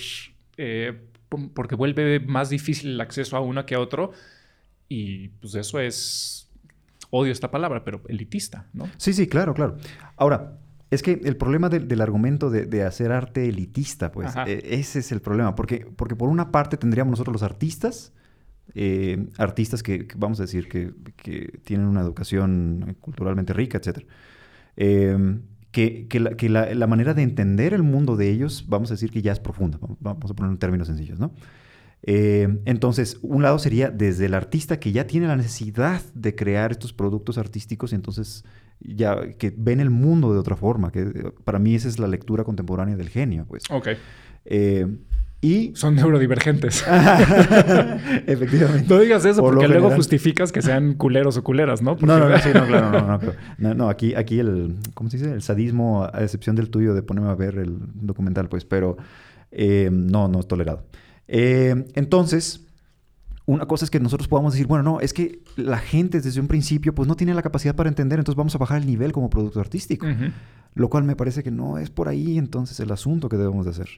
eh, 0.57 0.99
porque 1.53 1.75
vuelve 1.75 2.19
más 2.19 2.49
difícil 2.49 2.93
el 2.93 3.01
acceso 3.01 3.37
a 3.37 3.41
uno 3.41 3.63
que 3.67 3.75
a 3.75 3.79
otro 3.79 4.11
y 4.89 5.27
pues 5.27 5.53
eso 5.53 5.79
es, 5.79 6.49
odio 7.11 7.31
esta 7.31 7.51
palabra, 7.51 7.83
pero 7.83 8.01
elitista, 8.07 8.65
¿no? 8.73 8.89
Sí, 8.97 9.13
sí, 9.13 9.27
claro, 9.27 9.53
claro. 9.53 9.77
Ahora, 10.17 10.57
es 10.89 11.03
que 11.03 11.21
el 11.23 11.37
problema 11.37 11.69
del, 11.69 11.87
del 11.87 12.01
argumento 12.01 12.49
de, 12.49 12.65
de 12.65 12.81
hacer 12.85 13.11
arte 13.11 13.47
elitista, 13.47 14.11
pues, 14.11 14.33
eh, 14.47 14.63
ese 14.65 14.97
es 14.97 15.11
el 15.11 15.21
problema. 15.21 15.53
Porque, 15.53 15.85
porque 15.95 16.15
por 16.15 16.27
una 16.27 16.49
parte 16.49 16.75
tendríamos 16.75 17.11
nosotros 17.11 17.33
los 17.33 17.43
artistas, 17.43 18.13
eh, 18.73 19.27
artistas 19.37 19.83
que, 19.83 20.07
que 20.07 20.15
vamos 20.17 20.39
a 20.39 20.43
decir 20.43 20.67
que, 20.69 20.91
que 21.17 21.59
tienen 21.63 21.87
una 21.87 22.01
educación 22.01 22.95
culturalmente 22.99 23.53
rica, 23.53 23.77
etc. 23.79 24.05
que 25.71 26.07
que, 26.09 26.19
la, 26.19 26.31
que 26.35 26.49
la- 26.49 26.73
la 26.73 26.87
manera 26.87 27.13
de 27.13 27.21
entender 27.23 27.73
el 27.73 27.83
mundo 27.83 28.17
de 28.17 28.29
ellos, 28.29 28.65
vamos 28.67 28.91
a 28.91 28.95
decir 28.95 29.09
que 29.11 29.21
ya 29.21 29.31
es 29.31 29.39
profunda. 29.39 29.77
Vamos- 29.99 30.31
a 30.31 30.33
ponerlo 30.33 30.51
en 30.53 30.57
términos 30.59 30.87
sencillos, 30.87 31.19
¿no? 31.19 31.31
Eh, 32.03 32.59
entonces, 32.65 33.19
un 33.21 33.43
lado 33.43 33.59
sería 33.59 33.91
desde 33.91 34.25
el 34.25 34.33
artista 34.33 34.79
que 34.79 34.91
ya 34.91 35.05
tiene 35.05 35.27
la 35.27 35.35
necesidad 35.35 36.01
de 36.15 36.35
crear 36.35 36.71
estos 36.71 36.93
productos 36.93 37.37
artísticos 37.37 37.91
y 37.91 37.95
entonces 37.95 38.43
ya 38.79 39.29
que 39.37 39.53
ven 39.55 39.79
el 39.79 39.91
mundo 39.91 40.33
de 40.33 40.39
otra 40.39 40.55
forma, 40.55 40.91
que 40.91 41.01
eh, 41.01 41.31
para 41.43 41.59
mí 41.59 41.75
esa 41.75 41.87
es 41.87 41.99
la 41.99 42.07
lectura 42.07 42.43
contemporánea 42.43 42.97
del 42.97 43.09
genio, 43.09 43.45
pues. 43.47 43.63
Ok. 43.69 43.89
Eh, 44.45 44.87
y 45.41 45.71
Son 45.75 45.95
neurodivergentes. 45.95 46.83
efectivamente. 48.27 48.85
No 48.93 48.99
digas 48.99 49.25
eso 49.25 49.41
Por 49.41 49.53
porque 49.53 49.67
luego 49.67 49.83
general. 49.83 49.97
justificas 49.97 50.51
que 50.51 50.61
sean 50.61 50.93
culeros 50.93 51.37
o 51.37 51.43
culeras, 51.43 51.81
¿no? 51.81 51.91
Porque- 51.97 52.05
No, 52.05 52.19
no, 52.19 52.29
no, 52.29 52.37
sí, 52.39 52.49
no, 52.53 52.65
claro, 52.67 52.91
no, 52.91 53.07
no, 53.07 53.19
pero- 53.19 53.33
no, 53.57 53.73
no, 53.73 53.89
aquí, 53.89 54.13
aquí 54.15 54.39
el, 54.39 54.75
¿cómo 54.93 55.09
se 55.09 55.17
dice? 55.17 55.31
El 55.33 55.41
sadismo, 55.41 56.03
a 56.11 56.21
excepción 56.23 56.55
del 56.55 56.69
tuyo 56.69 56.93
de 56.93 57.01
ponerme 57.03 57.29
a 57.29 57.35
ver 57.35 57.57
el 57.57 57.77
documental, 57.95 58.49
pues, 58.49 58.65
pero 58.65 58.97
eh, 59.51 59.89
no, 59.91 60.27
no 60.27 60.39
es 60.39 60.47
tolerado. 60.47 60.83
Eh, 61.27 61.85
entonces, 61.95 62.65
una 63.45 63.65
cosa 63.65 63.85
es 63.85 63.91
que 63.91 63.99
nosotros 63.99 64.27
podamos 64.27 64.53
decir, 64.53 64.67
bueno, 64.67 64.83
no, 64.83 64.99
es 64.99 65.13
que 65.13 65.39
la 65.55 65.77
gente 65.79 66.21
desde 66.21 66.39
un 66.39 66.47
principio, 66.47 66.93
pues, 66.93 67.07
no 67.07 67.15
tiene 67.15 67.33
la 67.33 67.41
capacidad 67.41 67.75
para 67.75 67.89
entender, 67.89 68.19
entonces 68.19 68.37
vamos 68.37 68.53
a 68.55 68.57
bajar 68.59 68.79
el 68.81 68.85
nivel 68.87 69.11
como 69.11 69.29
producto 69.29 69.59
artístico, 69.59 70.05
lo 70.75 70.89
cual 70.89 71.03
me 71.03 71.15
parece 71.15 71.43
que 71.43 71.51
no 71.51 71.77
es 71.77 71.89
por 71.89 72.07
ahí 72.07 72.37
entonces 72.37 72.79
el 72.79 72.91
asunto 72.91 73.27
que 73.27 73.37
debemos 73.37 73.65
de 73.65 73.71
hacer. 73.71 73.89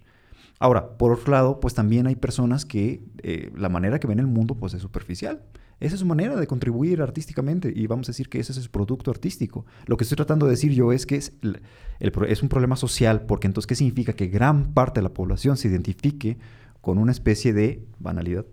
Ahora, 0.63 0.97
por 0.97 1.11
otro 1.11 1.29
lado, 1.31 1.59
pues 1.59 1.73
también 1.73 2.07
hay 2.07 2.15
personas 2.15 2.65
que 2.65 3.03
eh, 3.21 3.51
la 3.53 3.67
manera 3.67 3.99
que 3.99 4.07
ven 4.07 4.19
el 4.19 4.27
mundo 4.27 4.55
pues 4.55 4.73
es 4.73 4.81
superficial. 4.81 5.41
Esa 5.81 5.95
es 5.95 5.99
su 5.99 6.05
manera 6.05 6.37
de 6.37 6.47
contribuir 6.47 7.01
artísticamente 7.01 7.73
y 7.75 7.85
vamos 7.87 8.07
a 8.07 8.11
decir 8.13 8.29
que 8.29 8.39
ese 8.39 8.53
es 8.53 8.59
su 8.59 8.71
producto 8.71 9.11
artístico. 9.11 9.65
Lo 9.87 9.97
que 9.97 10.05
estoy 10.05 10.15
tratando 10.15 10.45
de 10.45 10.51
decir 10.51 10.71
yo 10.71 10.93
es 10.93 11.05
que 11.05 11.17
es, 11.17 11.33
el- 11.41 11.61
el 11.99 12.11
pro- 12.13 12.25
es 12.25 12.41
un 12.41 12.47
problema 12.47 12.77
social 12.77 13.25
porque 13.25 13.47
entonces, 13.47 13.67
¿qué 13.67 13.75
significa? 13.75 14.13
Que 14.13 14.27
gran 14.27 14.73
parte 14.73 15.01
de 15.01 15.03
la 15.03 15.13
población 15.13 15.57
se 15.57 15.67
identifique 15.67 16.37
con 16.79 16.97
una 16.97 17.11
especie 17.11 17.51
de 17.51 17.83
banalidad 17.99 18.45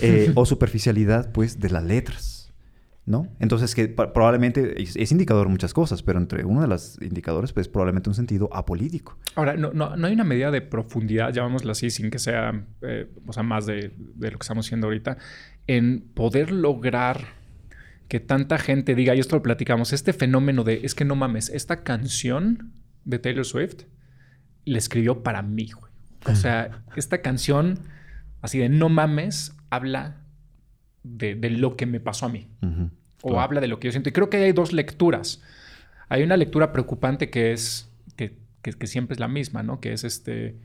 eh, 0.00 0.30
o 0.36 0.46
superficialidad 0.46 1.32
pues 1.32 1.58
de 1.58 1.70
las 1.70 1.82
letras. 1.82 2.39
¿No? 3.10 3.26
Entonces, 3.40 3.74
que 3.74 3.88
probablemente 3.88 4.80
es, 4.80 4.94
es 4.94 5.10
indicador 5.10 5.48
muchas 5.48 5.74
cosas, 5.74 6.00
pero 6.04 6.20
entre 6.20 6.44
uno 6.44 6.60
de 6.60 6.68
los 6.68 6.96
indicadores, 7.02 7.52
pues 7.52 7.66
probablemente 7.66 8.08
un 8.08 8.14
sentido 8.14 8.48
apolítico. 8.52 9.18
Ahora, 9.34 9.56
no, 9.56 9.72
no, 9.72 9.96
no 9.96 10.06
hay 10.06 10.12
una 10.12 10.22
medida 10.22 10.52
de 10.52 10.60
profundidad, 10.60 11.32
llamémosla 11.32 11.72
así, 11.72 11.90
sin 11.90 12.08
que 12.08 12.20
sea, 12.20 12.64
eh, 12.82 13.10
o 13.26 13.32
sea, 13.32 13.42
más 13.42 13.66
de, 13.66 13.92
de 13.96 14.30
lo 14.30 14.38
que 14.38 14.44
estamos 14.44 14.64
haciendo 14.64 14.86
ahorita, 14.86 15.18
en 15.66 16.02
poder 16.14 16.52
lograr 16.52 17.40
que 18.06 18.20
tanta 18.20 18.58
gente 18.58 18.94
diga, 18.94 19.16
y 19.16 19.18
esto 19.18 19.34
lo 19.34 19.42
platicamos, 19.42 19.92
este 19.92 20.12
fenómeno 20.12 20.62
de, 20.62 20.80
es 20.84 20.94
que 20.94 21.04
no 21.04 21.16
mames, 21.16 21.48
esta 21.48 21.82
canción 21.82 22.72
de 23.04 23.18
Taylor 23.18 23.44
Swift 23.44 23.86
la 24.64 24.78
escribió 24.78 25.24
para 25.24 25.42
mí, 25.42 25.68
güey. 25.72 25.92
O 26.26 26.36
sea, 26.36 26.84
esta 26.96 27.22
canción, 27.22 27.80
así 28.40 28.58
de 28.58 28.68
no 28.68 28.88
mames, 28.88 29.56
habla 29.68 30.26
de, 31.02 31.34
de 31.34 31.50
lo 31.50 31.76
que 31.76 31.86
me 31.86 31.98
pasó 31.98 32.26
a 32.26 32.28
mí 32.28 32.48
Ujú. 32.62 32.90
O 33.22 33.28
Claro. 33.28 33.40
habla 33.40 33.60
de 33.60 33.68
lo 33.68 33.78
que 33.80 33.88
yo 33.88 33.92
siento. 33.92 34.08
Y 34.08 34.12
creo 34.12 34.30
que 34.30 34.38
hay 34.38 34.52
dos 34.52 34.72
lecturas. 34.72 35.42
Hay 36.08 36.22
una 36.22 36.36
lectura 36.36 36.72
preocupante 36.72 37.30
que 37.30 37.52
es, 37.52 37.88
que, 38.16 38.36
que- 38.62 38.72
que 38.72 38.86
siempre 38.86 39.14
es 39.14 39.20
la 39.20 39.28
misma, 39.28 39.62
¿no? 39.62 39.80
Que 39.80 39.92
es 39.92 40.04
este, 40.04 40.56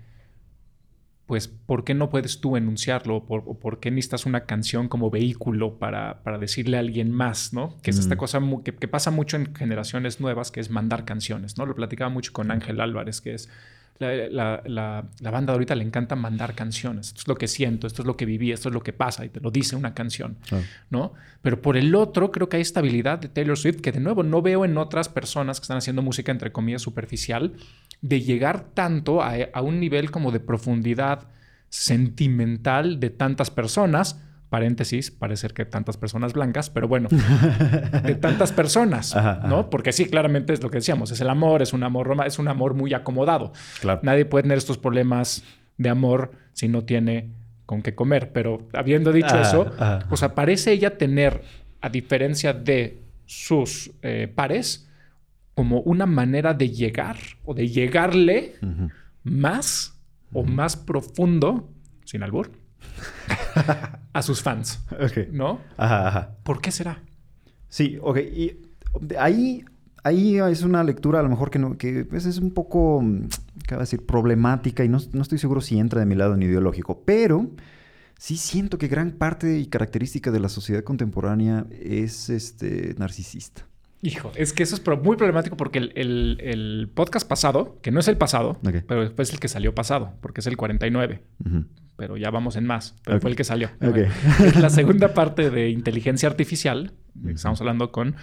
pues, 1.27 1.47
¿por 1.47 1.83
qué 1.83 1.93
no 1.95 2.09
puedes 2.11 2.39
tú 2.39 2.55
enunciarlo? 2.55 3.17
¿O 3.17 3.25
por, 3.25 3.43
o 3.47 3.55
por 3.59 3.79
qué 3.79 3.89
necesitas 3.89 4.25
una 4.27 4.45
canción 4.45 4.87
como 4.87 5.09
vehículo 5.09 5.79
para, 5.79 6.21
para 6.23 6.37
decirle 6.37 6.77
a 6.77 6.81
alguien 6.81 7.11
más, 7.11 7.51
¿no? 7.51 7.77
Que 7.81 7.89
es 7.91 7.97
esta 7.97 8.13
Mm. 8.15 8.17
cosa 8.17 8.39
que, 8.63 8.75
que 8.75 8.87
pasa 8.87 9.09
mucho 9.11 9.35
en 9.37 9.55
generaciones 9.55 10.19
nuevas, 10.19 10.51
que 10.51 10.59
es 10.59 10.69
mandar 10.69 11.03
canciones, 11.03 11.57
¿no? 11.57 11.65
Lo 11.65 11.73
platicaba 11.75 12.09
mucho 12.09 12.31
con 12.31 12.51
Ángel 12.51 12.79
Álvarez, 12.79 13.21
que 13.21 13.33
es... 13.33 13.49
La, 13.97 14.13
la- 14.29 14.61
la- 14.65 15.05
la 15.21 15.31
banda 15.31 15.53
de 15.53 15.55
ahorita 15.55 15.73
le 15.75 15.83
encanta 15.85 16.15
mandar 16.17 16.53
canciones. 16.53 17.07
Esto 17.07 17.21
es 17.21 17.27
lo 17.29 17.35
que 17.35 17.47
siento, 17.47 17.87
esto 17.87 18.01
es 18.01 18.05
lo 18.05 18.17
que 18.17 18.25
viví, 18.25 18.51
esto 18.51 18.67
es 18.67 18.73
lo 18.73 18.83
que 18.83 18.91
pasa 18.91 19.23
y 19.23 19.29
te 19.29 19.39
lo 19.39 19.51
dice 19.51 19.75
una 19.77 19.93
canción. 19.93 20.37
Claro. 20.47 20.65
¿no? 20.89 21.13
Pero 21.41 21.61
por 21.61 21.77
el 21.77 21.95
otro, 21.95 22.29
creo 22.31 22.49
que 22.49 22.57
hay 22.57 22.61
estabilidad 22.61 23.19
de 23.19 23.29
Taylor 23.29 23.57
Swift 23.57 23.79
que 23.79 23.93
de 23.93 24.01
nuevo 24.01 24.21
no 24.23 24.41
veo 24.41 24.65
en 24.65 24.77
otras 24.77 25.07
personas 25.07 25.59
que 25.59 25.63
están 25.63 25.77
haciendo 25.77 26.01
música 26.01 26.31
entre 26.33 26.51
comillas 26.51 26.81
superficial, 26.81 27.53
de 28.01 28.19
llegar 28.21 28.65
tanto 28.73 29.21
a, 29.23 29.33
a 29.53 29.61
un 29.61 29.79
nivel 29.79 30.11
como 30.11 30.31
de 30.31 30.41
profundidad 30.41 31.29
sentimental 31.69 32.99
de 32.99 33.09
tantas 33.09 33.49
personas, 33.51 34.21
paréntesis, 34.55 35.11
parece 35.11 35.49
que 35.49 35.65
tantas 35.65 35.97
personas 35.97 36.31
blancas, 36.31 36.69
pero 36.69 36.87
bueno, 36.87 37.09
de 38.03 38.15
tantas 38.15 38.53
personas, 38.53 39.13
Ajá, 39.13 39.41
¿no? 39.49 39.59
ajá. 39.59 39.69
Porque 39.69 39.91
sí, 39.91 40.05
claramente 40.05 40.53
es 40.53 40.63
lo 40.63 40.69
que 40.69 40.77
decíamos, 40.77 41.11
es 41.11 41.19
el 41.19 41.29
amor, 41.29 41.61
es 41.61 41.73
un 41.73 41.83
amor 41.83 42.15
es 42.25 42.39
un 42.39 42.47
amor 42.47 42.73
muy 42.73 42.93
acomodado. 42.93 43.51
Claro. 43.81 43.99
Nadie 44.01 44.23
puede 44.23 44.43
tener 44.43 44.57
estos 44.57 44.77
problemas 44.77 45.43
de 45.77 45.89
amor 45.89 46.31
si 46.53 46.69
no 46.69 46.85
tiene 46.85 47.31
con 47.65 47.81
qué 47.81 47.95
comer. 47.95 48.31
Pero 48.31 48.65
habiendo 48.71 49.11
dicho 49.11 49.35
Ah, 49.35 49.41
eso, 49.41 49.75
ah. 49.77 49.99
o 50.09 50.15
sea, 50.15 50.33
parece 50.35 50.71
ella 50.71 50.97
tener, 50.97 51.41
a 51.81 51.89
diferencia 51.89 52.53
de 52.53 53.01
sus 53.25 53.91
eh, 54.03 54.31
pares, 54.33 54.89
como 55.53 55.81
una 55.81 56.05
manera 56.05 56.53
de 56.53 56.69
llegar 56.69 57.17
o 57.43 57.53
de 57.53 57.67
llegarle 57.67 58.55
más 59.25 59.99
o 60.31 60.43
más 60.43 60.77
profundo, 60.77 61.69
sin 62.05 62.23
albur, 62.23 62.51
a 64.13 64.21
sus 64.21 64.41
fans. 64.41 64.79
¿no? 65.31 65.59
Ajá, 65.77 66.07
ajá. 66.07 66.36
¿Por 66.43 66.61
qué 66.61 66.71
será? 66.71 67.01
Sí, 67.69 67.97
ok. 68.01 68.17
Y 68.19 68.61
ahí, 69.19 69.63
ahí 70.03 70.38
es 70.38 70.63
una 70.63 70.83
lectura 70.83 71.19
a 71.19 71.23
lo 71.23 71.29
mejor 71.29 71.49
que, 71.49 71.59
no, 71.59 71.77
que 71.77 72.05
pues, 72.05 72.25
es 72.25 72.38
un 72.38 72.51
poco, 72.53 73.01
mm, 73.01 73.27
¿qué 73.67 73.75
va 73.75 73.81
a 73.81 73.86
decir? 73.86 74.05
Problemática 74.05 74.83
y 74.83 74.89
no, 74.89 74.99
no 75.13 75.21
estoy 75.21 75.38
seguro 75.38 75.61
si 75.61 75.77
entra 75.79 75.99
de 75.99 76.05
mi 76.05 76.15
lado 76.15 76.33
en 76.36 76.43
ideológico, 76.43 77.03
pero 77.05 77.49
sí 78.17 78.38
siento 78.38 78.77
que 78.77 78.88
gran 78.88 79.11
parte 79.11 79.57
y 79.59 79.65
característica 79.65 80.31
de 80.31 80.39
la 80.39 80.49
sociedad 80.49 80.83
contemporánea 80.83 81.65
es 81.71 82.29
este, 82.29 82.95
narcisista. 82.97 83.63
Hijo, 84.01 84.31
es 84.36 84.53
que 84.53 84.61
eso 84.61 84.75
es 84.75 84.81
muy 85.03 85.17
problemático 85.17 85.57
porque 85.57 85.79
el, 85.79 85.91
el- 85.95 86.38
el 86.43 86.91
podcast 86.93 87.27
pasado, 87.27 87.79
que 87.81 87.89
no 87.91 87.99
es 87.99 88.07
el 88.07 88.17
pasado, 88.17 88.59
pero 88.88 89.01
después 89.01 89.29
es 89.29 89.33
el 89.33 89.39
que 89.39 89.47
salió 89.47 89.73
pasado, 89.73 90.13
porque 90.21 90.41
es 90.41 90.47
el 90.47 90.57
49. 90.57 91.23
Ujú. 91.43 91.65
Pero 91.95 92.17
ya 92.17 92.29
vamos 92.29 92.55
en 92.55 92.65
más. 92.65 92.95
Pero 93.03 93.19
fue 93.21 93.29
el 93.29 93.35
que 93.35 93.43
salió. 93.43 93.69
Es 93.79 94.55
la 94.59 94.69
segunda 94.69 95.13
parte 95.13 95.49
de 95.49 95.69
inteligencia 95.69 96.29
artificial. 96.29 96.93
Estamos 97.27 97.59
hablando 97.61 97.91
con, 97.91 98.15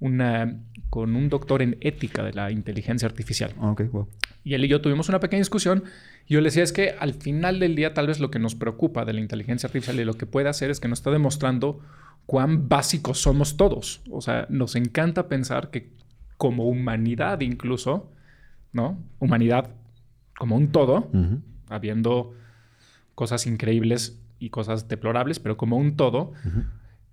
una, 0.00 0.56
con 0.90 1.14
un 1.14 1.28
doctor 1.28 1.62
en 1.62 1.76
ética 1.80 2.22
de 2.22 2.32
la 2.32 2.50
inteligencia 2.50 3.06
artificial. 3.06 3.52
Ah, 3.60 3.70
Ok, 3.72 3.82
wow. 3.92 4.08
Y 4.44 4.54
él 4.54 4.64
y 4.64 4.68
yo 4.68 4.80
tuvimos 4.80 5.08
una 5.08 5.20
pequeña 5.20 5.40
discusión. 5.40 5.84
Y 6.26 6.34
yo 6.34 6.40
le 6.40 6.46
decía, 6.46 6.62
es 6.62 6.72
que 6.72 6.94
al 6.98 7.14
final 7.14 7.60
del 7.60 7.74
día 7.74 7.92
tal 7.92 8.06
vez 8.06 8.18
lo 8.20 8.30
que 8.30 8.38
nos 8.38 8.54
preocupa 8.54 9.04
de 9.04 9.12
la 9.12 9.20
inteligencia 9.20 9.66
artificial 9.66 10.00
y 10.00 10.04
lo 10.04 10.14
que 10.14 10.26
puede 10.26 10.48
hacer 10.48 10.70
es 10.70 10.80
que 10.80 10.88
nos 10.88 11.00
está 11.00 11.10
demostrando 11.10 11.80
cuán 12.24 12.68
básicos 12.68 13.20
somos 13.20 13.56
todos. 13.56 14.00
O 14.10 14.20
sea, 14.22 14.46
nos 14.48 14.74
encanta 14.76 15.28
pensar 15.28 15.70
que 15.70 15.90
como 16.38 16.66
humanidad 16.68 17.40
incluso, 17.40 18.10
¿no? 18.72 18.98
Humanidad 19.18 19.70
como 20.38 20.56
un 20.56 20.68
todo, 20.68 21.10
habiendo 21.68 22.32
cosas 23.22 23.46
increíbles 23.46 24.00
y 24.38 24.50
cosas 24.50 24.86
deplorables, 24.86 25.40
pero 25.40 25.56
como 25.56 25.76
un 25.76 25.96
todo, 25.96 26.32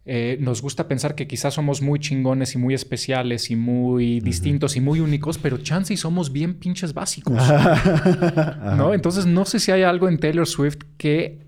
eh, 0.06 0.38
nos 0.39 0.62
gusta 0.62 0.88
pensar 0.88 1.16
que 1.16 1.26
quizás 1.26 1.56
somos 1.56 1.82
muy 1.82 1.97
chingones 1.99 2.53
y 2.53 2.60
muy 2.60 2.76
especiales 2.76 3.49
y 3.49 3.56
muy 3.56 4.20
distintos 4.20 4.76
y 4.78 4.82
muy 4.82 4.99
únicos, 4.99 5.39
pero 5.39 5.58
chance 5.58 5.91
y 5.93 5.97
somos 5.97 6.32
bien 6.32 6.53
pinches 6.53 6.93
básicos, 6.93 7.34
¿no? 8.78 8.93
Entonces 8.93 9.26
no 9.26 9.45
sé 9.45 9.60
si 9.60 9.72
hay 9.72 9.82
algo 9.82 10.08
en 10.08 10.20
Taylor 10.20 10.45
Swift 10.47 10.78
que 10.97 11.39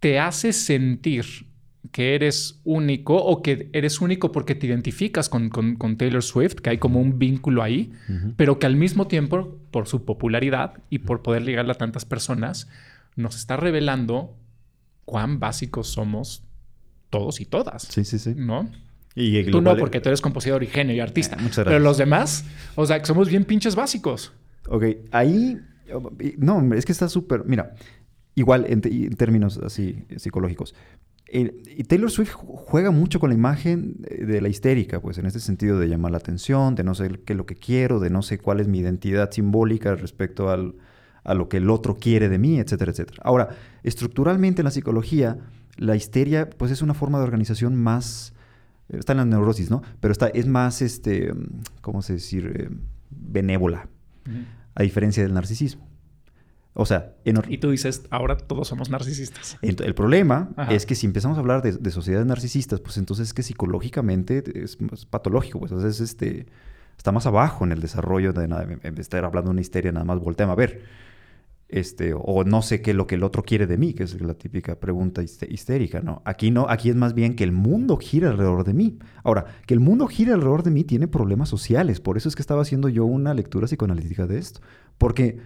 te 0.00 0.18
hace 0.18 0.52
sentir 0.54 1.24
que 1.90 2.14
eres 2.14 2.60
único 2.64 3.16
o 3.16 3.42
que 3.42 3.68
eres 3.74 4.00
único 4.00 4.32
porque 4.32 4.54
te 4.54 4.66
identificas 4.66 5.28
con, 5.28 5.50
con- 5.50 5.76
con 5.76 5.96
Taylor 5.98 6.22
Swift, 6.22 6.54
que 6.62 6.70
hay 6.70 6.78
como 6.78 7.00
un 7.00 7.18
vínculo 7.18 7.62
ahí, 7.62 7.92
pero 8.38 8.58
que 8.58 8.66
al 8.66 8.76
mismo 8.76 9.08
tiempo, 9.08 9.58
por 9.70 9.86
su 9.88 10.04
popularidad 10.06 10.74
y 10.90 11.00
por 11.00 11.20
poder 11.22 11.42
llegarle 11.44 11.72
a 11.72 11.74
tantas 11.74 12.04
personas, 12.06 12.68
nos 13.16 13.36
está 13.36 13.56
revelando 13.56 14.36
cuán 15.04 15.38
básicos 15.40 15.88
somos 15.88 16.44
todos 17.10 17.40
y 17.40 17.44
todas. 17.44 17.82
Sí, 17.84 18.04
sí, 18.04 18.18
sí. 18.18 18.34
¿No? 18.36 18.70
Y 19.14 19.44
Tú 19.50 19.60
no, 19.60 19.76
porque 19.76 20.00
tú 20.00 20.08
eres 20.08 20.22
compositor 20.22 20.62
y 20.62 20.66
genio 20.66 20.94
y 20.94 21.00
artista. 21.00 21.36
Eh, 21.36 21.42
muchas 21.42 21.64
pero 21.66 21.78
los 21.78 21.98
demás, 21.98 22.44
o 22.76 22.86
sea, 22.86 22.98
que 22.98 23.04
somos 23.06 23.28
bien 23.28 23.44
pinches 23.44 23.74
básicos. 23.74 24.32
Ok, 24.68 24.84
ahí... 25.10 25.60
No, 26.38 26.72
es 26.74 26.86
que 26.86 26.92
está 26.92 27.08
súper... 27.10 27.44
Mira, 27.44 27.74
igual 28.34 28.64
en, 28.68 28.80
términos 29.16 29.58
así 29.58 30.06
psicológicos. 30.16 30.74
Y 31.30 31.84
Taylor 31.84 32.10
Swift 32.10 32.32
ju- 32.34 32.56
juega 32.56 32.90
mucho 32.90 33.20
con 33.20 33.28
la 33.30 33.34
imagen 33.34 33.96
de 33.98 34.24
de 34.26 34.40
la 34.40 34.48
histérica, 34.48 35.00
pues 35.00 35.18
en 35.18 35.26
este 35.26 35.40
sentido 35.40 35.78
de 35.78 35.88
llamar 35.88 36.12
la 36.12 36.18
atención, 36.18 36.74
de 36.74 36.84
no 36.84 36.94
sé 36.94 37.10
qué 37.26 37.32
es 37.34 37.36
lo 37.36 37.44
que 37.46 37.54
quiero, 37.56 38.00
de 38.00 38.08
no 38.10 38.22
sé 38.22 38.38
cuál 38.38 38.60
es 38.60 38.68
mi 38.68 38.78
identidad 38.80 39.30
simbólica 39.30 39.94
respecto 39.94 40.50
al, 40.50 40.74
a 41.24 41.34
lo 41.34 41.48
que 41.48 41.58
el 41.58 41.70
otro 41.70 41.96
quiere 41.96 42.28
de 42.28 42.38
mí, 42.38 42.58
etcétera, 42.58 42.90
etcétera. 42.92 43.20
Ahora, 43.24 43.48
estructuralmente 43.82 44.62
en 44.62 44.64
la 44.64 44.70
psicología, 44.70 45.38
la 45.76 45.96
histeria 45.96 46.50
pues 46.50 46.70
es 46.72 46.82
una 46.82 46.94
forma 46.94 47.18
de 47.18 47.24
organización 47.24 47.76
más... 47.76 48.32
eh, 48.88 48.96
Está 48.98 49.12
en 49.12 49.18
la 49.18 49.24
neurosis, 49.24 49.70
¿no? 49.70 49.82
Pero 50.00 50.12
está, 50.12 50.28
es 50.28 50.46
más, 50.46 50.82
este, 50.82 51.32
¿cómo 51.80 52.02
se 52.02 52.14
decir? 52.14 52.52
Eh, 52.54 52.68
benévola 53.10 53.88
a 54.74 54.82
diferencia 54.82 55.22
del 55.22 55.34
narcisismo. 55.34 55.86
O 56.74 56.86
sea, 56.86 57.12
en 57.26 57.38
Y 57.48 57.58
tú 57.58 57.70
dices, 57.70 58.02
ahora 58.08 58.36
todos 58.38 58.66
somos 58.68 58.88
narcisistas. 58.88 59.58
el, 59.60 59.76
el 59.82 59.94
problema 59.94 60.48
Ajá. 60.56 60.72
es 60.72 60.86
que 60.86 60.94
si 60.94 61.06
empezamos 61.06 61.36
a 61.36 61.40
hablar 61.40 61.60
de, 61.60 61.72
de 61.72 61.90
sociedades 61.90 62.26
narcisistas, 62.26 62.80
pues 62.80 62.96
entonces 62.96 63.28
es 63.28 63.34
que 63.34 63.42
psicológicamente 63.42 64.42
es, 64.54 64.78
patológico, 65.10 65.58
pues 65.60 65.70
entonces 65.72 66.00
este, 66.00 66.46
está 66.96 67.12
más 67.12 67.26
abajo 67.26 67.64
en 67.64 67.72
el 67.72 67.80
desarrollo 67.80 68.32
de, 68.32 68.46
de 68.46 69.02
estar 69.02 69.22
hablando 69.26 69.48
de 69.50 69.52
una 69.52 69.60
histeria, 69.60 69.92
nada 69.92 70.06
más 70.06 70.18
voltean 70.18 70.48
a 70.48 70.54
ver. 70.54 70.82
Este, 71.72 72.12
o 72.14 72.44
no 72.44 72.60
sé 72.60 72.82
qué 72.82 72.90
es 72.90 72.96
lo 72.98 73.06
que 73.06 73.14
el 73.14 73.22
otro 73.22 73.42
quiere 73.42 73.66
de 73.66 73.78
mí, 73.78 73.94
que 73.94 74.02
es 74.02 74.20
la 74.20 74.34
típica 74.34 74.78
pregunta 74.78 75.22
histérica, 75.22 76.02
¿no? 76.02 76.20
Aquí 76.26 76.50
no, 76.50 76.66
aquí 76.68 76.90
es 76.90 76.96
más 76.96 77.14
bien 77.14 77.34
que 77.34 77.44
el 77.44 77.52
mundo 77.52 77.96
gira 77.96 78.28
alrededor 78.28 78.64
de 78.64 78.74
mí. 78.74 78.98
Ahora, 79.24 79.46
que 79.66 79.72
el 79.72 79.80
mundo 79.80 80.06
gira 80.06 80.34
alrededor 80.34 80.64
de 80.64 80.70
mí 80.70 80.84
tiene 80.84 81.08
problemas 81.08 81.48
sociales, 81.48 81.98
por 81.98 82.18
eso 82.18 82.28
es 82.28 82.36
que 82.36 82.42
estaba 82.42 82.60
haciendo 82.60 82.90
yo 82.90 83.06
una 83.06 83.32
lectura 83.32 83.66
psicoanalítica 83.66 84.26
de 84.26 84.36
esto. 84.36 84.60
Porque, 84.98 85.38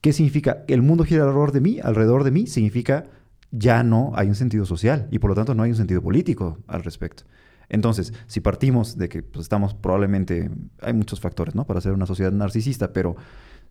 ¿qué 0.00 0.14
significa? 0.14 0.64
El 0.68 0.80
mundo 0.80 1.04
gira 1.04 1.24
alrededor 1.24 1.52
de 1.52 1.60
mí, 1.60 1.80
alrededor 1.82 2.24
de 2.24 2.30
mí, 2.30 2.46
significa 2.46 3.04
ya 3.50 3.82
no 3.82 4.12
hay 4.14 4.28
un 4.28 4.34
sentido 4.34 4.64
social 4.64 5.06
y 5.10 5.18
por 5.18 5.28
lo 5.28 5.34
tanto 5.34 5.54
no 5.54 5.64
hay 5.64 5.70
un 5.70 5.76
sentido 5.76 6.00
político 6.00 6.60
al 6.66 6.82
respecto. 6.82 7.24
Entonces, 7.68 8.14
si 8.26 8.40
partimos 8.40 8.96
de 8.96 9.10
que 9.10 9.22
pues, 9.22 9.42
estamos 9.42 9.74
probablemente, 9.74 10.50
hay 10.80 10.94
muchos 10.94 11.20
factores, 11.20 11.54
¿no? 11.54 11.66
Para 11.66 11.82
ser 11.82 11.92
una 11.92 12.06
sociedad 12.06 12.32
narcisista, 12.32 12.94
pero 12.94 13.16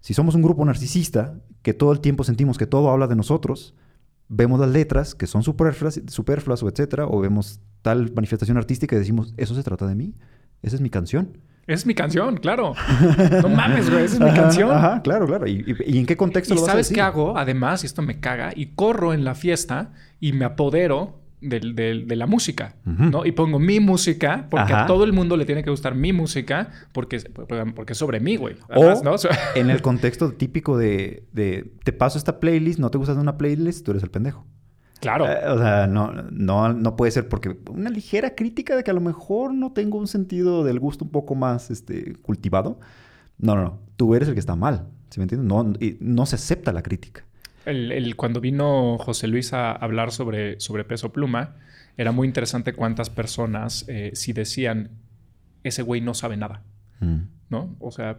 Si 0.02 0.14
somos 0.14 0.36
un 0.36 0.42
grupo 0.42 0.66
narcisista, 0.66 1.36
que 1.62 1.74
todo 1.74 1.92
el 1.94 2.02
tiempo 2.02 2.24
sentimos 2.24 2.58
que 2.58 2.66
todo 2.68 2.90
habla 2.90 3.08
de 3.08 3.16
nosotros, 3.16 3.74
vemos 4.28 4.60
las 4.60 4.70
letras 4.70 5.16
que 5.16 5.28
son 5.28 5.44
superfluas, 5.44 6.02
superfluas 6.08 6.62
o 6.64 6.70
etcétera, 6.70 7.06
o 7.08 7.20
vemos 7.22 7.60
tal 7.82 8.12
manifestación 8.14 8.58
artística 8.58 8.96
y 8.96 9.00
decimos, 9.00 9.34
eso 9.38 9.56
se 9.56 9.64
trata 9.64 9.88
de 9.88 9.96
mí, 9.96 10.16
esa 10.62 10.76
es 10.76 10.82
mi 10.82 10.90
canción. 10.90 11.38
Es 11.68 11.86
mi 11.86 11.94
canción, 11.94 12.38
claro. 12.38 12.74
No 13.44 13.50
mames, 13.50 13.90
güey, 13.90 14.06
esa 14.06 14.16
es 14.16 14.20
mi 14.20 14.30
Ajá, 14.30 14.36
canción. 14.42 14.72
Ajá, 14.72 15.02
claro, 15.04 15.28
claro. 15.28 15.48
¿Y, 15.48 15.64
y- 15.86 15.94
y 15.96 16.00
en 16.00 16.06
qué 16.08 16.18
contexto 16.18 16.54
¿Y 16.54 16.58
lo 16.58 16.62
vas 16.62 16.70
a 16.70 16.72
sabes 16.74 16.90
qué 16.90 17.02
hago? 17.02 17.38
Además, 17.38 17.84
y 17.84 17.86
esto 17.86 18.02
me 18.02 18.20
caga, 18.20 18.52
y 18.56 18.74
corro 18.74 19.14
en 19.14 19.24
la 19.24 19.36
fiesta 19.36 19.94
y 20.20 20.34
me 20.34 20.46
apodero 20.46 21.21
del- 21.42 22.08
de 22.08 22.16
la 22.16 22.28
música. 22.28 22.76
¿no? 22.86 23.26
Y 23.26 23.32
pongo 23.32 23.60
mi 23.60 23.80
música, 23.80 24.48
porque 24.50 24.74
Ajá. 24.74 24.84
a 24.84 24.86
todo 24.88 25.04
el 25.04 25.12
mundo 25.14 25.36
le 25.38 25.46
tiene 25.46 25.64
que 25.64 25.70
gustar 25.70 25.96
mi 25.96 26.14
música, 26.14 26.70
porque, 26.94 27.20
porque 27.76 27.94
es 27.94 27.98
sobre 27.98 28.20
mí, 28.20 28.36
güey. 28.38 28.56
O 28.76 28.94
en 29.56 29.70
el 29.70 29.82
contexto 29.82 30.32
típico 30.34 30.78
de, 30.78 31.26
de, 31.34 31.74
te 31.84 31.94
paso 31.94 32.18
esta 32.18 32.40
playlist, 32.40 32.80
no 32.80 32.92
te 32.92 32.98
gustas 32.98 33.16
de 33.16 33.22
una 33.22 33.38
playlist, 33.38 33.84
tú 33.86 33.92
eres 33.92 34.04
el 34.04 34.12
pendejo. 34.12 34.46
claro. 35.00 35.26
Eh, 35.28 35.48
o 35.48 35.58
sea, 35.58 35.88
no, 35.88 36.12
no, 36.32 36.74
no 36.74 36.96
puede 36.96 37.12
ser 37.12 37.28
porque 37.28 37.58
una 37.70 37.90
ligera 37.90 38.36
crítica 38.36 38.76
de 38.76 38.84
que 38.84 38.92
a 38.92 38.94
lo 38.94 39.02
mejor 39.02 39.54
no 39.54 39.72
tengo 39.72 39.98
un 39.98 40.08
sentido 40.08 40.64
del 40.64 40.80
gusto 40.80 41.04
un 41.06 41.12
poco 41.12 41.34
más 41.36 41.72
este, 41.72 42.14
cultivado. 42.22 42.80
No, 43.40 43.56
no, 43.56 43.64
no. 43.64 43.80
Tú 43.98 44.14
eres 44.14 44.28
el 44.28 44.36
que 44.36 44.40
está 44.40 44.56
mal. 44.56 44.88
¿Sí 45.10 45.20
me 45.20 45.24
entiendes? 45.24 45.48
No, 45.48 45.74
y 45.80 45.98
no 46.00 46.26
se 46.28 46.36
acepta 46.36 46.72
la 46.72 46.84
crítica. 46.84 47.26
El, 47.66 47.92
el- 47.92 48.16
cuando 48.16 48.42
vino 48.42 48.98
José 48.98 49.28
Luis 49.28 49.54
a 49.54 49.72
hablar 49.72 50.12
sobre, 50.12 50.60
sobre 50.60 50.84
peso 50.84 51.12
pluma, 51.12 51.56
era 51.98 52.12
muy 52.12 52.28
interesante 52.28 52.74
cuántas 52.74 53.10
personas 53.10 53.86
eh, 53.88 54.12
sí 54.14 54.34
decían, 54.34 54.92
ese 55.64 55.82
güey 55.84 56.02
no 56.02 56.14
sabe 56.14 56.38
nada, 56.38 56.64
¿no? 57.50 57.76
O 57.80 57.92
sea, 57.92 58.18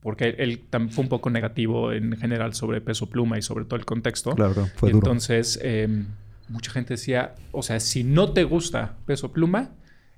porque 0.00 0.34
él 0.38 0.62
fue 0.90 1.02
un 1.04 1.08
poco 1.08 1.30
negativo 1.30 1.92
en 1.92 2.16
general 2.16 2.54
sobre 2.54 2.80
peso 2.80 3.08
pluma 3.08 3.38
y 3.38 3.42
sobre 3.42 3.64
todo 3.64 3.76
el 3.76 3.84
contexto. 3.86 4.34
Claro. 4.34 4.66
Fue 4.76 4.90
Y 4.90 4.92
duro. 4.92 5.06
Entonces, 5.06 5.58
eh, 5.62 6.04
mucha 6.48 6.70
gente 6.70 6.94
decía, 6.94 7.34
o 7.52 7.62
sea, 7.62 7.80
si 7.80 8.04
no 8.04 8.32
te 8.32 8.44
gusta 8.44 8.96
peso 9.06 9.32
pluma, 9.32 9.70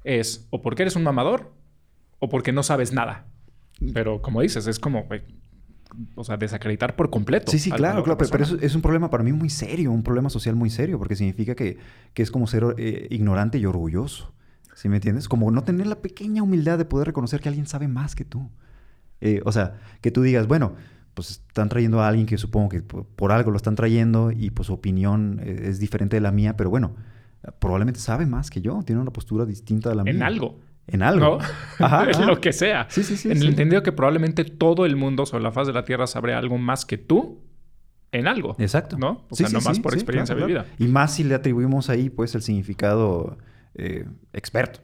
es 0.04 0.46
o 0.50 0.62
porque 0.62 0.82
eres 0.82 0.96
un 0.96 1.02
mamador 1.04 1.52
o 2.18 2.28
porque 2.28 2.52
no 2.52 2.62
sabes 2.62 2.92
nada. 2.92 3.26
Pero 3.94 4.20
como 4.20 4.40
dices, 4.42 4.66
es 4.66 4.78
como, 4.78 5.06
o 6.14 6.24
sea, 6.24 6.36
desacreditar 6.36 6.96
por 6.96 7.10
completo. 7.10 7.50
Sí, 7.50 7.58
sí, 7.58 7.70
claro, 7.70 8.02
claro. 8.02 8.18
Pero, 8.18 8.30
pero 8.30 8.44
es 8.44 8.74
un 8.74 8.82
problema 8.82 9.10
para 9.10 9.24
mí 9.24 9.32
muy 9.32 9.50
serio, 9.50 9.92
un 9.92 10.02
problema 10.02 10.30
social 10.30 10.54
muy 10.54 10.70
serio, 10.70 10.98
porque 10.98 11.16
significa 11.16 11.54
que, 11.54 11.78
que 12.14 12.22
es 12.22 12.30
como 12.30 12.46
ser 12.46 12.64
eh, 12.78 13.06
ignorante 13.10 13.58
y 13.58 13.66
orgulloso. 13.66 14.32
¿Sí 14.74 14.88
me 14.88 14.96
entiendes? 14.96 15.28
Como 15.28 15.50
no 15.50 15.64
tener 15.64 15.86
la 15.86 16.00
pequeña 16.00 16.42
humildad 16.42 16.78
de 16.78 16.84
poder 16.84 17.08
reconocer 17.08 17.40
que 17.40 17.48
alguien 17.48 17.66
sabe 17.66 17.88
más 17.88 18.14
que 18.14 18.24
tú. 18.24 18.48
Eh, 19.20 19.40
o 19.44 19.50
sea, 19.50 19.80
que 20.00 20.10
tú 20.10 20.22
digas, 20.22 20.46
bueno, 20.46 20.74
pues 21.14 21.30
están 21.30 21.68
trayendo 21.68 22.00
a 22.00 22.08
alguien 22.08 22.26
que 22.26 22.38
supongo 22.38 22.68
que 22.68 22.82
por, 22.82 23.04
por 23.04 23.32
algo 23.32 23.50
lo 23.50 23.56
están 23.56 23.74
trayendo 23.74 24.30
y 24.30 24.50
pues 24.50 24.66
su 24.66 24.74
opinión 24.74 25.40
eh, 25.42 25.62
es 25.64 25.80
diferente 25.80 26.16
de 26.16 26.20
la 26.20 26.30
mía, 26.30 26.56
pero 26.56 26.70
bueno, 26.70 26.94
probablemente 27.58 27.98
sabe 27.98 28.26
más 28.26 28.50
que 28.50 28.60
yo, 28.60 28.82
tiene 28.84 29.00
una 29.00 29.12
postura 29.12 29.44
distinta 29.44 29.88
de 29.88 29.96
la 29.96 30.04
mía. 30.04 30.12
En 30.12 30.22
algo. 30.22 30.60
En 30.88 31.02
algo. 31.02 31.38
¿no? 31.38 31.84
Ajá, 31.84 32.10
en 32.10 32.26
lo 32.26 32.40
que 32.40 32.52
sea. 32.52 32.86
Sí, 32.90 33.02
sí, 33.02 33.16
sí, 33.16 33.30
En 33.30 33.36
sí. 33.38 33.42
el 33.44 33.50
entendido 33.50 33.82
que 33.82 33.92
probablemente 33.92 34.44
todo 34.44 34.86
el 34.86 34.96
mundo 34.96 35.26
sobre 35.26 35.44
la 35.44 35.52
faz 35.52 35.66
de 35.66 35.72
la 35.72 35.84
Tierra 35.84 36.06
sabrá 36.06 36.38
algo 36.38 36.58
más 36.58 36.84
que 36.86 36.98
tú 36.98 37.40
en 38.10 38.26
algo. 38.26 38.56
Exacto. 38.58 38.96
¿No? 38.98 39.24
O 39.28 39.36
Sí, 39.36 39.44
sea, 39.44 39.48
sí, 39.48 39.54
no 39.54 39.60
más 39.60 39.80
por 39.80 39.92
experiencia 39.94 40.34
claro, 40.34 40.48
claro. 40.48 40.64
vivida. 40.66 40.76
Y 40.84 40.90
más 40.90 41.14
si 41.14 41.24
le 41.24 41.34
atribuimos 41.34 41.90
ahí, 41.90 42.08
pues, 42.10 42.34
el 42.34 42.42
significado 42.42 43.36
eh, 43.74 44.06
experto. 44.32 44.80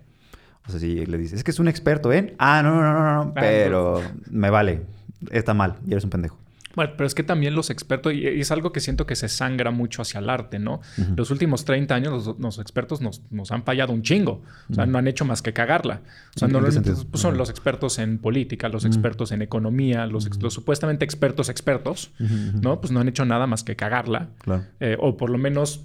O 0.66 0.70
sea, 0.70 0.78
si 0.80 1.04
le 1.06 1.18
dices, 1.18 1.38
es 1.38 1.44
que 1.44 1.50
es 1.50 1.58
un 1.58 1.68
experto 1.68 2.12
en... 2.12 2.34
Ah, 2.38 2.62
no, 2.62 2.70
no, 2.74 2.82
no, 2.82 2.92
no, 3.02 3.14
no, 3.24 3.30
Ah, 3.30 3.32
pero 3.34 4.00
me 4.30 4.50
vale. 4.50 4.82
Está 5.30 5.54
mal 5.54 5.76
y 5.86 5.92
eres 5.92 6.04
un 6.04 6.10
pendejo. 6.10 6.38
Bueno, 6.76 6.92
pero 6.96 7.06
es 7.06 7.14
que 7.14 7.22
también 7.22 7.54
los 7.54 7.70
expertos, 7.70 8.12
y 8.12 8.26
es 8.26 8.50
algo 8.50 8.72
que 8.72 8.80
siento 8.80 9.06
que 9.06 9.16
se 9.16 9.28
sangra 9.28 9.70
mucho 9.70 10.02
hacia 10.02 10.20
el 10.20 10.30
arte, 10.30 10.58
¿no? 10.58 10.80
Los 11.16 11.30
últimos 11.30 11.64
30 11.64 11.94
años 11.94 12.26
los, 12.26 12.38
los 12.38 12.58
expertos 12.58 13.00
nos, 13.00 13.22
nos 13.30 13.50
han 13.52 13.64
fallado 13.64 13.92
un 13.92 14.02
chingo. 14.02 14.42
O 14.70 14.74
sea, 14.74 14.86
no 14.86 14.98
han 14.98 15.06
hecho 15.06 15.24
más 15.24 15.42
que 15.42 15.52
cagarla. 15.52 16.02
O 16.34 16.38
sea, 16.38 16.46
¿En 16.46 16.50
qué 16.50 16.52
normalmente 16.52 16.92
pues, 17.10 17.20
son 17.20 17.36
los 17.36 17.50
expertos 17.50 17.98
en 17.98 18.18
política, 18.18 18.68
los 18.68 18.84
expertos 18.84 19.32
en 19.32 19.42
economía, 19.42 20.06
los, 20.06 20.40
los 20.40 20.54
supuestamente 20.54 21.04
expertos 21.04 21.48
expertos. 21.48 22.10
¿no? 22.18 22.80
Pues 22.80 22.92
no 22.92 23.00
han 23.00 23.08
hecho 23.08 23.24
nada 23.24 23.46
más 23.46 23.64
que 23.64 23.76
cagarla. 23.76 24.30
Claro. 24.38 24.64
Eh, 24.80 24.96
o 24.98 25.16
por 25.16 25.30
lo 25.30 25.38
menos 25.38 25.84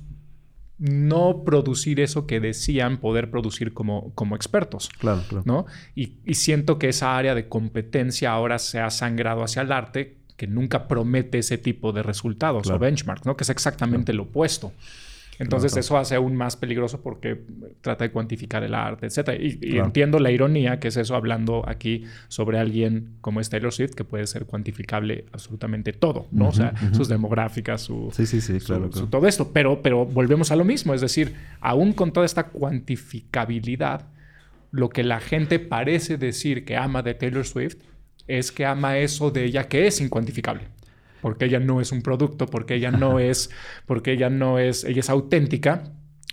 no 0.79 1.43
producir 1.43 1.99
eso 1.99 2.25
que 2.25 2.39
decían 2.39 2.99
poder 2.99 3.29
producir 3.29 3.73
como, 3.73 4.13
como 4.15 4.35
expertos. 4.35 4.89
Claro, 4.97 5.23
claro. 5.27 5.43
¿no? 5.45 5.65
Y, 5.93 6.19
y 6.25 6.35
siento 6.35 6.79
que 6.79 6.87
esa 6.87 7.17
área 7.17 7.35
de 7.35 7.49
competencia 7.49 8.31
ahora 8.31 8.59
se 8.59 8.79
ha 8.79 8.89
sangrado 8.89 9.43
hacia 9.43 9.61
el 9.61 9.73
arte 9.73 10.18
que 10.39 10.47
nunca 10.47 10.87
promete 10.87 11.37
ese 11.39 11.57
tipo 11.59 11.91
de 11.91 12.01
resultados 12.01 12.63
Claro. 12.63 12.77
o 12.77 12.79
benchmarks, 12.79 13.25
¿no? 13.27 13.35
Que 13.35 13.43
es 13.43 13.49
exactamente 13.49 14.13
lo 14.13 14.23
opuesto. 14.23 14.71
Entonces 15.37 15.71
Claro. 15.71 15.79
eso 15.81 15.97
hace 15.97 16.15
aún 16.15 16.35
más 16.35 16.57
peligroso 16.57 17.01
porque 17.01 17.39
trata 17.81 18.03
de 18.05 18.11
cuantificar 18.11 18.61
el 18.63 18.73
arte, 18.73 19.05
etcétera. 19.05 19.37
Y, 19.41 19.77
entiendo 19.77 20.19
la 20.19 20.31
ironía 20.31 20.79
que 20.81 20.89
es 20.89 20.97
eso 20.97 21.15
hablando 21.15 21.63
aquí 21.67 22.03
sobre 22.27 22.57
alguien 22.59 23.11
como 23.21 23.39
es 23.39 23.49
Taylor 23.49 23.71
Swift 23.71 23.93
que 23.95 24.03
puede 24.03 24.27
ser 24.27 24.45
cuantificable 24.45 25.25
absolutamente 25.31 25.93
todo, 25.93 26.27
¿no? 26.31 26.49
o 26.49 26.51
sea, 26.53 26.73
sus 26.93 27.07
demográficas, 27.07 27.81
su, 27.81 28.09
Sí, 28.13 28.25
sí, 28.25 28.41
sí, 28.41 28.59
su- 28.59 28.65
claro. 28.65 28.85
su 28.87 28.91
claro. 28.91 29.07
todo 29.07 29.27
esto. 29.27 29.51
Pero, 29.53 29.81
pero 29.81 30.05
volvemos 30.05 30.51
a 30.51 30.55
lo 30.57 30.65
mismo. 30.65 30.93
Es 30.93 30.99
decir, 31.01 31.33
aún 31.61 31.93
con 31.93 32.11
toda 32.11 32.25
esta 32.25 32.47
cuantificabilidad, 32.47 34.07
lo 34.71 34.89
que 34.89 35.03
la 35.03 35.19
gente 35.19 35.59
parece 35.59 36.17
decir 36.17 36.65
que 36.65 36.75
ama 36.77 37.01
de 37.01 37.13
Taylor 37.13 37.45
Swift 37.45 37.77
es 38.29 38.51
que 38.51 38.65
ama 38.65 38.97
eso 38.99 39.31
de 39.31 39.43
ella 39.43 39.67
que 39.67 39.87
es 39.87 39.99
incuantificable. 39.99 40.67
Porque 41.21 41.45
ella 41.45 41.59
no 41.59 41.81
es 41.81 41.91
un 41.91 42.01
producto, 42.01 42.45
porque 42.45 42.75
ella 42.75 42.91
no 42.91 43.19
es, 43.19 43.49
porque 43.85 44.13
ella 44.13 44.29
no 44.29 44.57
es, 44.57 44.85
ella 44.85 45.01
es 45.01 45.09
auténtica. 45.09 45.83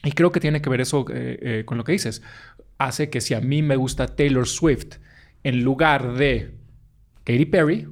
Y 0.04 0.12
creo 0.12 0.30
que 0.30 0.38
tiene 0.38 0.62
que 0.62 0.70
ver 0.70 0.80
eso 0.80 1.04
eh, 1.10 1.38
eh, 1.40 1.64
con 1.64 1.76
lo 1.78 1.82
que 1.82 1.92
dices. 1.92 2.22
Hace 2.78 3.10
que 3.10 3.20
si 3.20 3.34
a 3.34 3.40
mí 3.40 3.62
me 3.62 3.74
gusta 3.74 4.06
Taylor 4.14 4.46
Swift 4.46 4.98
en 5.42 5.64
lugar 5.64 6.14
de 6.14 6.54
Katy 7.24 7.46
Perry, 7.46 7.88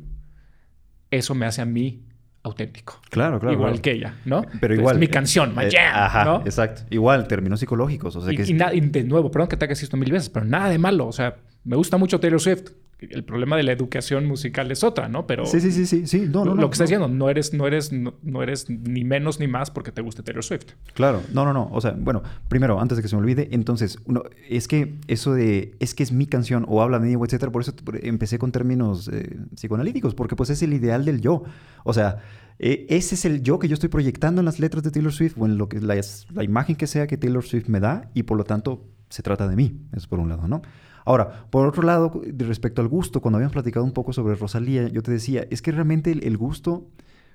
eso 1.11 1.35
me 1.35 1.47
hace 1.47 1.63
a 1.63 1.65
mí 1.65 2.05
auténtico. 2.45 3.01
Claro, 3.11 3.41
claro. 3.41 3.55
igual 3.55 3.71
claro. 3.71 3.83
que 3.83 3.91
ella, 3.93 4.15
¿no? 4.27 4.45
Pero 4.61 4.75
Es 4.75 4.81
igual. 4.81 4.99
mi 4.99 5.09
canción, 5.09 5.55
my 5.57 5.65
eh, 5.65 5.71
jam, 5.73 5.93
Ajá, 5.95 6.25
¿no? 6.25 6.41
exacto. 6.45 6.83
Igual, 6.91 7.27
términos 7.27 7.59
psicológicos. 7.59 8.15
O 8.17 8.21
sea, 8.21 8.33
y, 8.33 8.37
que 8.37 8.43
y 8.43 8.81
de 8.81 9.05
nuevo, 9.05 9.31
perdón 9.31 9.49
que 9.49 9.57
te 9.57 9.65
hagas 9.65 9.83
esto 9.83 9.97
mil 9.97 10.13
veces, 10.13 10.29
pero 10.29 10.45
nada 10.45 10.69
de 10.69 10.79
malo. 10.79 11.07
O 11.07 11.13
sea, 11.13 11.39
me 11.65 11.75
gusta 11.75 11.97
mucho 11.97 12.21
Taylor 12.21 12.41
Swift. 12.41 12.71
El 12.99 13.25
problema 13.25 13.57
de 13.57 13.63
la 13.65 13.73
educación 13.73 14.27
musical 14.27 14.71
es 14.71 14.83
otra, 14.83 15.09
¿no? 15.09 15.27
Pero 15.27 15.47
Sí, 15.47 15.61
sí, 15.61 15.73
sí, 15.73 15.87
sí. 15.87 16.07
sí. 16.07 16.21
No, 16.21 16.45
no, 16.45 16.55
lo 16.55 16.63
no, 16.63 16.71
que 16.71 16.75
estás 16.75 16.89
diciendo, 16.89 17.09
no 17.09 17.29
eres, 17.29 17.53
no, 17.53 17.67
eres, 17.67 17.93
no, 17.93 18.15
no 18.23 18.43
eres 18.43 18.71
ni 18.71 19.05
menos 19.05 19.41
ni 19.41 19.47
más 19.47 19.71
porque 19.71 19.93
te 19.93 20.01
guste 20.01 20.23
Taylor 20.23 20.45
Swift. 20.45 20.73
Claro, 20.95 21.23
no, 21.33 21.45
no, 21.45 21.53
no. 21.53 21.69
O 21.73 21.81
sea, 21.81 21.93
bueno, 21.93 22.23
primero, 22.49 22.81
antes 22.81 22.97
de 22.97 23.03
que 23.03 23.09
se 23.09 23.17
me 23.17 23.23
olvide, 23.23 23.49
entonces, 23.53 23.99
uno, 24.07 24.23
es 24.49 24.69
que 24.69 24.95
eso 25.09 25.35
de, 25.35 25.75
es 25.81 25.95
que 25.95 26.03
es 26.03 26.13
mi 26.13 26.27
canción 26.27 26.65
o 26.69 26.83
habla 26.83 26.99
de 26.99 27.09
mí, 27.15 27.25
etcétera, 27.25 27.53
por 27.53 27.63
eso 27.63 27.73
empecé 28.03 28.39
con 28.39 28.53
términos 28.53 29.09
eh, 29.13 29.39
psicoanalíticos, 29.55 30.15
porque 30.15 30.37
pues 30.37 30.51
es 30.51 30.63
el 30.63 30.73
ideal 30.73 31.05
del 31.05 31.21
yo. 31.21 31.43
O 31.85 31.93
sea, 31.93 32.19
eh, 32.59 32.87
ese 32.89 33.17
es 33.17 33.25
el 33.25 33.43
yo 33.43 33.59
que 33.59 33.69
yo 33.69 33.75
estoy 33.75 33.89
proyectando 33.89 34.41
en 34.41 34.45
las 34.45 34.61
letras 34.61 34.83
de 34.85 34.91
Taylor 34.91 35.13
Swift 35.13 35.35
o 35.37 35.47
en 35.47 35.59
lo 35.59 35.69
que 35.69 35.81
la, 35.81 36.01
la 36.33 36.45
imagen 36.45 36.77
que 36.77 36.87
sea 36.87 37.07
que 37.07 37.17
Taylor 37.17 37.45
Swift 37.45 37.69
me 37.69 37.81
da 37.81 38.11
y 38.15 38.23
por 38.23 38.39
lo 38.39 38.45
tanto 38.45 38.85
se 39.09 39.23
trata 39.23 39.49
de 39.49 39.57
mí. 39.57 39.81
Eso 39.93 40.09
por 40.09 40.21
un 40.21 40.29
lado, 40.29 40.49
¿no? 40.49 40.63
Ahora, 41.05 41.47
por 41.51 41.67
otro 41.67 41.83
lado, 41.83 42.23
respecto 42.39 42.81
al 42.81 42.89
gusto, 42.89 43.21
cuando 43.21 43.37
habíamos 43.37 43.53
platicado 43.53 43.85
un 43.85 43.93
poco 43.93 44.13
sobre 44.13 44.35
Rosalía, 44.37 44.89
yo 44.89 45.03
te 45.03 45.11
decía, 45.11 45.47
es 45.51 45.61
que 45.63 45.71
realmente 45.73 46.13
el, 46.13 46.37
gusto, 46.37 46.87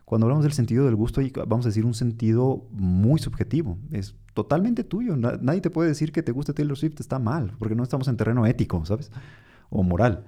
cuando 0.06 0.26
hablamos 0.26 0.44
del 0.44 0.54
sentido 0.54 0.86
del 0.86 0.96
gusto, 0.96 1.22
vamos 1.48 1.66
a 1.66 1.70
decir 1.70 1.86
un 1.86 1.94
sentido 1.94 2.66
muy 2.72 3.20
subjetivo. 3.20 3.78
Es 3.92 4.16
totalmente 4.34 4.84
tuyo. 4.84 5.16
Na- 5.16 5.38
nadie 5.42 5.62
te 5.62 5.70
puede 5.70 5.90
decir 5.90 6.12
que 6.12 6.24
te 6.24 6.32
gusta 6.32 6.54
Taylor 6.54 6.78
Swift, 6.78 7.00
está 7.00 7.20
mal, 7.20 7.54
porque 7.60 7.76
no 7.76 7.84
estamos 7.84 8.08
en 8.08 8.18
terreno 8.18 8.46
ético, 8.48 8.84
¿sabes? 8.86 9.12
O 9.70 9.84
moral. 9.84 10.24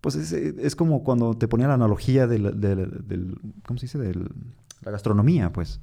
Pues 0.00 0.14
es, 0.16 0.32
es 0.32 0.76
como 0.76 1.02
cuando 1.02 1.34
te 1.36 1.48
ponía 1.48 1.66
la 1.66 1.74
analogía 1.74 2.26
del, 2.26 2.60
del- 2.60 3.06
del- 3.08 3.38
¿cómo 3.66 3.78
se 3.78 3.86
dice? 3.86 3.98
De 3.98 4.14
la 4.84 4.90
gastronomía, 4.92 5.52
pues. 5.52 5.80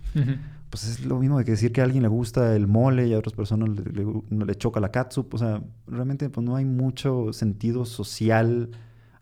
Pues 0.69 0.87
es 0.87 1.05
lo 1.05 1.19
mismo 1.19 1.37
de 1.37 1.43
que 1.43 1.51
decir 1.51 1.71
que 1.73 1.81
a 1.81 1.83
alguien 1.83 2.01
le 2.03 2.07
gusta 2.09 2.55
el 2.55 2.67
mole 2.67 3.07
y 3.07 3.13
a 3.13 3.17
otras 3.19 3.33
personas 3.33 3.69
le, 3.69 3.83
le- 3.91 4.45
le 4.45 4.55
choca 4.55 4.79
la 4.79 4.89
catsup. 4.89 5.33
O 5.33 5.37
sea, 5.37 5.61
realmente 5.87 6.29
pues, 6.29 6.45
no 6.45 6.55
hay 6.55 6.63
mucho 6.65 7.33
sentido 7.33 7.83
social 7.85 8.69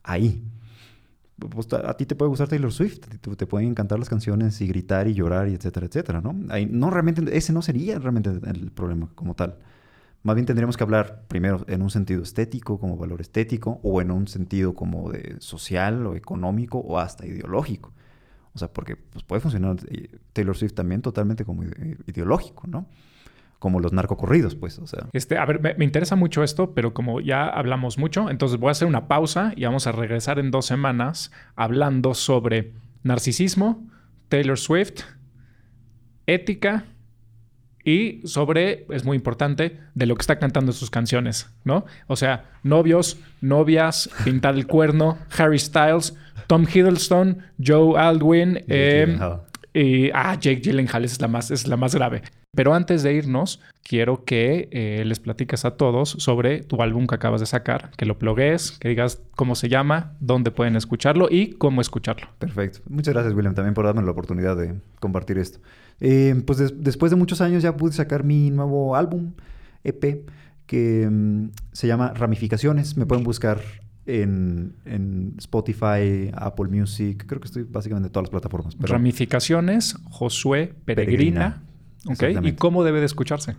ahí. 0.04 0.44
Pues, 1.38 1.72
a, 1.74 1.90
a 1.90 1.98
ti 1.98 2.06
te 2.06 2.16
puede 2.16 2.30
gustar 2.30 2.50
Taylor 2.50 2.72
Swift, 2.72 3.00
te, 3.00 3.18
te 3.36 3.46
pueden 3.48 3.70
encantar 3.70 3.98
las 3.98 4.10
canciones 4.10 4.60
y 4.62 4.68
gritar 4.68 5.08
y 5.08 5.14
llorar 5.14 5.48
y 5.48 5.54
etcétera, 5.56 5.86
etcétera, 5.88 6.22
¿no? 6.22 6.36
Ahí, 6.50 6.66
no 6.66 6.90
realmente, 6.90 7.24
ese 7.36 7.54
no 7.54 7.62
sería 7.62 7.98
realmente 7.98 8.30
el 8.30 8.72
problema 8.72 9.10
como 9.16 9.34
tal. 9.36 9.58
Más 10.22 10.36
bien 10.36 10.46
tendríamos 10.46 10.76
que 10.76 10.84
hablar 10.84 11.24
primero 11.30 11.64
en 11.70 11.82
un 11.82 11.90
sentido 11.90 12.22
estético, 12.22 12.78
como 12.78 12.98
valor 12.98 13.22
estético, 13.22 13.80
o 13.84 14.02
en 14.02 14.12
un 14.12 14.28
sentido 14.28 14.74
como 14.74 15.10
de 15.12 15.38
social 15.40 16.06
o 16.06 16.16
económico 16.16 16.78
o 16.80 17.00
hasta 17.00 17.26
ideológico. 17.26 17.94
O 18.60 18.68
sea, 18.68 18.74
porque 18.74 18.98
pues, 18.98 19.24
puede 19.24 19.40
funcionar 19.40 19.78
eh, 19.90 20.10
Taylor 20.34 20.56
Swift 20.58 20.74
también 20.74 21.02
totalmente 21.02 21.46
como 21.46 21.64
ide- 21.64 21.98
ideológico, 22.08 22.68
¿no? 22.68 22.88
como 23.58 23.82
los 23.82 23.92
narcocorridos, 23.92 24.56
pues, 24.56 24.80
o 24.80 24.88
sea. 24.88 25.08
Este, 25.12 25.38
a 25.38 25.46
ver, 25.46 25.60
me, 25.60 25.74
me 25.74 25.84
interesa 25.84 26.16
mucho 26.16 26.44
esto, 26.44 26.74
pero 26.74 26.94
como 26.94 27.20
ya 27.20 27.46
hablamos 27.48 27.98
mucho, 27.98 28.30
entonces 28.30 28.58
voy 28.58 28.70
a 28.70 28.72
hacer 28.72 28.88
una 28.88 29.10
pausa 29.10 29.52
y 29.56 29.66
vamos 29.66 29.86
a 29.86 29.92
regresar 29.92 30.40
en 30.40 30.50
dos 30.50 30.66
semanas 30.66 31.32
hablando 31.58 32.14
sobre 32.14 32.72
narcisismo, 33.04 33.86
Taylor 34.30 34.58
Swift, 34.58 35.02
ética 36.26 36.86
y 37.90 38.22
sobre, 38.28 38.86
es 38.92 39.04
muy 39.04 39.18
importante, 39.18 39.80
de 39.96 40.06
lo 40.06 40.14
que 40.14 40.22
está 40.22 40.38
cantando 40.38 40.72
en 40.72 40.78
sus 40.78 40.92
canciones, 40.92 41.50
¿no? 41.64 41.88
O 42.06 42.16
sea, 42.16 42.46
novios, 42.62 43.18
novias, 43.42 44.12
pintar 44.24 44.54
el 44.54 44.68
cuerno, 44.68 45.18
Harry 45.36 45.58
Styles, 45.58 46.16
Tom 46.46 46.68
Hiddleston, 46.72 47.40
Joe 47.58 48.00
Aldwin, 48.00 48.54
Jake 48.54 48.66
eh, 48.68 49.18
y, 49.74 50.12
ah, 50.14 50.38
Jake 50.40 50.62
Gyllenhaal 50.62 51.04
esa 51.04 51.16
es 51.16 51.22
la 51.22 51.28
más, 51.28 51.50
es 51.50 51.68
la 51.68 51.78
más 51.78 51.96
grave. 51.96 52.22
Pero 52.56 52.74
antes 52.74 53.04
de 53.04 53.14
irnos, 53.14 53.60
quiero 53.84 54.26
que 54.26 54.70
eh, 54.72 55.04
les 55.06 55.20
platiques 55.20 55.66
a 55.66 55.72
todos 55.78 56.10
sobre 56.10 56.64
tu 56.64 56.82
álbum 56.82 57.06
que 57.06 57.14
acabas 57.16 57.40
de 57.42 57.46
sacar, 57.46 57.92
que 57.96 58.06
lo 58.06 58.18
plugues, 58.18 58.72
que 58.80 58.90
digas 58.90 59.22
cómo 59.36 59.54
se 59.56 59.70
llama, 59.70 60.14
dónde 60.20 60.50
pueden 60.50 60.76
escucharlo 60.76 61.28
y 61.30 61.52
cómo 61.52 61.80
escucharlo. 61.80 62.28
Perfecto. 62.40 62.80
Muchas 62.90 63.14
gracias, 63.14 63.36
William, 63.36 63.54
también 63.54 63.76
por 63.76 63.86
darme 63.86 64.02
la 64.02 64.12
oportunidad 64.12 64.58
de 64.58 64.74
compartir 65.00 65.38
esto. 65.38 65.60
Eh, 66.00 66.42
pues 66.46 66.58
des- 66.58 66.74
después 66.84 67.12
de 67.12 67.18
muchos 67.18 67.40
años 67.42 67.62
ya 67.62 67.78
pude 67.78 67.94
sacar 67.94 68.24
mi 68.24 68.50
nuevo 68.50 68.96
álbum, 68.96 69.34
EP, 69.84 70.26
que 70.66 71.08
mm, 71.10 71.50
se 71.72 71.88
llama 71.88 72.14
Ramificaciones. 72.16 72.98
Me 72.98 73.06
pueden 73.06 73.24
buscar 73.24 73.60
en, 74.08 74.74
en 74.86 75.36
Spotify, 75.38 76.32
Apple 76.34 76.68
Music. 76.70 77.26
Creo 77.28 77.40
que 77.40 77.46
estoy 77.48 77.64
básicamente 77.64 78.08
en 78.08 78.12
todas 78.12 78.24
las 78.26 78.32
plataformas. 78.32 78.76
pero- 78.76 78.92
Ramificaciones, 78.94 79.96
Josué 80.10 80.74
Peregrina. 80.86 80.96
Peregrina. 81.06 81.64
Ok, 82.06 82.24
¿Y 82.44 82.54
cómo 82.54 82.84
debe 82.84 83.00
de 83.00 83.06
escucharse? 83.06 83.56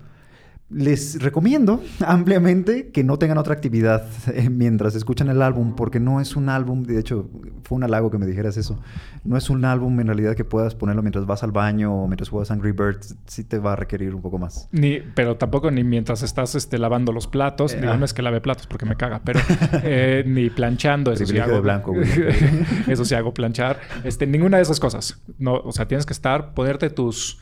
Les 0.71 1.21
recomiendo 1.21 1.83
ampliamente 2.07 2.91
que 2.91 3.03
no 3.03 3.19
tengan 3.19 3.39
otra 3.39 3.55
actividad 3.55 4.07
eh, 4.33 4.49
mientras 4.49 4.95
escuchan 4.95 5.29
el 5.29 5.43
álbum, 5.43 5.75
porque 5.75 5.99
no 5.99 6.21
es 6.21 6.37
un 6.37 6.49
álbum, 6.49 6.85
de 6.85 7.01
hecho, 7.01 7.29
fue 7.65 7.75
un 7.75 7.83
halago 7.83 8.09
que 8.13 8.19
me 8.19 8.27
dijeras 8.27 8.57
eso. 8.57 8.81
No 9.25 9.37
es 9.37 9.51
un 9.51 9.65
álbum 9.65 9.99
en 9.99 10.07
realidad 10.07 10.37
que 10.37 10.45
puedas 10.45 10.77
ponerlo 10.77 11.03
mientras 11.03 11.27
vas 11.27 11.43
al 11.43 11.51
baño 11.51 11.93
o 11.93 12.07
mientras 12.07 12.29
juegas 12.29 12.53
Angry 12.53 12.71
Birds, 12.71 13.17
sí 13.27 13.43
te 13.43 13.59
va 13.59 13.73
a 13.73 13.77
requerir 13.77 14.15
un 14.15 14.23
poco 14.23 14.39
más. 14.39 14.69
Ni, 14.71 15.01
pero 15.01 15.37
tampoco 15.37 15.73
ni 15.73 15.83
mientras 15.83 16.23
estás 16.23 16.55
este, 16.55 16.79
lavando 16.79 17.11
los 17.11 17.27
platos. 17.27 17.75
Eh, 17.75 17.81
Digo, 17.81 17.93
ah. 17.93 17.97
no 17.97 18.05
es 18.05 18.15
que 18.15 18.23
lave 18.23 18.41
platos 18.41 18.69
porque 18.69 18.87
me 18.87 18.95
caga, 18.95 19.23
pero 19.25 19.41
eh, 19.83 20.23
ni 20.27 20.51
planchando. 20.51 21.11
Eso 21.11 21.27
sí 21.27 21.37
hago. 21.39 21.55
de 21.55 21.61
blanco, 21.61 21.95
eso 22.87 23.05
sí 23.05 23.17
hago 23.17 23.35
planchar. 23.35 23.81
Este, 24.05 24.25
ninguna 24.25 24.59
de 24.59 24.63
esas 24.63 24.79
cosas. 24.79 25.21
No, 25.39 25.55
o 25.55 25.73
sea, 25.73 25.89
tienes 25.89 26.07
que 26.07 26.13
estar, 26.13 26.55
ponerte 26.55 26.91
tus, 26.91 27.41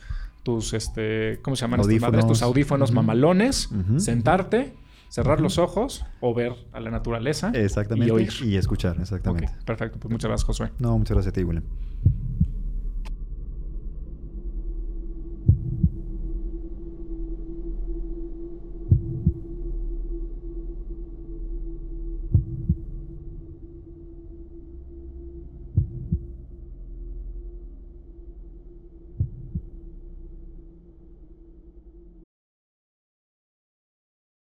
tus, 0.49 0.73
este, 0.73 1.39
¿cómo 1.43 1.55
se 1.55 1.61
llaman 1.61 1.81
estas 1.81 1.99
madres? 2.01 2.25
Tus 2.25 2.41
Audífonos. 2.41 2.89
audífonos 2.89 2.91
mamalones, 2.91 3.69
sentarte, 3.97 4.73
cerrar 5.09 5.41
los 5.41 5.57
ojos 5.57 6.05
o 6.21 6.33
ver 6.33 6.53
a 6.71 6.79
la 6.79 6.89
naturaleza. 6.89 7.51
Exactamente. 7.53 8.07
Y 8.07 8.11
oír. 8.11 8.33
Y 8.43 8.57
escuchar, 8.57 8.97
exactamente. 8.99 9.53
Perfecto. 9.65 9.99
Pues 9.99 10.11
muchas 10.11 10.29
gracias, 10.29 10.45
Josué. 10.45 10.71
No, 10.79 10.97
muchas 10.97 11.15
gracias 11.15 11.33
a 11.33 11.35
ti, 11.35 11.43
William. 11.43 11.63